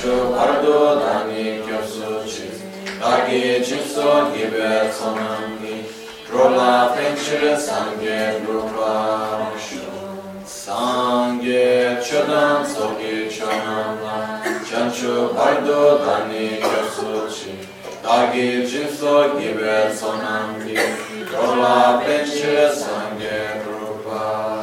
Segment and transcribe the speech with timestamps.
[0.00, 0.12] shu
[0.42, 2.46] ardu dani kyosu chi
[3.00, 5.74] dagi chikso gibe sonangi
[6.32, 8.94] rola penchire sangye rupa
[9.64, 9.84] shu
[10.52, 14.16] sangye chodan sogi chonamla
[14.70, 15.12] chanchu
[15.48, 17.52] ardu dani kyosu chi
[18.06, 20.78] dagi chikso gibe sonangi
[21.34, 21.76] rola
[22.06, 23.38] penchire sangye
[23.68, 24.59] rupa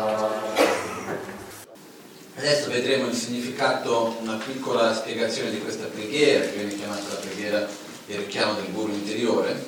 [2.47, 7.67] Adesso vedremo il significato, una piccola spiegazione di questa preghiera, che viene chiamata la preghiera
[8.05, 9.65] del richiamo del guru interiore.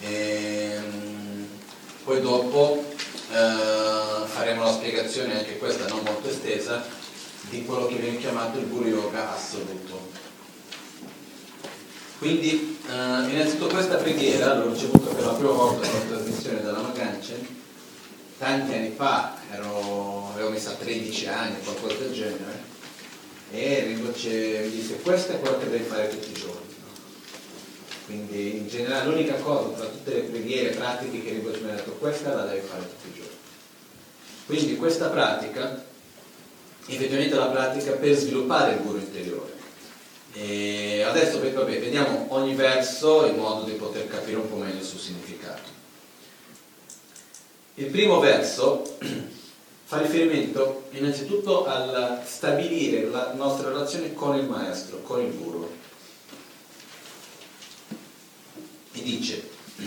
[0.00, 1.46] Ehm,
[2.02, 2.82] poi dopo
[3.30, 6.82] eh, faremo la spiegazione, anche questa non molto estesa,
[7.50, 10.08] di quello che viene chiamato il guru yoga assoluto.
[12.20, 17.59] Quindi, eh, innanzitutto questa preghiera l'ho ricevuta per la prima volta nella trasmissione dalla Magance,
[18.40, 22.62] tanti anni fa, ero, avevo messo a 13 anni, qualcosa del genere,
[23.50, 26.74] e Rinpoche mi disse questo è quello che devi fare tutti i giorni.
[28.06, 31.90] Quindi in generale l'unica cosa tra tutte le preghiere pratiche che Rinpoche mi ha detto,
[31.92, 33.36] questa la devi fare tutti i giorni.
[34.46, 35.84] Quindi questa pratica,
[36.86, 39.52] effettivamente è la pratica per sviluppare il guru interiore.
[40.32, 44.86] E adesso vabbè, vediamo ogni verso in modo di poter capire un po' meglio il
[44.86, 45.29] suo significato.
[47.80, 48.98] Il primo verso
[49.84, 55.66] fa riferimento innanzitutto al stabilire la nostra relazione con il maestro, con il guru.
[58.92, 59.48] E dice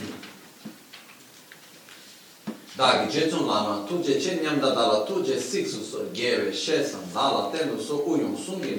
[2.74, 6.10] Dagi Jetsun Lama tuje chen dala tuje siksu so
[6.52, 8.76] shesan dala tendo so uyun sungi.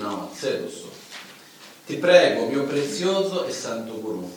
[1.86, 4.28] Ti prego, mio prezioso e santo guru,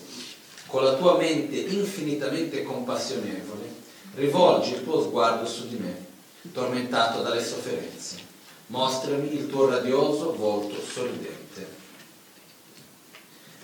[0.68, 3.77] con la tua mente infinitamente compassionevole,
[4.18, 6.06] rivolgi il tuo sguardo su di me,
[6.52, 8.26] tormentato dalle sofferenze.
[8.68, 11.76] Mostrami il tuo radioso volto sorridente.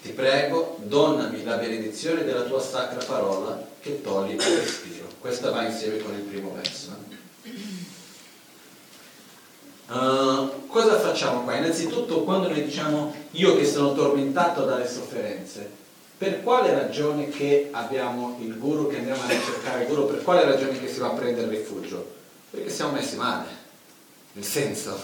[0.02, 5.08] Ti prego, donnami la benedizione della tua sacra parola che toglie il respiro.
[5.20, 6.92] Questa va insieme con il primo verso.
[9.88, 11.56] Uh, cosa facciamo qua?
[11.56, 15.70] Innanzitutto quando noi diciamo io che sono tormentato dalle sofferenze,
[16.24, 20.46] per quale ragione che abbiamo il guru, che andiamo a ricercare il guru, per quale
[20.46, 22.14] ragione che si va a prendere rifugio?
[22.50, 23.48] Perché siamo messi male,
[24.32, 24.98] nel senso,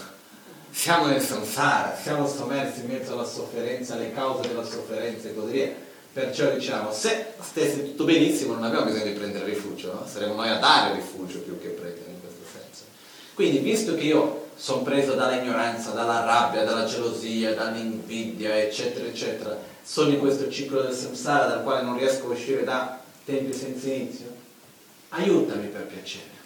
[0.71, 5.51] siamo nel samsara, siamo sommersi in mezzo alla sofferenza, alle cause della sofferenza e così
[5.51, 5.74] via.
[6.13, 10.07] Perciò diciamo, se stesse tutto benissimo non abbiamo bisogno di prendere rifugio, no?
[10.10, 12.83] saremo noi a dare rifugio più che prendere in questo senso.
[13.33, 20.10] Quindi, visto che io sono preso dall'ignoranza, dalla rabbia, dalla gelosia, dall'invidia, eccetera, eccetera, sono
[20.10, 24.28] in questo ciclo del samsara dal quale non riesco a uscire da tempi senza inizio,
[25.10, 26.38] aiutami per piacere.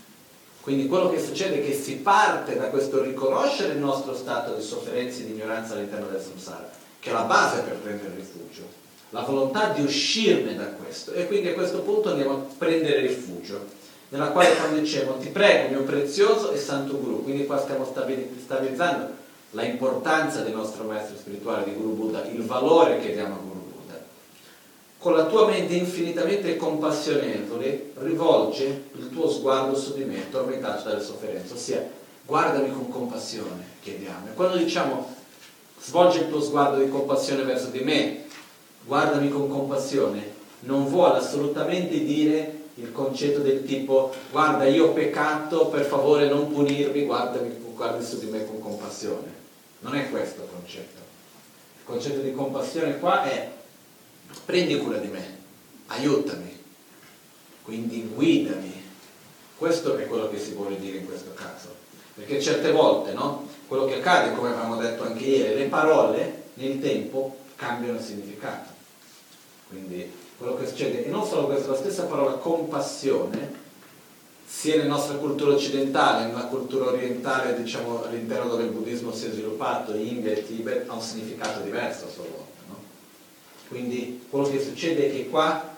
[0.62, 4.62] Quindi quello che succede è che si parte da questo riconoscere il nostro stato di
[4.62, 6.70] sofferenza e di ignoranza all'interno del samsara,
[7.00, 8.62] che è la base per prendere rifugio,
[9.10, 11.14] la volontà di uscirne da questo.
[11.14, 13.82] E quindi a questo punto andiamo a prendere rifugio,
[14.14, 19.22] nella quale quando dicevo ti prego mio prezioso e santo guru, quindi qua stiamo stabilizzando
[19.52, 23.72] la importanza del nostro maestro spirituale di Guru Buddha, il valore che diamo a Guru
[23.72, 24.00] Buddha.
[25.00, 31.02] Con la tua mente infinitamente compassionevole rivolge il tuo sguardo su di me, tormentato dalle
[31.02, 31.90] sofferenze, ossia
[32.24, 34.28] guardami con compassione, chiediamo.
[34.32, 35.12] E quando diciamo
[35.82, 38.26] svolge il tuo sguardo di compassione verso di me,
[38.86, 40.32] guardami con compassione,
[40.62, 46.52] non vuole assolutamente dire il concetto del tipo guarda io ho peccato, per favore non
[46.52, 49.42] punirmi, guardami, guardi su di me con compassione.
[49.80, 51.02] Non è questo il concetto.
[51.80, 53.52] Il concetto di compassione qua è
[54.46, 55.38] prendi cura di me,
[55.88, 56.58] aiutami,
[57.64, 58.82] quindi guidami.
[59.58, 61.82] Questo è quello che si vuole dire in questo caso.
[62.16, 63.48] Perché certe volte, no?
[63.68, 68.72] Quello che accade, come avevamo detto anche ieri, le parole nel tempo cambiano significato.
[69.70, 70.12] Quindi
[70.44, 73.62] quello che succede, e non solo questo, la stessa parola compassione,
[74.46, 79.32] sia nella nostra cultura occidentale, nella cultura orientale, diciamo all'interno dove il buddismo si è
[79.32, 82.62] sviluppato, India e Tibet, ha un significato diverso a sua volta.
[82.68, 82.76] No?
[83.70, 85.72] Quindi quello che succede è che qua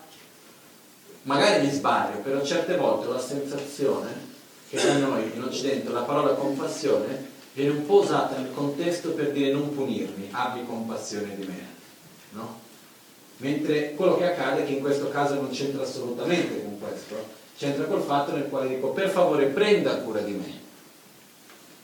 [1.21, 4.33] magari mi sbaglio, però certe volte ho la sensazione
[4.67, 9.31] che da noi in Occidente la parola compassione viene un po' usata nel contesto per
[9.31, 11.73] dire non punirmi, abbi compassione di me.
[12.31, 12.63] No?
[13.38, 17.16] Mentre quello che accade è che in questo caso non c'entra assolutamente con questo,
[17.58, 20.63] c'entra col fatto nel quale dico per favore prenda cura di me.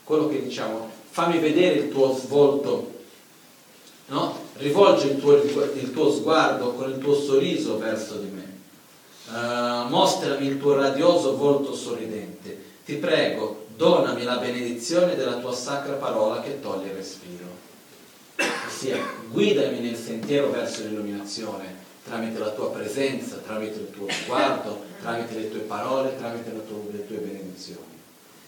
[0.04, 2.90] Quello che diciamo, fammi vedere il tuo svolto,
[4.06, 4.40] no?
[4.56, 8.60] rivolge il tuo, il tuo, sguardo con il tuo sorriso verso di me,
[9.28, 15.94] uh, mostrami il tuo radioso volto sorridente, ti prego, donami la benedizione della tua sacra
[15.94, 17.51] parola che toglie il respiro.
[18.66, 18.98] Ossia,
[19.30, 25.50] guidami nel sentiero verso l'illuminazione tramite la tua presenza, tramite il tuo sguardo, tramite le
[25.50, 28.00] tue parole, tramite tua, le tue benedizioni.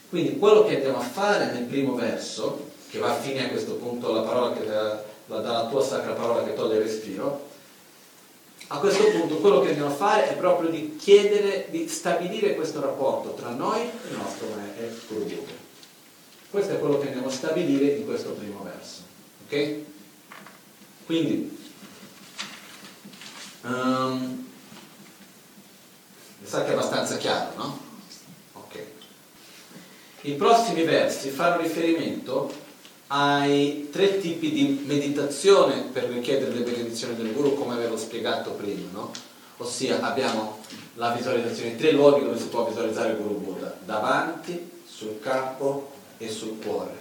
[0.09, 3.75] Quindi quello che andiamo a fare nel primo verso, che va a fine a questo
[3.75, 7.53] punto la parola che dà, dalla tua sacra parola che toglie il respiro,
[8.69, 12.81] a questo punto quello che andiamo a fare è proprio di chiedere, di stabilire questo
[12.81, 14.47] rapporto tra noi e il nostro
[15.09, 15.53] Guru Buddha.
[16.51, 19.14] Questo è quello che andiamo a stabilire in questo primo verso.
[19.45, 19.77] Ok?
[21.07, 21.59] Quindi,
[23.63, 24.47] um,
[26.39, 27.79] mi sa che è abbastanza chiaro, no?
[28.53, 28.85] Ok.
[30.23, 32.53] I prossimi versi fanno riferimento
[33.09, 38.89] ai tre tipi di meditazione per richiedere le benedizioni del guru, come avevo spiegato prima,
[38.93, 39.13] no?
[39.59, 40.59] Ossia abbiamo
[40.95, 46.29] la visualizzazione, tre luoghi dove si può visualizzare il Guru Buddha, davanti, sul capo e
[46.29, 46.97] sul cuore.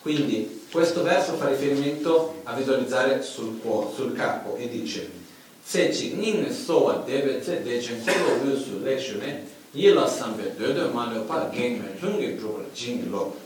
[0.00, 5.08] Quindi questo verso fa riferimento a visualizzare sul, cuore, sul capo e dice
[5.62, 11.20] Se nin soa deve te dechen kolo wu su lekshune yila sambe döde ma le
[11.20, 13.36] pa gengme lungi drupra jing lo.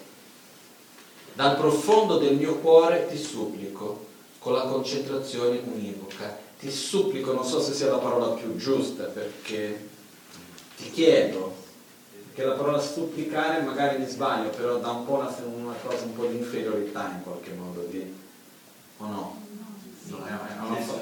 [1.35, 4.07] Dal profondo del mio cuore ti supplico,
[4.39, 9.87] con la concentrazione univoca, ti supplico, non so se sia la parola più giusta, perché
[10.79, 11.58] ti chiedo,
[12.39, 16.15] perché la parola supplicare magari mi sbaglio, però dà un po' una, una cosa un
[16.15, 18.15] po' di inferiorità in qualche modo, di,
[18.99, 19.43] o no?
[20.05, 20.19] No,
[20.61, 21.01] non lo so.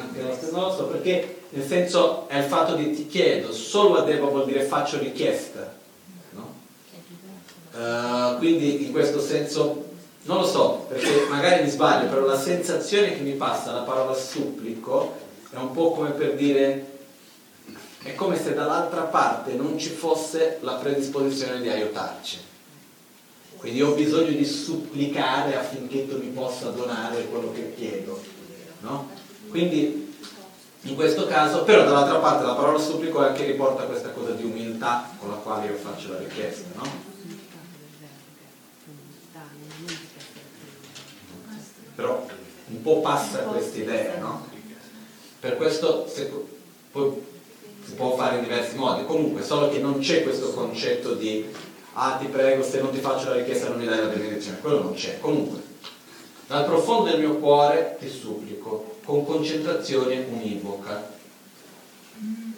[0.00, 3.52] Anche lo stesso, non lo so, perché nel senso è il fatto di ti chiedo,
[3.52, 5.82] solo a Deva vuol dire faccio richiesta,
[7.74, 9.84] Uh, quindi in questo senso
[10.22, 14.14] non lo so, perché magari mi sbaglio, però la sensazione che mi passa la parola
[14.14, 15.16] supplico
[15.50, 16.93] è un po' come per dire
[18.04, 22.38] è come se dall'altra parte non ci fosse la predisposizione di aiutarci.
[23.56, 28.22] Quindi ho bisogno di supplicare affinché tu mi possa donare quello che chiedo.
[28.80, 29.10] No?
[29.48, 30.14] Quindi
[30.82, 35.10] in questo caso, però dall'altra parte la parola supplico anche riporta questa cosa di umiltà
[35.18, 36.68] con la quale io faccio la richiesta.
[36.76, 37.12] No?
[41.94, 42.26] però
[42.66, 44.46] un po' passa questa idea, no?
[45.38, 46.30] Per questo se,
[46.90, 47.32] poi
[47.84, 51.44] si può fare in diversi modi, comunque solo che non c'è questo concetto di
[51.94, 54.82] ah ti prego se non ti faccio la richiesta non mi dai la benedizione, quello
[54.82, 55.72] non c'è, comunque
[56.46, 61.12] dal profondo del mio cuore ti supplico con concentrazione univoca.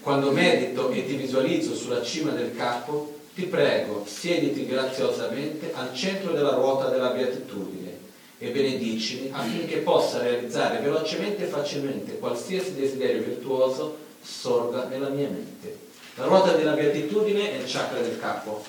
[0.01, 6.33] Quando medito e ti visualizzo sulla cima del capo ti prego siediti graziosamente al centro
[6.33, 7.99] della ruota della beatitudine
[8.39, 15.85] e benedicimi affinché possa realizzare velocemente e facilmente qualsiasi desiderio virtuoso sorga nella mia mente.
[16.17, 18.65] La ruota della beatitudine è il chakra del capo,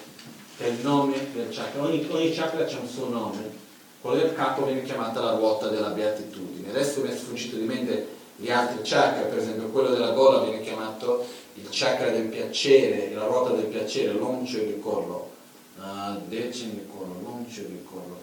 [0.57, 1.81] è il nome del chakra.
[1.81, 3.65] Ogni, ogni chakra ha un suo nome.
[4.01, 6.69] Quello del capo viene chiamata la ruota della beatitudine.
[6.69, 10.61] Adesso mi è sfuggito di mente gli altri chakra, per esempio quello della gola viene
[10.61, 15.31] chiamato il chakra del piacere, la ruota del piacere, l'oncio di collo.
[15.77, 18.19] Uh, decimi di collo, l'oncio di collo.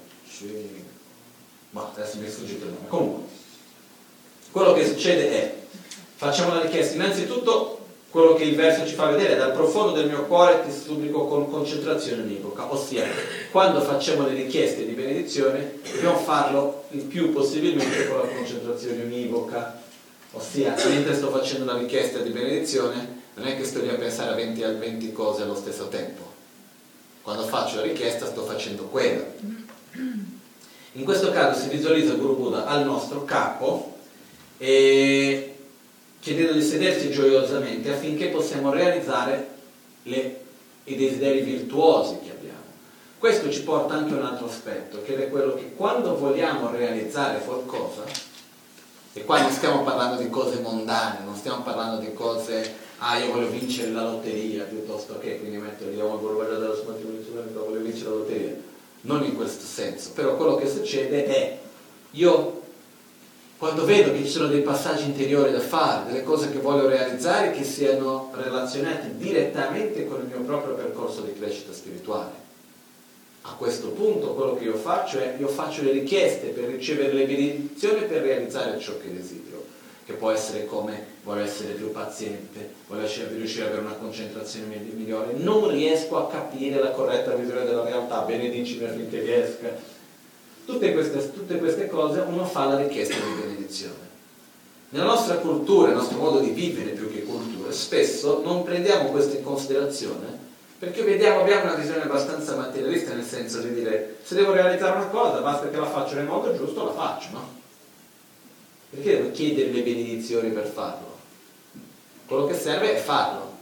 [1.71, 2.88] Ma adesso mi è sfuggito il nome.
[2.88, 3.23] Comunque,
[4.50, 5.55] quello che succede è,
[6.16, 7.78] facciamo la richiesta, innanzitutto
[8.14, 11.50] quello che il verso ci fa vedere dal profondo del mio cuore ti supplico con
[11.50, 13.04] concentrazione univoca, ossia
[13.50, 19.83] quando facciamo le richieste di benedizione dobbiamo farlo il più possibilmente con la concentrazione univoca,
[20.30, 24.30] ossia mentre sto facendo la richiesta di benedizione non è che sto lì a pensare
[24.30, 26.23] a 20, a 20 cose allo stesso tempo,
[27.23, 29.25] quando faccio la richiesta sto facendo quella.
[30.92, 33.97] In questo caso si visualizza Guru Buddha al nostro capo
[34.56, 35.53] e
[36.25, 39.47] chiedendo di sedersi gioiosamente affinché possiamo realizzare
[40.04, 40.40] le,
[40.85, 42.62] i desideri virtuosi che abbiamo.
[43.19, 47.40] Questo ci porta anche a un altro aspetto, che è quello che quando vogliamo realizzare
[47.45, 48.04] qualcosa,
[49.12, 53.31] e qua non stiamo parlando di cose mondane, non stiamo parlando di cose, ah io
[53.31, 58.09] voglio vincere la lotteria, piuttosto che, quindi metto lì, oh, voglio della sua voglio vincere
[58.09, 61.59] la lotteria non in questo senso, però quello che succede è
[62.12, 62.62] io
[63.56, 67.52] quando vedo che ci sono dei passaggi interiori da fare, delle cose che voglio realizzare
[67.52, 72.42] che siano relazionate direttamente con il mio proprio percorso di crescita spirituale.
[73.42, 77.26] A questo punto quello che io faccio è io faccio le richieste per ricevere le
[77.26, 79.62] benedizioni per realizzare ciò che desidero,
[80.04, 83.06] che può essere come voglio essere più paziente, voglio
[83.37, 88.20] riuscire ad avere una concentrazione migliore, non riesco a capire la corretta visione della realtà,
[88.23, 89.92] benedicimi affinché riesca.
[90.64, 94.12] Tutte queste, tutte queste cose uno fa la richiesta di benedizione.
[94.90, 99.37] Nella nostra cultura, nel nostro modo di vivere più che cultura, spesso non prendiamo questo
[99.37, 100.42] in considerazione
[100.85, 105.06] perché vediamo, abbiamo una visione abbastanza materialista nel senso di dire se devo realizzare una
[105.06, 107.49] cosa basta che la faccio nel modo giusto, la faccio, no?
[108.90, 111.16] Perché devo chiedere le benedizioni per farlo?
[112.26, 113.52] Quello che serve è farlo.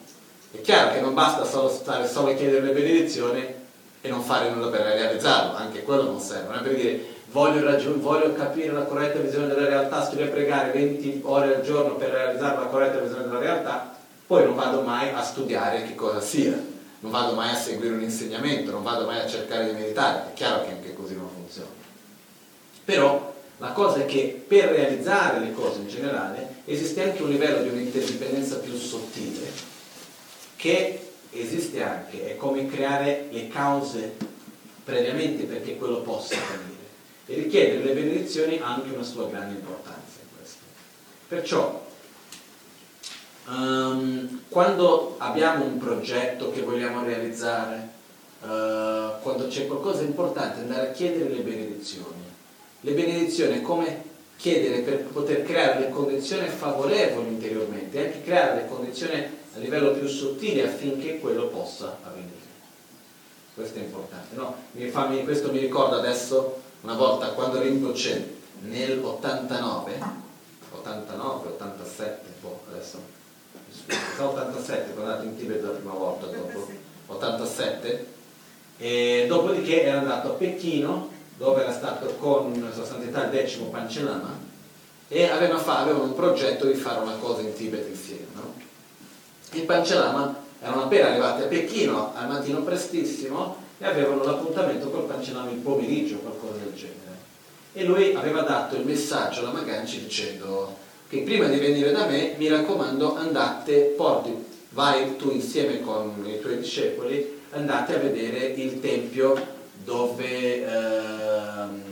[0.51, 3.61] È chiaro che non basta solo stare solo a chiedere le benedizioni
[4.03, 7.65] e non fare nulla per realizzarlo, anche quello non serve, non è per dire voglio,
[7.65, 11.95] raggiung- voglio capire la corretta visione della realtà, studio e pregare 20 ore al giorno
[11.95, 16.21] per realizzare la corretta visione della realtà, poi non vado mai a studiare che cosa
[16.21, 16.71] sia
[17.03, 20.35] non vado mai a seguire un insegnamento, non vado mai a cercare di meditare, è
[20.35, 21.71] chiaro che anche così non funziona.
[22.85, 27.63] Però la cosa è che per realizzare le cose in generale esiste anche un livello
[27.63, 29.51] di un'interdipendenza più sottile
[30.55, 34.13] che esiste anche, è come creare le cause
[34.85, 36.81] previamente perché quello possa avvenire.
[37.27, 40.61] E richiedere le benedizioni ha anche una sua grande importanza in questo.
[41.29, 41.83] Perciò
[43.45, 47.89] Um, quando abbiamo un progetto che vogliamo realizzare,
[48.41, 52.23] uh, quando c'è qualcosa di importante, andare a chiedere le benedizioni.
[52.81, 58.69] Le benedizioni è come chiedere per poter creare le condizioni favorevoli interiormente, anche creare le
[58.69, 62.41] condizioni a livello più sottile affinché quello possa avvenire.
[63.55, 64.35] Questo è importante.
[64.35, 64.55] No?
[64.73, 70.01] Mi fa, questo mi ricorda adesso una volta quando Rinpoche nel 89,
[70.71, 73.21] 89, 87, boh, adesso
[74.19, 76.69] 87 quando è andato in Tibet la prima volta dopo
[77.07, 78.07] 87
[78.79, 84.39] e dopodiché era andato a Pechino dove era stato con Sua Santità il decimo Pancellama
[85.09, 88.52] e aveva avevano un progetto di fare una cosa in Tibet insieme no?
[89.53, 95.51] Il Pancellama erano appena arrivati a Pechino al mattino prestissimo e avevano l'appuntamento col Pancellama
[95.51, 97.01] il pomeriggio qualcosa del genere.
[97.73, 100.77] E lui aveva dato il messaggio alla Maganci dicendo
[101.09, 104.33] che prima di venire da me, mi raccomando, andate, porti,
[104.71, 109.35] vai tu insieme con i tuoi discepoli, andate a vedere il tempio
[109.85, 110.65] dove...
[110.65, 111.83] Ehm,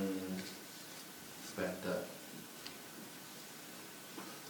[1.45, 2.09] aspetta,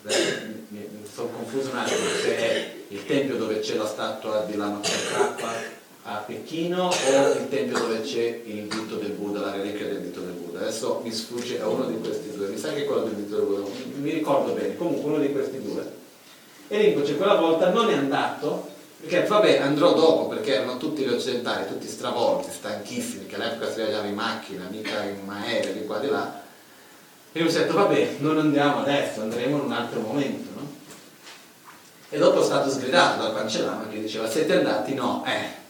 [0.03, 4.57] Beh, mi, mi sono confuso un attimo se il tempio dove c'è la statua di
[4.57, 9.87] Lama Tsongkhapa a Pechino o il tempio dove c'è il dito del Buddha, la reliquia
[9.87, 10.59] del dito del Buddha.
[10.61, 13.37] Adesso mi sfugge a uno di questi due, mi sa che è quello del dito
[13.37, 15.99] del Buddha, mi ricordo bene, comunque uno di questi due.
[16.67, 18.69] E Rinpoche quella volta non è andato,
[19.01, 23.77] perché vabbè andrò dopo, perché erano tutti gli occidentali, tutti stravolti, stanchissimi, che all'epoca si
[23.77, 26.43] viaggiava in macchina, mica in aereo, di qua di là.
[27.33, 30.79] E mi ho detto, vabbè, non andiamo adesso, andremo in un altro momento, no?
[32.11, 34.95] E dopo è stato sgridato dal Pancellama che diceva, siete andati?
[34.95, 35.61] No, eh,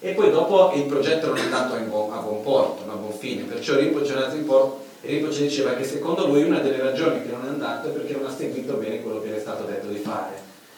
[0.00, 3.12] e poi dopo il progetto non è andato a buon, a buon porto, a buon
[3.12, 7.20] fine, perciò Rinpoche è in porto e Rinpoche diceva che secondo lui una delle ragioni
[7.22, 9.88] che non è andato è perché non ha seguito bene quello che è stato detto
[9.88, 10.36] di fare.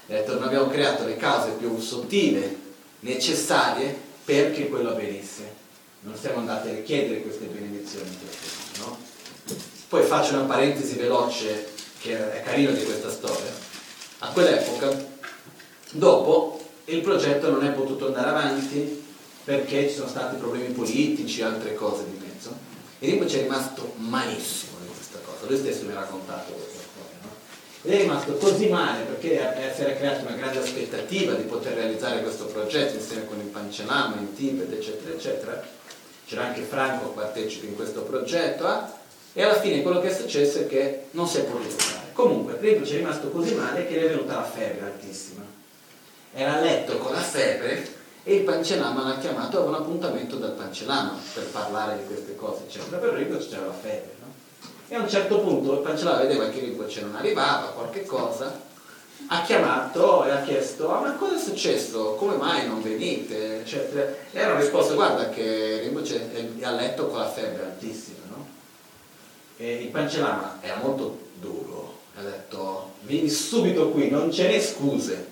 [0.09, 3.95] Ha detto non abbiamo creato le cause più sottili, necessarie
[4.25, 5.59] perché quello avvenisse.
[6.01, 8.09] Non siamo andati a richiedere queste benedizioni.
[8.79, 8.97] No?
[9.89, 11.69] Poi faccio una parentesi veloce
[12.01, 13.70] che è carino di questa storia.
[14.23, 14.95] A quell'epoca,
[15.93, 19.03] dopo, il progetto non è potuto andare avanti
[19.45, 22.55] perché ci sono stati problemi politici, altre cose di mezzo.
[22.99, 27.17] E Rinpoche è rimasto malissimo di questa cosa, lui stesso mi ha raccontato questa storia.
[27.23, 27.31] No?
[27.83, 32.21] Ed è rimasto così male perché si era creata una grande aspettativa di poter realizzare
[32.21, 35.67] questo progetto insieme con il Panchanama in Tibet, eccetera, eccetera.
[36.27, 39.00] C'era anche Franco che partecipa in questo progetto, eh?
[39.33, 42.09] E alla fine quello che è successo è che non si è potuto fare.
[42.13, 45.43] Comunque, Rinpoche è rimasto così male che gli è venuta la febbre altissima.
[46.33, 50.53] Era a letto con la febbre e il Pancellama l'ha chiamato a un appuntamento dal
[50.53, 52.99] Pancellama per parlare di queste cose, eccetera.
[52.99, 54.27] Però Rinpoche c'era la febbre, no?
[54.89, 58.69] E a un certo punto il Pancellama vedeva che Rinpoche non arrivava, qualche cosa,
[59.29, 62.15] ha chiamato e ha chiesto, ah, ma cosa è successo?
[62.15, 63.61] Come mai non venite?
[63.61, 64.13] Eccetera.
[64.33, 68.20] E hanno risposto, guarda che Rinpoche è a letto con la febbre altissima?
[69.63, 75.27] E il Pancellama era molto duro, ha detto, vieni subito qui, non ce ne scuse,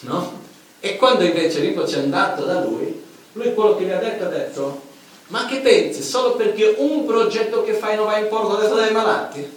[0.00, 0.42] no?
[0.78, 4.28] E quando invece Rinpoche è andato da lui, lui quello che gli ha detto ha
[4.28, 4.82] detto
[5.28, 6.02] ma che pensi?
[6.02, 9.56] Solo perché un progetto che fai non va in porto adesso dai malati?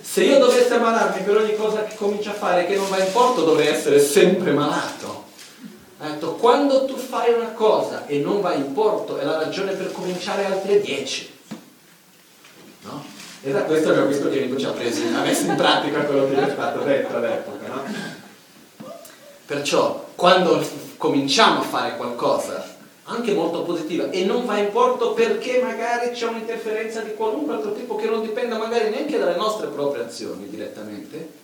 [0.00, 3.12] Se io dovessi ammalarmi per ogni cosa che comincio a fare che non va in
[3.12, 5.26] porto, dovrei essere sempre malato.
[5.98, 9.74] Ha detto, quando tu fai una cosa e non va in porto, è la ragione
[9.74, 11.36] per cominciare altre dieci.
[12.90, 13.04] No?
[13.42, 16.28] E da questo abbiamo visto che Enrico ci ha preso, ha messo in pratica quello
[16.28, 17.66] che gli è stato detto all'epoca.
[17.66, 17.82] No?
[19.46, 25.60] Perciò, quando cominciamo a fare qualcosa, anche molto positiva, e non va in porto perché
[25.62, 30.04] magari c'è un'interferenza di qualunque altro tipo che non dipenda magari neanche dalle nostre proprie
[30.04, 31.36] azioni direttamente,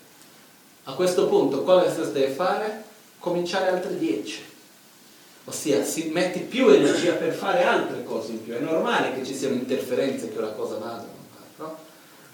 [0.85, 2.92] a questo punto cosa si deve fare?
[3.24, 4.42] cominciare altre 10.
[5.46, 8.52] Ossia, si metti più energia per fare altre cose in più.
[8.52, 11.07] È normale che ci siano interferenze che una cosa vada?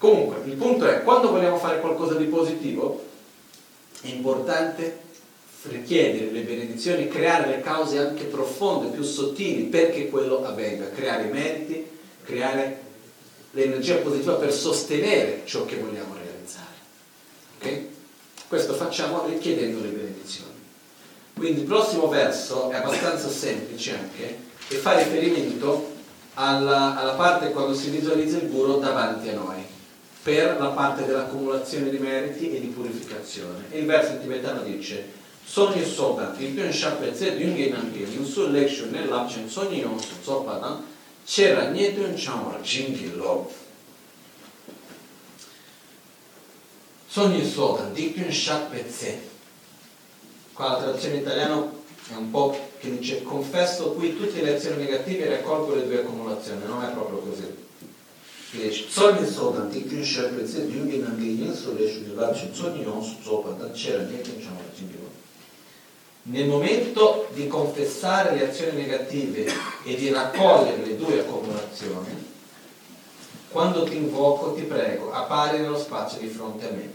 [0.01, 3.05] Comunque, il punto è, quando vogliamo fare qualcosa di positivo,
[4.01, 4.97] è importante
[5.69, 11.29] richiedere le benedizioni, creare le cause anche profonde, più sottili, perché quello avvenga, creare i
[11.29, 11.87] meriti,
[12.23, 12.81] creare
[13.51, 16.73] l'energia positiva per sostenere ciò che vogliamo realizzare.
[17.59, 17.89] Okay?
[18.47, 20.49] Questo facciamo richiedendo le benedizioni.
[21.35, 24.37] Quindi il prossimo verso è abbastanza semplice anche
[24.67, 25.91] e fa riferimento
[26.33, 29.70] alla, alla parte quando si visualizza il guru davanti a noi
[30.23, 33.65] per la parte dell'accumulazione di meriti e di purificazione.
[33.71, 39.05] E il verso tibetano dice Sonye soba, dilpyon shakwe tse dyunge nange, yunsu lekshu ne
[39.05, 40.83] lapchen sonye yonsu tsopadan,
[41.25, 43.49] chera nye dun chamwa jingi lob.
[47.07, 49.19] Sonye soba, dilpyon shakwe tse,
[50.53, 54.83] qua la traduzione in italiano è un po' che dice confesso qui tutte le azioni
[54.83, 57.69] negative e raccolgo le due accumulazioni, non è proprio così.
[58.51, 64.41] Sodan dikun shakwe dyunge nange yinsu leshu ne lapchen sonye yonsu tsopadan, chera nye dun
[64.41, 65.09] chamwa jingi lob.
[66.23, 69.49] Nel momento di confessare le azioni negative
[69.85, 72.29] e di raccogliere le due accumulazioni,
[73.49, 76.91] quando ti invoco ti prego, appari nello spazio di fronte a me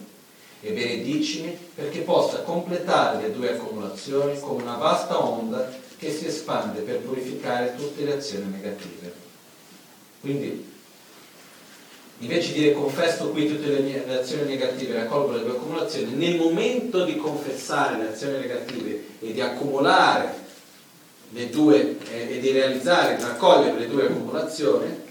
[0.60, 6.82] e benedicimi perché possa completare le due accumulazioni come una vasta onda che si espande
[6.82, 9.12] per purificare tutte le azioni negative.
[10.20, 10.74] Quindi,
[12.18, 15.56] invece di dire confesso qui tutte le, mie, le azioni negative e raccolgo le due
[15.56, 20.44] accumulazioni, nel momento di confessare le azioni negative e di accumulare
[21.30, 25.04] le due eh, e di realizzare, raccogliere le due accumulazioni,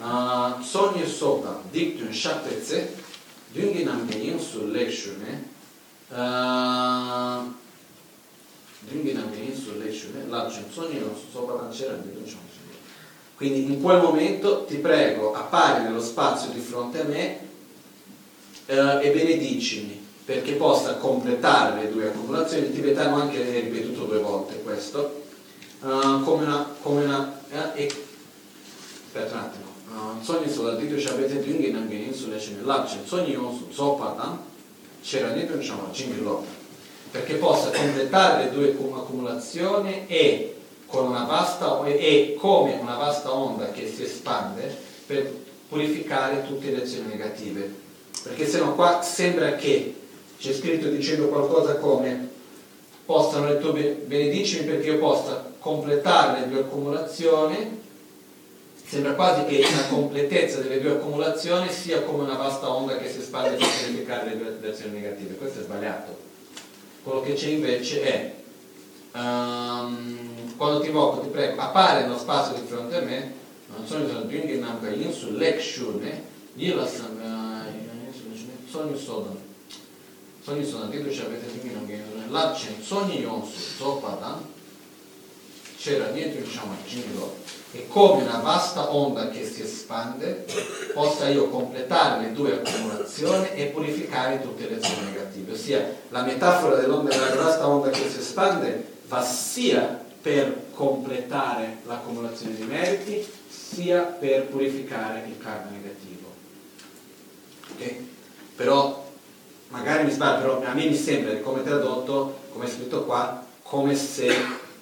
[0.00, 2.94] uh, sogno sopra dictum shateze,
[3.52, 5.48] dungi namgeyin sul lekshune,
[8.80, 12.10] dungi namgeyin sul lekshune, laccium sogno sopra lancera di
[13.40, 17.38] quindi in quel momento ti prego, appari nello spazio di fronte a me
[18.66, 22.66] eh, e benedicimi perché possa completare le due accumulazioni.
[22.66, 25.22] Il tibetano anche è ripetuto due volte questo,
[25.80, 26.68] uh, come una...
[26.82, 28.04] Come una eh, e,
[29.06, 29.68] aspetta un attimo.
[30.20, 34.38] Sogni sulla dito shabete dungi nangenin sulle scene lacce, sogni su zopadan,
[35.02, 36.44] c'era dentro diciamo cingilo,
[37.10, 40.59] perché possa completare le due accumulazioni e
[41.24, 44.76] vasta e come una vasta onda che si espande
[45.06, 45.32] per
[45.68, 47.88] purificare tutte le azioni negative.
[48.22, 49.94] Perché se no qua sembra che
[50.38, 52.28] c'è scritto dicendo qualcosa come
[53.04, 57.78] possano le tue benedicimi perché io possa completare le due accumulazioni.
[58.84, 63.18] Sembra quasi che la completezza delle due accumulazioni sia come una vasta onda che si
[63.18, 65.36] espande per verificare le due azioni negative.
[65.36, 66.16] Questo è sbagliato.
[67.04, 68.34] Quello che c'è invece è
[69.14, 70.29] um,
[70.60, 73.32] quando ti invoco ti prego appare nello spazio di fronte a me
[73.74, 76.86] non sono in Namka Yin su Lekshune Yila
[78.70, 79.38] Sono Sodan
[80.42, 84.48] Sonyi sono dietro ci avete finito che l'arcen sogni yonsu zopadan
[85.78, 86.50] c'era dietro il
[86.86, 87.36] giro.
[87.72, 90.44] E come una vasta onda che si espande
[90.92, 95.52] possa io completare le due accumulazioni e purificare tutte le azioni negative.
[95.52, 102.54] Ossia la metafora dell'onda della vasta onda che si espande va sia per completare l'accumulazione
[102.54, 106.28] di meriti sia per purificare il karma negativo
[107.72, 107.94] ok?
[108.56, 109.08] però
[109.68, 113.94] magari mi sbaglio, però a me mi sembra come tradotto, come è scritto qua, come
[113.94, 114.28] se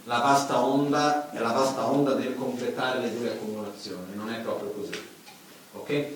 [0.05, 4.71] la vasta onda è la vasta onda del completare le due accumulazioni, non è proprio
[4.71, 4.99] così.
[5.75, 6.07] Ok?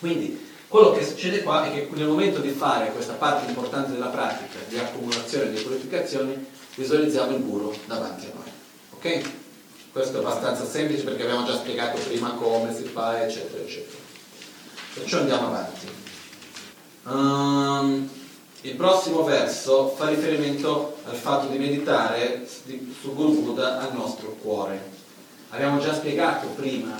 [0.00, 4.08] Quindi quello che succede qua è che nel momento di fare questa parte importante della
[4.08, 6.44] pratica di accumulazione e di purificazione,
[6.78, 8.50] visualizziamo il guru davanti a noi.
[8.90, 9.30] Ok?
[9.90, 13.98] Questo è abbastanza semplice perché abbiamo già spiegato prima come si fa, eccetera, eccetera.
[14.94, 15.86] Perciò andiamo avanti.
[17.02, 18.08] Um,
[18.60, 24.96] il prossimo verso fa riferimento al fatto di meditare su Guru Buddha al nostro cuore.
[25.50, 26.96] Abbiamo già spiegato prima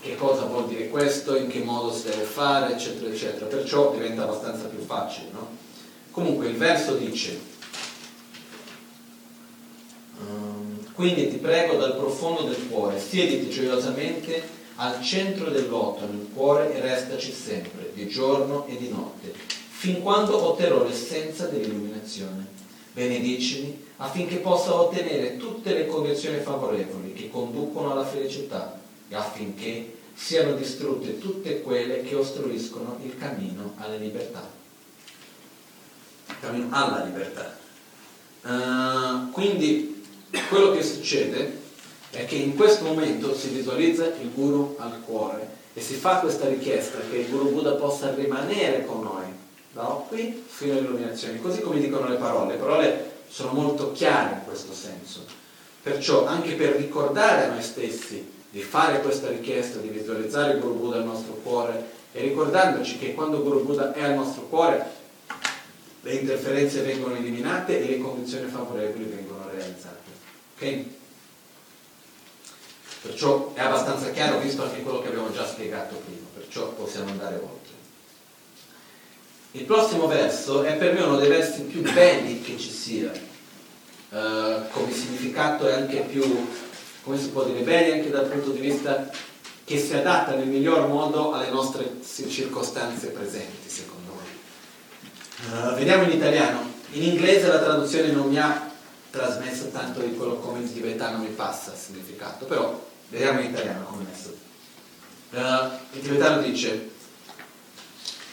[0.00, 3.46] che cosa vuol dire questo, in che modo si deve fare, eccetera, eccetera.
[3.46, 5.28] Perciò diventa abbastanza più facile.
[5.32, 5.56] No?
[6.10, 7.38] Comunque il verso dice,
[10.94, 14.42] quindi ti prego dal profondo del cuore, siediti gioiosamente
[14.76, 19.32] al centro del loto nel cuore e restaci sempre, di giorno e di notte,
[19.68, 22.52] fin quando otterrò l'essenza dell'illuminazione.
[22.92, 30.54] Benedicimi affinché possa ottenere tutte le condizioni favorevoli che conducono alla felicità e affinché siano
[30.54, 34.48] distrutte tutte quelle che ostruiscono il cammino alla libertà.
[36.38, 37.56] Cammino alla libertà.
[38.42, 39.93] Uh, quindi
[40.48, 41.62] quello che succede
[42.10, 46.48] è che in questo momento si visualizza il guru al cuore e si fa questa
[46.48, 49.24] richiesta che il guru Buddha possa rimanere con noi
[49.72, 52.52] da qui fino all'illuminazione, così come dicono le parole.
[52.52, 55.24] Le parole sono molto chiare in questo senso.
[55.82, 60.74] Perciò anche per ricordare a noi stessi di fare questa richiesta, di visualizzare il Guru
[60.74, 65.02] Buddha al nostro cuore e ricordandoci che quando Guru Buddha è al nostro cuore
[66.02, 69.43] le interferenze vengono eliminate e le condizioni favorevoli vengono.
[70.54, 70.84] Ok?
[73.02, 77.34] Perciò è abbastanza chiaro visto anche quello che abbiamo già spiegato prima, perciò possiamo andare
[77.34, 77.72] oltre.
[79.52, 84.60] Il prossimo verso è per me uno dei versi più belli che ci sia, eh,
[84.70, 86.48] come significato è anche più,
[87.02, 89.10] come si può dire, belli anche dal punto di vista
[89.64, 94.22] che si adatta nel miglior modo alle nostre circostanze presenti, secondo me.
[95.50, 96.72] Uh, vediamo in italiano.
[96.92, 98.63] In inglese la traduzione non mi ha
[99.14, 103.84] trasmesso tanto di quello come in tibetano mi passa il significato, però Vediamo in italiano
[103.84, 104.36] come messo.
[105.30, 106.90] Uh, il tibetano dice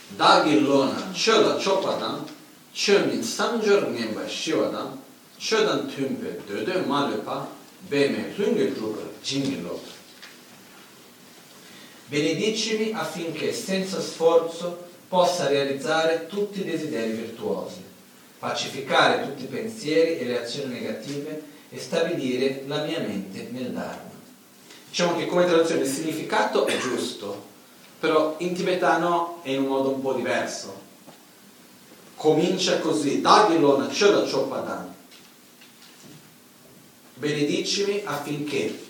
[0.07, 2.25] Dagi lona choda chopadan
[2.73, 4.99] chomin sanjor nyemba shiwadan
[5.37, 7.47] chodan tumpe dode malepa
[7.87, 9.79] beme lunge drupa jingilo.
[12.07, 17.83] Benedicimi affinché senza sforzo possa realizzare tutti i desideri virtuosi,
[18.41, 24.09] pacificare tutti i pensieri e le azioni negative e stabilire la mia mente nel Dharma.
[24.89, 27.49] Diciamo che come traduzione il significato è giusto,
[27.99, 30.75] però in tibetano è in un modo un po' diverso.
[32.15, 34.91] Comincia così, Dagilona Choda Chopadan.
[37.13, 38.87] Benedicimi affinché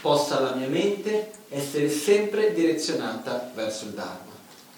[0.00, 4.32] possa la mia mente essere sempre direzionata verso il Dharma,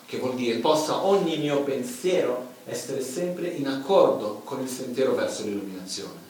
[0.07, 5.44] che vuol dire possa ogni mio pensiero essere sempre in accordo con il sentiero verso
[5.44, 6.24] l'illuminazione.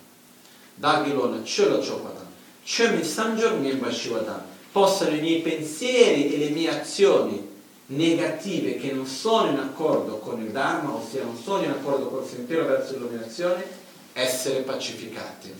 [0.75, 2.25] Dagilona Choda Chopadan.
[2.62, 7.55] Shami Samjor Mirba Shivadam, possano i miei pensieri e le mie azioni
[7.87, 12.27] negative che non sono in accordo con il Dharma, ossia non sono in accordo col
[12.27, 13.64] sentiero verso l'illuminazione,
[14.12, 15.55] essere pacificati.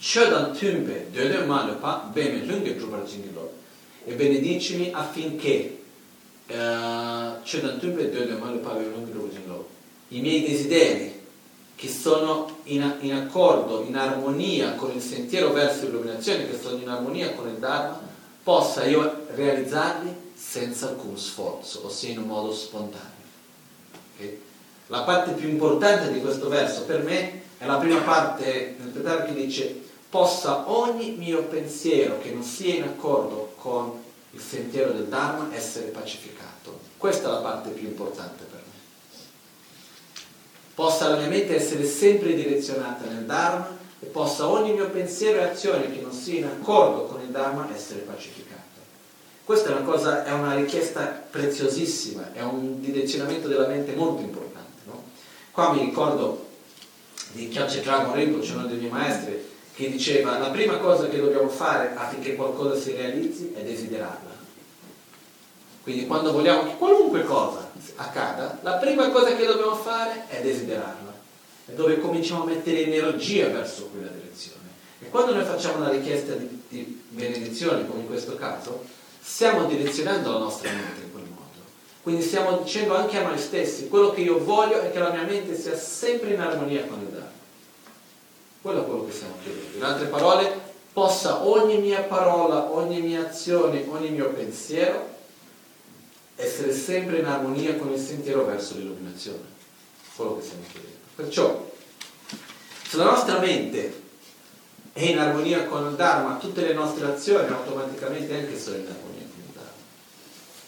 [0.00, 3.52] Chodan Tumbe Döde Malupa Beme Lunghe Drubarjingilo
[4.04, 5.81] e benedicimi affinché
[6.46, 9.80] Chodan Tumbe Döde Malupa Beme Lunghe Drubarjingilo
[10.12, 11.20] i miei desideri
[11.74, 16.88] che sono in, in, accordo, in armonia con il sentiero verso l'illuminazione, che sono in
[16.88, 18.00] armonia con il Dharma,
[18.42, 23.10] possa io realizzarli senza alcun sforzo, ossia in un modo spontaneo.
[24.14, 24.40] Okay?
[24.88, 29.34] La parte più importante di questo verso per me è la prima parte nel che
[29.34, 34.01] dice possa ogni mio pensiero che non sia in accordo con
[34.32, 36.80] il sentiero del Dharma essere pacificato.
[36.96, 38.72] Questa è la parte più importante per me
[40.74, 45.44] possa la mia mente essere sempre direzionata nel Dharma e possa ogni mio pensiero e
[45.44, 48.50] azione che non sia in accordo con il Dharma essere pacificato.
[49.44, 54.82] Questa è una, cosa, è una richiesta preziosissima, è un direzionamento della mente molto importante.
[54.84, 55.02] No?
[55.50, 56.48] Qua mi ricordo
[57.32, 61.48] di Kyache Dragon Rinpoche, uno dei miei maestri, che diceva la prima cosa che dobbiamo
[61.48, 64.30] fare affinché qualcosa si realizzi è desiderarla.
[65.82, 71.10] Quindi quando vogliamo che qualunque cosa accada, la prima cosa che dobbiamo fare è desiderarla.
[71.66, 74.60] E dove cominciamo a mettere energia verso quella direzione.
[75.00, 78.84] E quando noi facciamo una richiesta di, di benedizione, come in questo caso,
[79.20, 81.64] stiamo direzionando la nostra mente in quel modo.
[82.02, 85.22] Quindi stiamo dicendo anche a noi stessi, quello che io voglio è che la mia
[85.22, 87.40] mente sia sempre in armonia con il Dharma.
[88.62, 89.76] Quello è quello che stiamo chiedendo.
[89.76, 90.60] In altre parole,
[90.92, 95.10] possa ogni mia parola, ogni mia azione, ogni mio pensiero
[96.36, 99.50] essere sempre in armonia con il sentiero verso l'illuminazione.
[100.14, 100.96] Quello che stiamo chiedendo.
[101.16, 101.72] Perciò,
[102.88, 104.00] se la nostra mente
[104.92, 109.26] è in armonia con il Dharma, tutte le nostre azioni automaticamente anche sono in armonia
[109.28, 109.70] con il Dharma.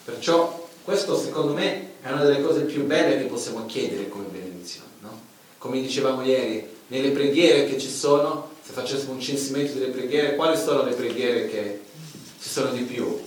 [0.04, 4.88] Perciò, questo secondo me è una delle cose più belle che possiamo chiedere come benedizione.
[5.00, 5.20] No?
[5.58, 10.56] Come dicevamo ieri, nelle preghiere che ci sono, se facessimo un censimento delle preghiere, quali
[10.56, 11.82] sono le preghiere che
[12.40, 13.22] ci sono di più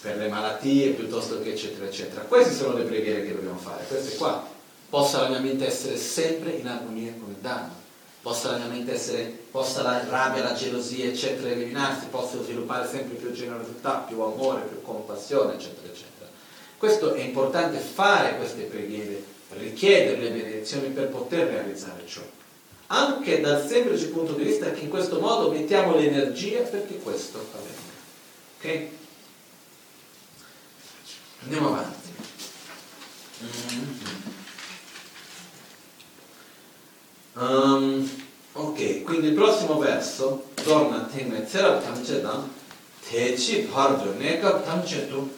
[0.00, 2.22] per le malattie piuttosto che eccetera eccetera.
[2.22, 4.56] Queste sono le preghiere che dobbiamo fare, queste qua.
[4.88, 7.74] Possa la mia mente essere sempre in armonia con il Dhamma,
[8.22, 13.16] possa la mia mente essere, possa la rabbia, la gelosia eccetera eliminarsi, possa sviluppare sempre
[13.16, 16.30] più generosità, più amore, più compassione eccetera eccetera.
[16.78, 19.22] Questo è importante fare queste preghiere,
[19.58, 22.22] richiedere le benedizioni per poter realizzare ciò.
[22.90, 27.86] Anche dal semplice punto di vista che in questo modo mettiamo l'energia perché questo avvenga.
[28.58, 28.88] Ok?
[31.42, 32.08] Andiamo avanti.
[37.34, 38.10] Um,
[38.52, 42.50] ok, quindi il prossimo verso torna a tema Tamchedan
[43.08, 45.30] Techi Parjo Nekab Tamchetu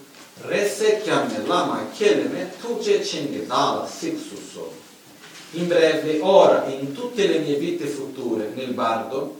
[0.42, 4.39] Rese Chiame Lama Cheleme Tuce Cenghe Dala Siksuso
[5.52, 9.38] In breve, ora in tutte le mie vite future nel bardo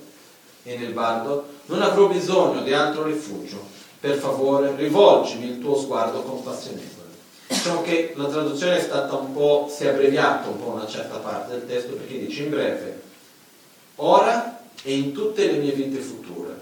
[0.64, 3.58] e nel bardo non avrò bisogno di altro rifugio
[4.00, 7.08] per favore rivolgimi il tuo sguardo compassionevole.
[7.46, 11.16] Diciamo che la traduzione è stata un po', si è abbreviata un po' una certa
[11.18, 13.02] parte del testo perché dice in breve,
[13.96, 16.60] ora e in tutte le mie vite future,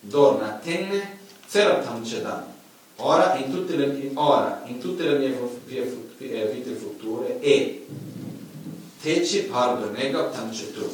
[0.00, 2.44] dorna tenne zeratam cedan,
[2.96, 7.86] ora in ora, in tutte le mie vite future e
[9.06, 10.90] teci pardo negam cetu.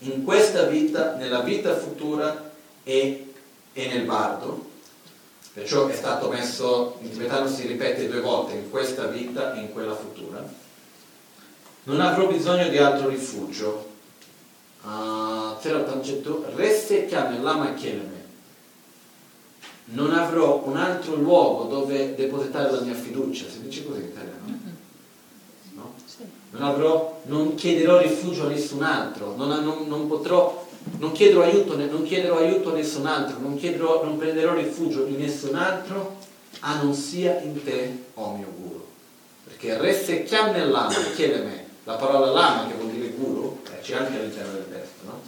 [0.00, 2.50] In questa vita, nella vita futura
[2.82, 3.26] e
[3.74, 4.66] e nel bardo,
[5.52, 9.72] perciò è stato messo, in tibetano si ripete due volte, in questa vita e in
[9.72, 10.42] quella futura.
[11.84, 13.86] Non avrò bisogno di altro rifugio.
[16.54, 18.24] Reste chiame lama chieleme.
[19.90, 24.37] Non avrò un altro luogo dove depositare la mia fiducia, si dice così in italiano.
[26.50, 26.58] No?
[26.58, 30.66] Non, avrò, non chiederò rifugio a nessun altro, non, non, non potrò
[30.98, 35.18] non chiederò aiuto, non chiederò aiuto a nessun altro, non, chiederò, non prenderò rifugio in
[35.18, 36.16] nessun altro,
[36.60, 38.86] a non sia in te, o oh mio guru.
[39.44, 44.18] Perché resse chiam nell'ama, chiede me, la parola lama che vuol dire guru, c'è anche
[44.18, 45.20] all'interno del testo, no?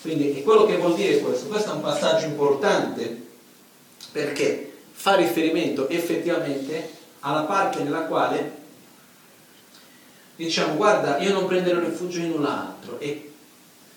[0.00, 3.26] Quindi è quello che vuol dire questo, questo è un passaggio importante
[4.10, 8.60] perché fa riferimento effettivamente alla parte nella quale
[10.44, 13.30] diciamo guarda io non prenderò rifugio in un altro e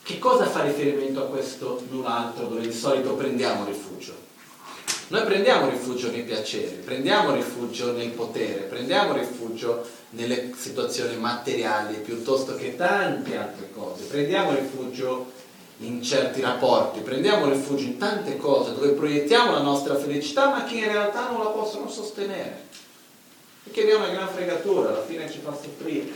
[0.03, 4.13] che cosa fa riferimento a questo null'altro dove di solito prendiamo rifugio?
[5.07, 12.55] Noi prendiamo rifugio nei piaceri, prendiamo rifugio nel potere, prendiamo rifugio nelle situazioni materiali piuttosto
[12.55, 15.31] che tante altre cose, prendiamo rifugio
[15.79, 20.75] in certi rapporti, prendiamo rifugio in tante cose dove proiettiamo la nostra felicità ma che
[20.75, 22.63] in realtà non la possono sostenere.
[23.63, 26.13] Perché è una gran fregatura, alla fine ci fa soffrire.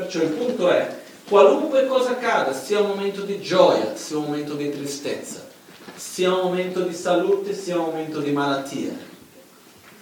[0.00, 4.54] Perciò il punto è Qualunque cosa accada, sia un momento di gioia, sia un momento
[4.54, 5.46] di tristezza,
[5.94, 8.90] sia un momento di salute, sia un momento di malattia.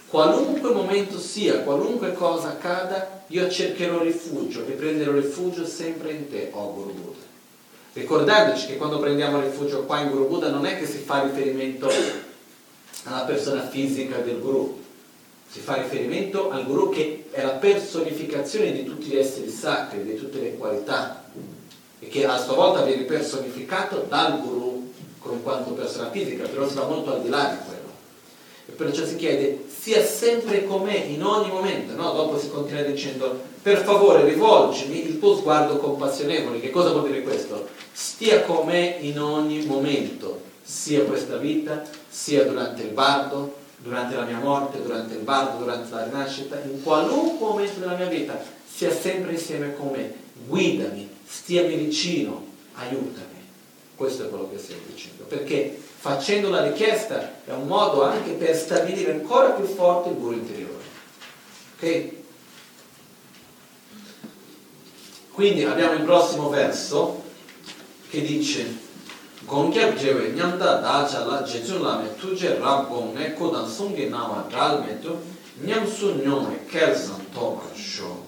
[0.07, 6.49] Qualunque momento sia, qualunque cosa accada, io cercherò rifugio e prenderò rifugio sempre in te,
[6.51, 7.25] oh Guru Buddha.
[7.93, 11.91] Ricordandoci che quando prendiamo rifugio qua in Guru Buddha non è che si fa riferimento
[13.03, 14.78] alla persona fisica del Guru,
[15.51, 20.15] si fa riferimento al guru che è la personificazione di tutti gli esseri sacri, di
[20.15, 21.23] tutte le qualità
[21.99, 26.75] e che a sua volta viene personificato dal guru con quanto persona fisica, però si
[26.75, 27.89] va molto al di là di quello.
[28.67, 32.13] E perciò si chiede, sia sempre con me in ogni momento, no?
[32.13, 36.59] Dopo si continua dicendo, per favore rivolgimi il tuo sguardo compassionevole.
[36.59, 37.67] Che cosa vuol dire questo?
[37.91, 44.23] Stia con me in ogni momento, sia questa vita, sia durante il bardo, durante la
[44.23, 48.91] mia morte, durante il bardo, durante la rinascita, in qualunque momento della mia vita, sia
[48.91, 50.13] sempre insieme con me,
[50.47, 53.37] guidami, stiami vicino, aiutami.
[53.95, 58.55] Questo è quello che stiamo dicendo, perché facendo la richiesta è un modo anche per
[58.55, 60.83] stabilire ancora più forte il guru interiore.
[61.75, 62.17] Ok?
[65.31, 67.23] Quindi abbiamo il prossimo verso
[68.09, 68.87] che dice
[69.49, 74.83] gongkyab jewe nyamda dacha la jechun lame tuje rab gong ne kodan sungi nama dral
[74.85, 75.17] me tu
[75.65, 78.27] nyam su nyome kelsan toka sho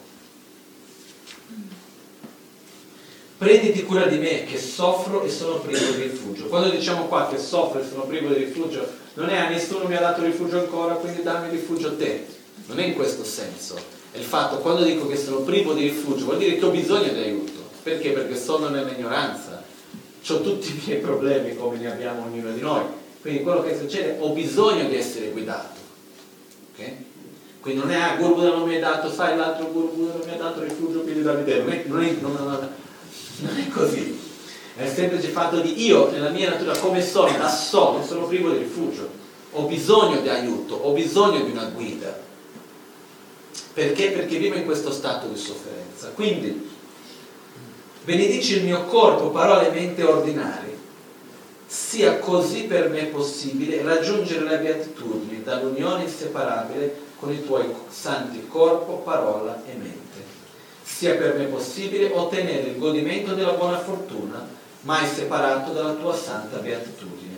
[3.37, 6.45] prenditi cura di me che soffro e sono privo di rifugio.
[6.45, 9.95] Quando diciamo qua che soffro e sono privo di rifugio non è a nessuno mi
[9.95, 12.27] ha dato rifugio ancora quindi dammi rifugio a te.
[12.67, 13.75] Non è in questo senso.
[14.11, 17.11] È il fatto quando dico che sono privo di rifugio vuol dire che ho bisogno
[17.11, 17.69] di aiuto.
[17.81, 18.11] Perché?
[18.11, 19.60] perché sono nell'ignoranza
[20.27, 22.83] ho tutti i miei problemi come ne abbiamo ognuno di noi.
[23.21, 25.79] Quindi quello che succede, ho bisogno di essere guidato.
[26.73, 27.05] Okay?
[27.59, 30.37] Quindi non è, ah, Guru non mi ha dato, sai, l'altro Guru non mi ha
[30.37, 31.61] dato rifugio, quindi da vedere.
[31.85, 32.69] Non è, non, non,
[33.37, 34.19] non è così.
[34.75, 38.51] È il semplice fatto di io, nella mia natura, come sono da solo, sono privo
[38.51, 39.09] di rifugio,
[39.51, 42.17] ho bisogno di aiuto, ho bisogno di una guida.
[43.73, 44.11] Perché?
[44.11, 46.09] Perché vivo in questo stato di sofferenza.
[46.15, 46.69] Quindi,
[48.03, 50.77] benedici il mio corpo, parole e mente ordinari,
[51.65, 58.97] sia così per me possibile raggiungere la beatitudine dall'unione inseparabile con i tuoi santi corpo,
[58.97, 59.99] parola e mente.
[60.83, 64.45] Sia per me possibile ottenere il godimento della buona fortuna,
[64.81, 67.30] mai separato dalla tua santa beatitudine.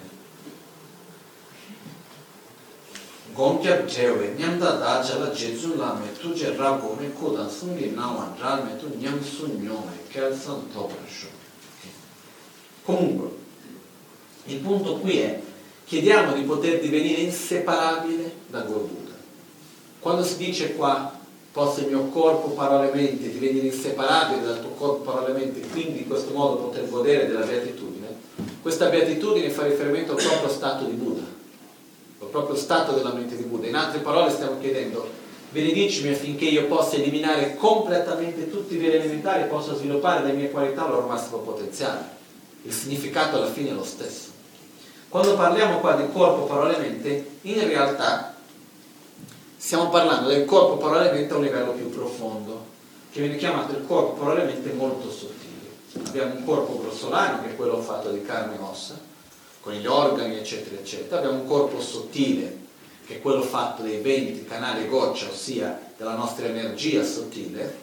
[3.36, 8.88] Gongkyab jewe nyamda dacha la jezu lame tuje rago me kodan sungi nawan ralme tu
[9.00, 11.28] nyam sun nyome kelsan tobrasho
[12.86, 13.30] comunque
[14.46, 15.42] il punto qui è
[15.86, 19.14] chiediamo di poter divenire inseparabile da Gorbuddha
[20.00, 25.12] quando si dice qua possa il mio corpo, parole mente divenire inseparabile dal tuo corpo,
[25.12, 28.08] parole mente quindi in questo modo poter godere della beatitudine
[28.62, 31.42] questa beatitudine fa riferimento proprio stato di Buddha
[32.26, 33.68] proprio stato della mente di Buddha.
[33.68, 35.08] In altre parole stiamo chiedendo,
[35.50, 40.52] benedicimi affinché io possa eliminare completamente tutti i veri elementari e possa sviluppare le mie
[40.52, 42.22] qualità al loro massimo potenziale.
[42.64, 44.32] Il significato alla fine è lo stesso.
[45.10, 48.34] Quando parliamo qua di corpo, parole e mente, in realtà
[49.56, 52.66] stiamo parlando del corpo, parole e mente a un livello più profondo,
[53.12, 55.52] che viene chiamato il corpo, parole e mente molto sottile.
[56.08, 59.00] Abbiamo un corpo grossolano, che è quello fatto di carne e ossa,
[59.64, 61.20] con gli organi, eccetera, eccetera.
[61.20, 62.58] Abbiamo un corpo sottile,
[63.08, 67.74] che è quello fatto dei venti, canali goccia, ossia della nostra energia sottile,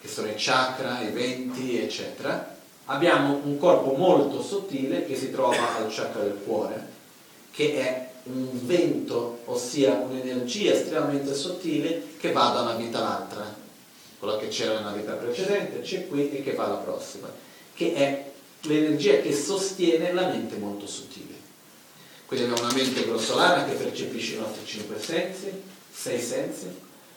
[0.00, 2.56] che sono i chakra, i venti, eccetera.
[2.84, 6.86] Abbiamo un corpo molto sottile che si trova al chakra del cuore,
[7.50, 13.52] che è un vento, ossia un'energia estremamente sottile che va da una vita all'altra.
[14.16, 17.28] Quella che c'era nella vita precedente c'è qui e che va alla prossima,
[17.74, 18.32] che è
[18.64, 21.34] l'energia che sostiene la mente molto sottile.
[22.26, 25.50] Quindi abbiamo una mente grossolana che percepisce i nostri cinque sensi,
[25.92, 26.66] sei sensi,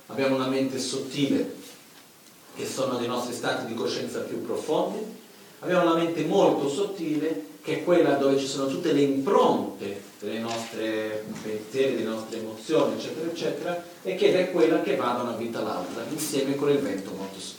[0.08, 1.56] abbiamo una mente sottile
[2.56, 5.00] che sono dei nostri stati di coscienza più profondi,
[5.60, 10.40] abbiamo una mente molto sottile che è quella dove ci sono tutte le impronte delle
[10.40, 15.36] nostre pensieri, delle nostre emozioni, eccetera, eccetera, e che è quella che va da una
[15.36, 17.57] vita all'altra, insieme con il vento molto sottile.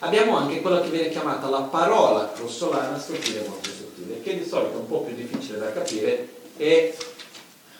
[0.00, 4.46] Abbiamo anche quella che viene chiamata la parola grossolana sottile e molto sottile, che di
[4.46, 6.96] solito è un po' più difficile da capire e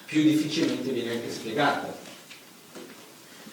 [0.05, 1.95] più difficilmente viene anche spiegata.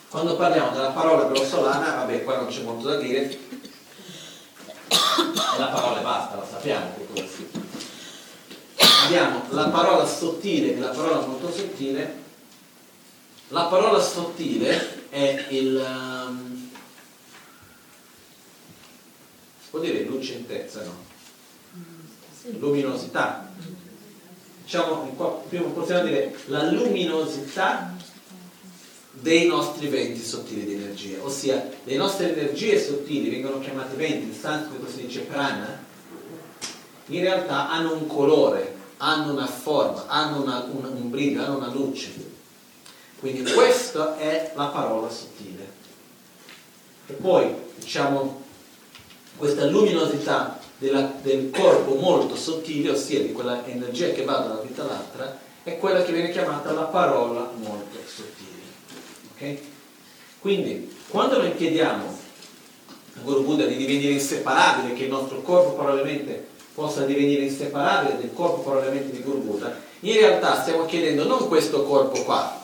[0.10, 3.40] Quando parliamo della parola grossolana, vabbè, qua non c'è molto da dire, e
[5.60, 7.46] la parola basta, la sappiamo che cosa sia.
[9.06, 12.24] Abbiamo la parola sottile e la parola molto sottile.
[13.50, 15.76] La parola sottile è il...
[15.76, 16.45] Um,
[19.76, 21.04] può dire lucentezza, no?
[22.60, 23.52] Luminosità.
[24.64, 27.94] Diciamo, prima possiamo dire la luminosità
[29.12, 34.34] dei nostri venti sottili di energia, ossia le nostre energie sottili vengono chiamate venti, in
[34.34, 35.84] sanscrito si dice prana,
[37.08, 41.72] in realtà hanno un colore, hanno una forma, hanno una, un, un brillo, hanno una
[41.72, 42.14] luce.
[43.20, 45.74] Quindi questa è la parola sottile.
[47.08, 48.44] E poi, diciamo,
[49.38, 54.62] questa luminosità della, del corpo molto sottile, ossia di quella energia che va da una
[54.62, 58.62] vita all'altra, è quella che viene chiamata la parola molto sottile.
[59.34, 59.60] Okay?
[60.40, 62.06] Quindi, quando noi chiediamo
[63.16, 68.34] a Guru Buddha di divenire inseparabile, che il nostro corpo probabilmente possa divenire inseparabile del
[68.34, 72.64] corpo probabilmente di Guru Buddha, in realtà stiamo chiedendo non questo corpo qua,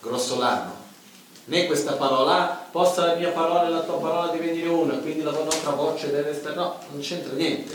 [0.00, 0.76] grossolano,
[1.46, 5.32] né questa parola, possa la mia parola e la tua parola divenire una, quindi la
[5.32, 7.74] nostra voce deve essere, no, non c'entra niente.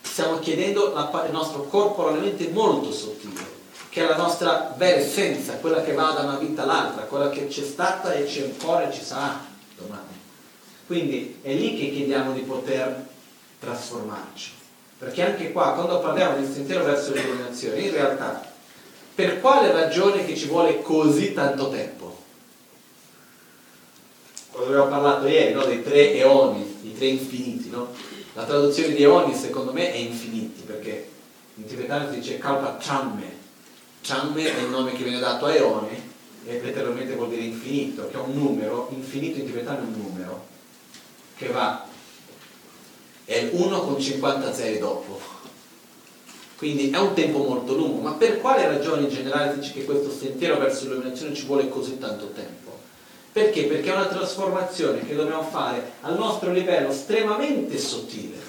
[0.00, 3.38] Stiamo chiedendo la, il nostro corpo probabilmente molto sottile,
[3.90, 7.48] che è la nostra vera essenza, quella che va da una vita all'altra, quella che
[7.48, 9.44] c'è stata e c'è ancora e ci sarà
[9.76, 10.18] domani.
[10.86, 13.08] Quindi è lì che chiediamo di poter
[13.60, 14.52] trasformarci.
[15.00, 18.42] Perché anche qua, quando parliamo del sentiero verso l'illuminazione, in realtà,
[19.14, 21.99] per quale ragione che ci vuole così tanto tempo?
[24.60, 27.88] Quando abbiamo parlato ieri no, dei tre eoni, i tre infiniti, no?
[28.34, 31.08] la traduzione di eoni secondo me è infiniti perché
[31.54, 33.38] in tibetano si dice Kalpa Chamme,
[34.02, 36.08] Chamme è il nome che viene dato a eoni
[36.44, 40.46] e letteralmente vuol dire infinito, che è un numero, infinito in tibetano è un numero
[41.36, 41.86] che va,
[43.24, 45.38] è 1 con 50 zeri dopo.
[46.56, 50.10] Quindi è un tempo molto lungo, ma per quale ragione in generale dice che questo
[50.10, 52.69] sentiero verso l'illuminazione ci vuole così tanto tempo?
[53.32, 53.64] Perché?
[53.64, 58.48] Perché è una trasformazione che dobbiamo fare al nostro livello estremamente sottile,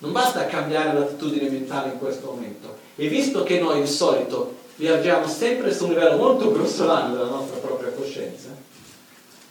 [0.00, 2.76] Non basta cambiare l'attitudine mentale in questo momento.
[2.94, 7.56] E visto che noi di solito viaggiamo sempre su un livello molto grossolano della nostra
[7.56, 8.48] propria coscienza,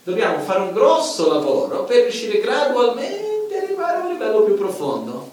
[0.03, 5.31] dobbiamo fare un grosso lavoro per riuscire gradualmente ad arrivare a un livello più profondo.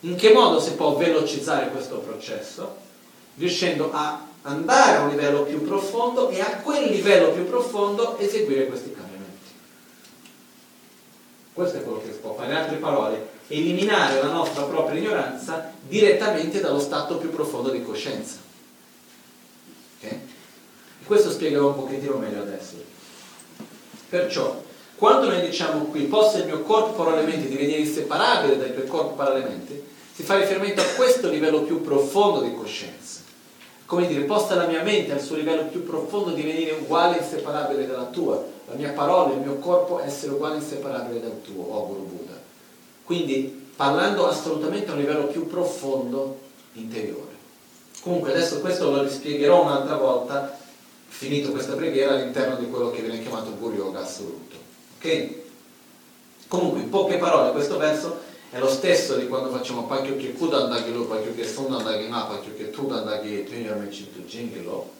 [0.00, 2.76] In che modo si può velocizzare questo processo?
[3.36, 8.66] Riuscendo a andare a un livello più profondo e a quel livello più profondo eseguire
[8.66, 9.12] questi cambiamenti.
[11.52, 12.50] Questo è quello che si può fare.
[12.50, 18.36] In altre parole, eliminare la nostra propria ignoranza direttamente dallo stato più profondo di coscienza.
[19.98, 20.20] Okay?
[21.04, 22.82] Questo spiegherò un pochettino meglio adesso.
[24.08, 24.62] Perciò,
[24.96, 29.92] quando noi diciamo qui possa il mio corpo parallelamente divenire inseparabile dal tuo corpo parallelamente,
[30.14, 33.03] si fa riferimento a questo livello più profondo di coscienza.
[33.86, 37.86] Come dire, possa la mia mente al suo livello più profondo divenire uguale e inseparabile
[37.86, 41.86] dalla tua, la mia parola, il mio corpo essere uguale e inseparabile dal tuo, oh
[41.86, 42.40] Guru Buddha.
[43.04, 46.38] Quindi parlando assolutamente a un livello più profondo
[46.72, 47.32] interiore.
[48.00, 50.58] Comunque adesso questo lo rispiegherò un'altra volta,
[51.06, 54.56] finito questa preghiera, all'interno di quello che viene chiamato Guru Yoga assoluto.
[54.96, 55.42] Ok?
[56.48, 58.23] Comunque, in poche parole, questo verso
[58.54, 62.54] è lo stesso di quando facciamo Pakyo che Kudandagi lo, Pakyo che Sundandagi na, Pakyo
[62.54, 64.90] che Tudandagi Tunyame Chintu Jingilo,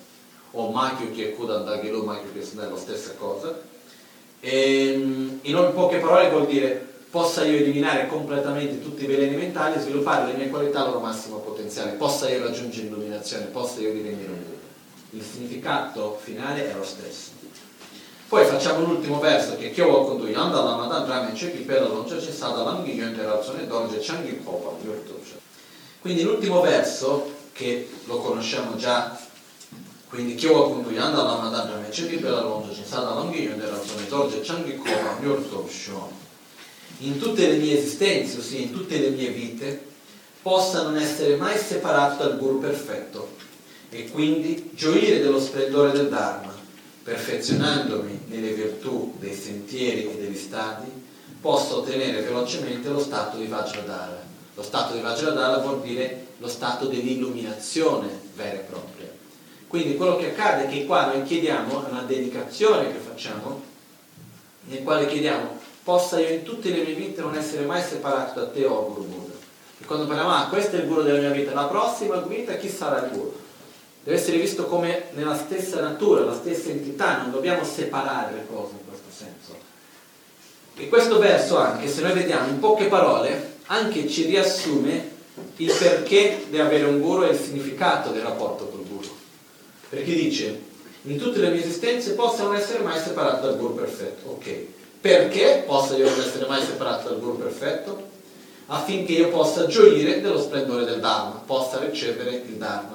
[0.51, 3.57] o Makyo che Kudandagi lo, Makyo che Sundandagi, è la stessa cosa.
[4.41, 9.81] E, in poche parole vuol dire possa io eliminare completamente tutti i veleni mentali e
[9.83, 14.33] sviluppare le mie qualità al loro massimo potenziale, possa io raggiungere l'illuminazione, possa io divenire
[14.33, 14.59] un Buddha.
[15.11, 17.34] Il significato finale è lo stesso.
[18.29, 22.93] Poi facciamo l'ultimo verso che Kyowa Kundu Yanda Lama Dandrame Chepi Pela Loncha Cesada Langhi
[22.93, 24.77] Yonte Razzone Dorje Changi Kopa
[26.01, 29.17] Quindi l'ultimo verso, che lo conosciamo già,
[30.09, 34.81] quindi Kyowa Kundu Yanda Lama Dandrame Chepi Pela Loncha Cesada Langhi Yonte Razzone Dorje Changi
[35.21, 35.69] Nyurto
[36.99, 39.85] in tutte le mie esistenze, ossia in tutte le mie vite,
[40.41, 43.37] possa non essere mai separato dal Guru perfetto.
[43.91, 46.54] E quindi gioire dello splendore del Dharma,
[47.05, 50.91] perfezionandomi nelle virtù dei sentieri e degli stati,
[51.39, 54.23] possa ottenere velocemente lo stato di Vajradhara.
[54.55, 59.13] Lo stato di Vajradhara vuol dire lo stato dell'illuminazione vera e propria.
[59.69, 63.63] Quindi quello che accade è che qua noi chiediamo, è una dedicazione che facciamo,
[64.67, 68.47] nel quale chiediamo possa io in tutte le mie vite non essere mai separato da
[68.47, 69.35] te, oh Guru Buddha.
[69.79, 72.71] E quando parliamo, ah, questo è il Guru della mia vita, la prossima vita chi
[72.71, 73.43] sarà il Guru?
[74.05, 78.73] Deve essere visto come nella stessa natura, la stessa entità, non dobbiamo separare le cose
[78.73, 79.57] in questo senso.
[80.77, 85.11] E questo verso anche, se noi vediamo in poche parole, anche ci riassume
[85.57, 89.09] il perché di avere un guru e il significato del rapporto col guru.
[89.89, 90.61] Perché dice,
[91.03, 94.31] in tutte le mie esistenze possa non essere mai separato dal guru perfetto.
[94.31, 94.67] Ok,
[95.05, 98.09] perché possa io non essere mai separato dal Guru perfetto?
[98.69, 102.94] Affinché io possa gioire dello splendore del Dharma, possa ricevere il Dharma.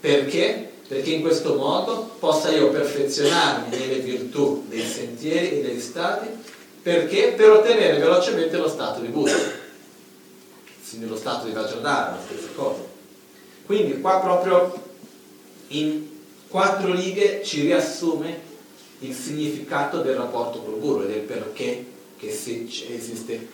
[0.00, 0.70] Perché?
[0.86, 6.28] Perché in questo modo possa io perfezionarmi nelle virtù dei sentieri e degli stati,
[6.82, 7.34] perché?
[7.36, 9.36] Per ottenere velocemente lo stato di Buddha.
[10.88, 12.80] Quindi lo stato di Vajradhara, la stessa cosa.
[13.66, 14.72] Quindi qua proprio
[15.68, 16.06] in
[16.48, 18.46] quattro righe ci riassume
[19.00, 21.84] il significato del rapporto col guru e del perché
[22.16, 23.48] che si, esiste,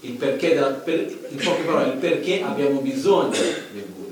[0.00, 4.11] il perché, della, per, in poche parole, il perché abbiamo bisogno del guru.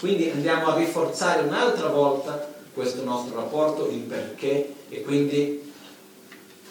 [0.00, 5.70] Quindi andiamo a rinforzare un'altra volta questo nostro rapporto, il perché e quindi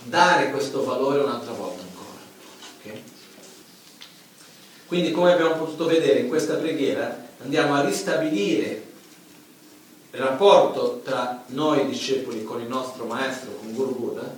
[0.02, 2.18] dare questo valore un'altra volta ancora.
[2.80, 3.04] Okay?
[4.88, 8.88] Quindi come abbiamo potuto vedere in questa preghiera andiamo a ristabilire
[10.12, 14.36] il rapporto tra noi discepoli con il nostro maestro, con Guru Buddha,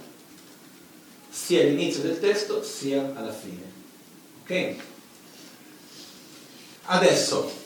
[1.29, 3.71] sia all'inizio del testo sia alla fine.
[4.43, 4.75] Ok?
[6.87, 7.60] Adesso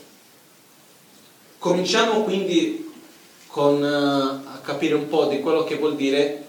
[1.66, 2.94] cominciamo quindi
[3.48, 6.46] con, uh, a capire un po' di quello che vuol dire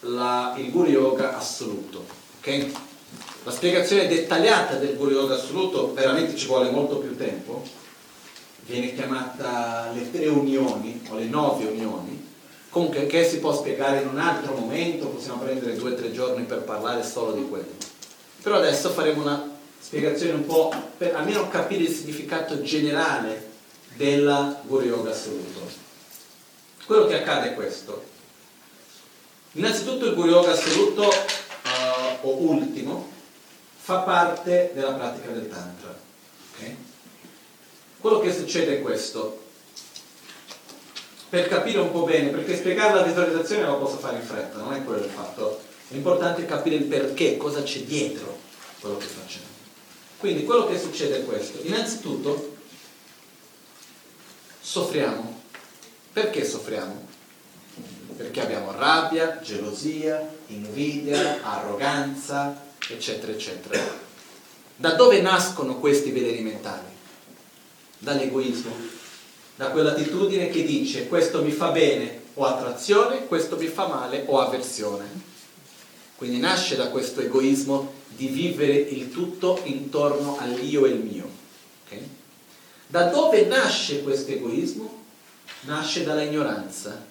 [0.00, 2.06] la, il Guru Yoga assoluto.
[2.38, 2.72] Okay?
[3.42, 7.62] La spiegazione dettagliata del Guru Yoga assoluto veramente ci vuole molto più tempo
[8.64, 12.26] viene chiamata le tre unioni o le nove unioni,
[12.70, 16.44] comunque che si può spiegare in un altro momento, possiamo prendere due o tre giorni
[16.44, 17.72] per parlare solo di quello.
[18.42, 23.52] Però adesso faremo una spiegazione un po' per almeno capire il significato generale
[23.94, 25.70] della Guru Yoga assoluto.
[26.86, 28.04] Quello che accade è questo.
[29.52, 33.10] Innanzitutto il Guru Yoga assoluto uh, o ultimo
[33.76, 35.96] fa parte della pratica del Tantra.
[36.54, 36.76] Okay?
[37.98, 39.42] Quello che succede è questo.
[41.28, 44.72] Per capire un po' bene, perché spiegare la visualizzazione lo posso fare in fretta, non
[44.72, 45.60] è quello il fatto.
[45.88, 48.38] È importante capire il perché, cosa c'è dietro
[48.80, 49.46] quello che facciamo.
[50.18, 51.58] Quindi quello che succede è questo.
[51.62, 52.53] Innanzitutto
[54.64, 55.42] soffriamo.
[56.12, 57.06] Perché soffriamo?
[58.16, 63.78] Perché abbiamo rabbia, gelosia, invidia, arroganza, eccetera, eccetera.
[64.76, 66.92] Da dove nascono questi veleni mentali?
[67.98, 68.74] Dall'egoismo,
[69.56, 74.40] da quell'attitudine che dice questo mi fa bene, ho attrazione, questo mi fa male, ho
[74.40, 75.32] avversione.
[76.16, 81.28] Quindi nasce da questo egoismo di vivere il tutto intorno all'io e il mio.
[81.84, 82.22] Okay?
[82.86, 85.02] Da dove nasce questo egoismo?
[85.62, 87.04] Nasce dalla ignoranza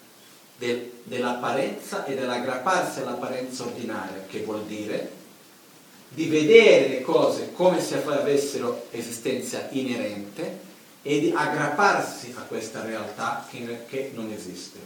[0.58, 5.22] del, dell'apparenza e dell'aggrapparsi all'apparenza ordinaria, che vuol dire
[6.10, 10.72] di vedere le cose come se avessero esistenza inerente
[11.02, 14.78] e di aggrapparsi a questa realtà che, che non esiste.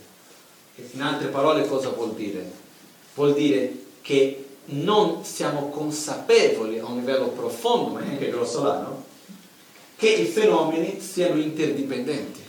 [0.91, 2.49] In altre parole cosa vuol dire?
[3.13, 8.96] Vuol dire che non siamo consapevoli a un livello profondo, ma anche grossolano,
[9.97, 12.41] che i fenomeni siano interdipendenti,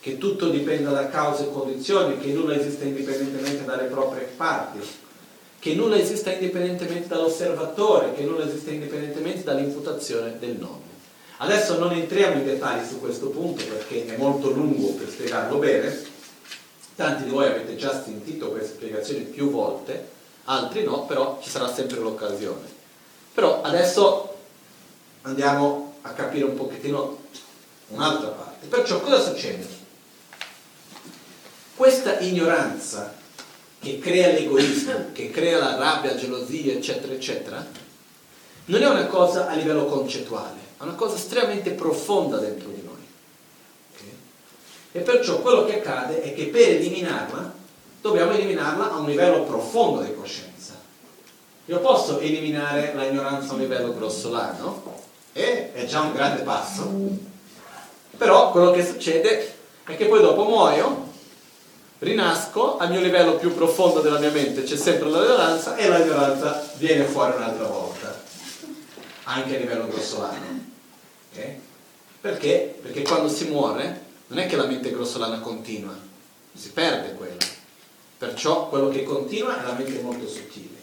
[0.00, 4.80] che tutto dipenda da cause e condizioni, che nulla esista indipendentemente dalle proprie parti,
[5.58, 10.92] che nulla esista indipendentemente dall'osservatore, che nulla esista indipendentemente dall'imputazione del nome.
[11.38, 16.02] Adesso non entriamo in dettagli su questo punto perché è molto lungo per spiegarlo bene,
[16.96, 20.08] tanti di voi avete già sentito queste spiegazioni più volte,
[20.44, 22.72] altri no, però ci sarà sempre l'occasione.
[23.34, 24.33] Però adesso
[25.24, 27.18] andiamo a capire un pochettino
[27.88, 28.66] un'altra parte.
[28.66, 29.66] Perciò cosa succede?
[31.76, 33.14] Questa ignoranza
[33.80, 37.66] che crea l'egoismo, che crea la rabbia, la gelosia, eccetera, eccetera,
[38.66, 43.06] non è una cosa a livello concettuale, è una cosa estremamente profonda dentro di noi.
[43.92, 44.16] Okay?
[44.92, 47.52] E perciò quello che accade è che per eliminarla
[48.00, 50.74] dobbiamo eliminarla a un livello profondo di coscienza.
[51.66, 54.93] Io posso eliminare l'ignoranza a un livello grossolano,
[55.36, 56.88] e è già un grande passo,
[58.16, 59.54] però quello che succede
[59.84, 61.12] è che poi dopo muoio,
[61.98, 67.04] rinasco, al mio livello più profondo della mia mente c'è sempre l'ignoranza e l'ignoranza viene
[67.04, 68.22] fuori un'altra volta,
[69.24, 70.62] anche a livello grossolano.
[71.32, 71.60] Okay?
[72.20, 72.78] Perché?
[72.80, 75.98] Perché quando si muore non è che la mente grossolana continua,
[76.54, 77.44] si perde quella.
[78.16, 80.82] Perciò quello che continua è la mente molto sottile.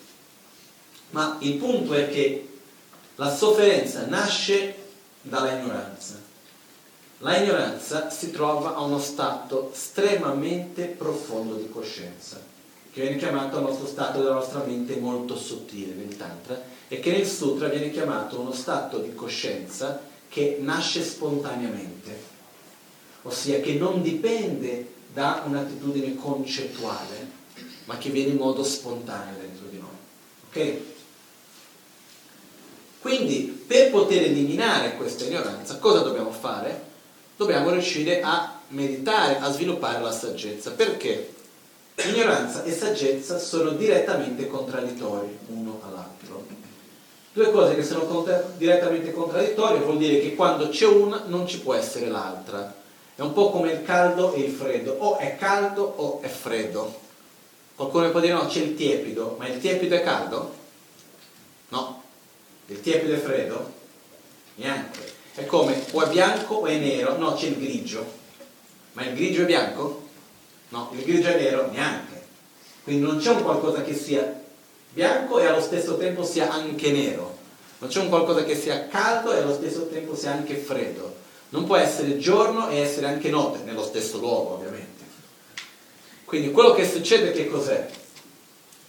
[1.12, 2.51] Ma il punto è che
[3.22, 4.74] la sofferenza nasce
[5.22, 6.19] dalla ignoranza.
[7.19, 12.41] La ignoranza si trova a uno stato estremamente profondo di coscienza,
[12.91, 17.11] che viene chiamato il nostro stato della nostra mente molto sottile nel Tantra, e che
[17.11, 22.24] nel Sutra viene chiamato uno stato di coscienza che nasce spontaneamente,
[23.22, 27.30] ossia che non dipende da un'attitudine concettuale,
[27.84, 29.89] ma che viene in modo spontaneo dentro di noi.
[30.49, 30.90] Ok?
[33.02, 36.89] Quindi, per poter eliminare questa ignoranza, cosa dobbiamo fare?
[37.36, 40.70] Dobbiamo riuscire a meditare, a sviluppare la saggezza.
[40.70, 41.34] Perché?
[41.95, 46.45] Ignoranza e saggezza sono direttamente contraddittori uno all'altro.
[47.34, 51.60] Due cose che sono contra- direttamente contraddittorie vuol dire che quando c'è una non ci
[51.60, 52.72] può essere l'altra.
[53.16, 56.99] È un po' come il caldo e il freddo, o è caldo o è freddo.
[57.76, 60.60] Qualcuno può dire no, c'è il tiepido, ma il tiepido è caldo?
[62.72, 63.69] Il tiepido è freddo?
[64.55, 64.99] Neanche.
[65.36, 67.17] È come o è bianco o è nero?
[67.17, 68.19] No, c'è il grigio.
[68.93, 70.07] Ma il grigio è bianco?
[70.69, 71.69] No, il grigio è nero?
[71.69, 72.22] Neanche.
[72.84, 74.41] Quindi non c'è un qualcosa che sia
[74.93, 77.38] bianco e allo stesso tempo sia anche nero.
[77.80, 81.15] Non c'è un qualcosa che sia caldo e allo stesso tempo sia anche freddo.
[81.49, 85.03] Non può essere giorno e essere anche notte, nello stesso luogo ovviamente.
[86.24, 87.89] Quindi quello che succede che cos'è?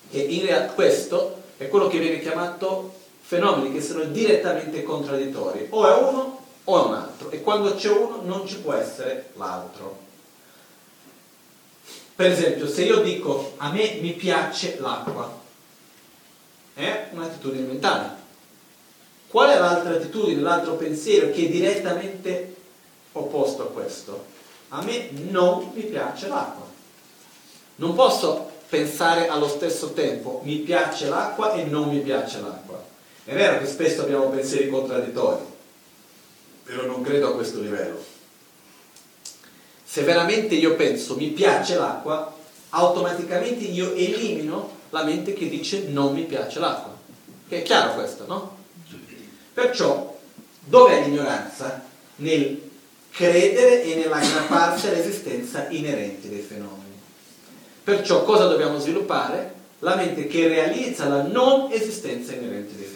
[0.09, 3.01] Che in realtà questo è quello che viene chiamato
[3.33, 7.89] fenomeni che sono direttamente contraddittori, o è uno o è un altro, e quando c'è
[7.89, 10.01] uno non ci può essere l'altro.
[12.15, 15.41] Per esempio, se io dico a me mi piace l'acqua,
[16.75, 18.21] è un'attitudine mentale.
[19.29, 22.55] Qual è l'altra attitudine, l'altro pensiero che è direttamente
[23.13, 24.27] opposto a questo?
[24.69, 26.67] A me non mi piace l'acqua.
[27.77, 32.72] Non posso pensare allo stesso tempo mi piace l'acqua e non mi piace l'acqua.
[33.25, 35.45] È vero che spesso abbiamo pensieri contraddittori,
[36.65, 38.03] però non credo a questo livello.
[39.85, 42.35] Se veramente io penso mi piace l'acqua,
[42.71, 46.97] automaticamente io elimino la mente che dice non mi piace l'acqua.
[47.49, 48.57] Che è chiaro questo, no?
[49.53, 50.19] Perciò,
[50.65, 51.85] dov'è l'ignoranza?
[52.17, 52.71] Nel
[53.11, 56.99] credere e nell'aggrapparsi all'esistenza inerente dei fenomeni.
[57.85, 59.55] Perciò cosa dobbiamo sviluppare?
[59.81, 62.92] La mente che realizza la non esistenza inerente dei fenomeni.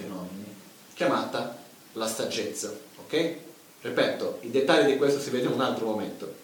[0.96, 1.54] Chiamata
[1.92, 2.72] la saggezza.
[2.98, 3.34] Ok?
[3.82, 6.34] Ripeto, i dettagli di questo si vede in un altro momento.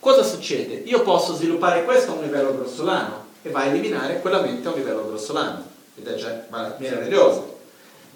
[0.00, 0.82] Cosa succede?
[0.86, 4.72] Io posso sviluppare questo a un livello grossolano e va a eliminare quella mente a
[4.72, 5.72] un livello grossolano.
[5.96, 6.46] Ed è già
[6.78, 7.58] meraviglioso.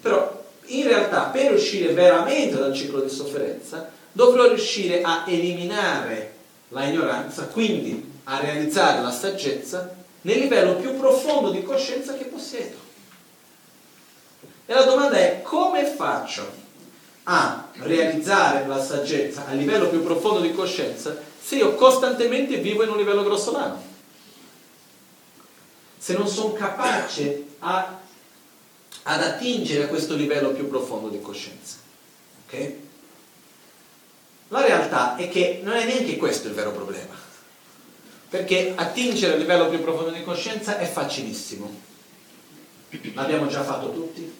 [0.01, 6.33] Però in realtà per uscire veramente dal ciclo di sofferenza dovrò riuscire a eliminare
[6.69, 12.78] la ignoranza, quindi a realizzare la saggezza nel livello più profondo di coscienza che possiedo.
[14.69, 16.47] E la domanda è come faccio
[17.23, 22.89] a realizzare la saggezza a livello più profondo di coscienza se io costantemente vivo in
[22.89, 23.81] un livello grossolano?
[25.97, 27.99] Se non sono capace a,
[29.01, 31.77] ad attingere a questo livello più profondo di coscienza.
[32.45, 32.73] Ok?
[34.49, 37.15] La realtà è che non è neanche questo il vero problema.
[38.29, 41.75] Perché attingere a livello più profondo di coscienza è facilissimo.
[43.15, 44.38] L'abbiamo già fatto tutti?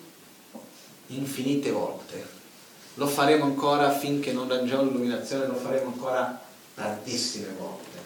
[1.09, 2.37] Infinite volte.
[2.95, 6.41] Lo faremo ancora finché non raggiungiamo l'illuminazione, lo faremo ancora
[6.75, 7.97] tantissime volte.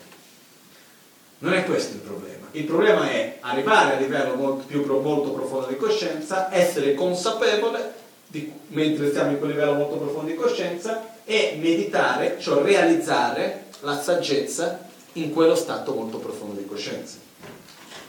[1.39, 2.47] Non è questo il problema.
[2.51, 7.93] Il problema è arrivare a livello molto, più, molto profondo di coscienza, essere consapevole
[8.27, 13.99] di, mentre stiamo in quel livello molto profondo di coscienza e meditare, cioè realizzare la
[14.01, 17.17] saggezza in quello stato molto profondo di coscienza.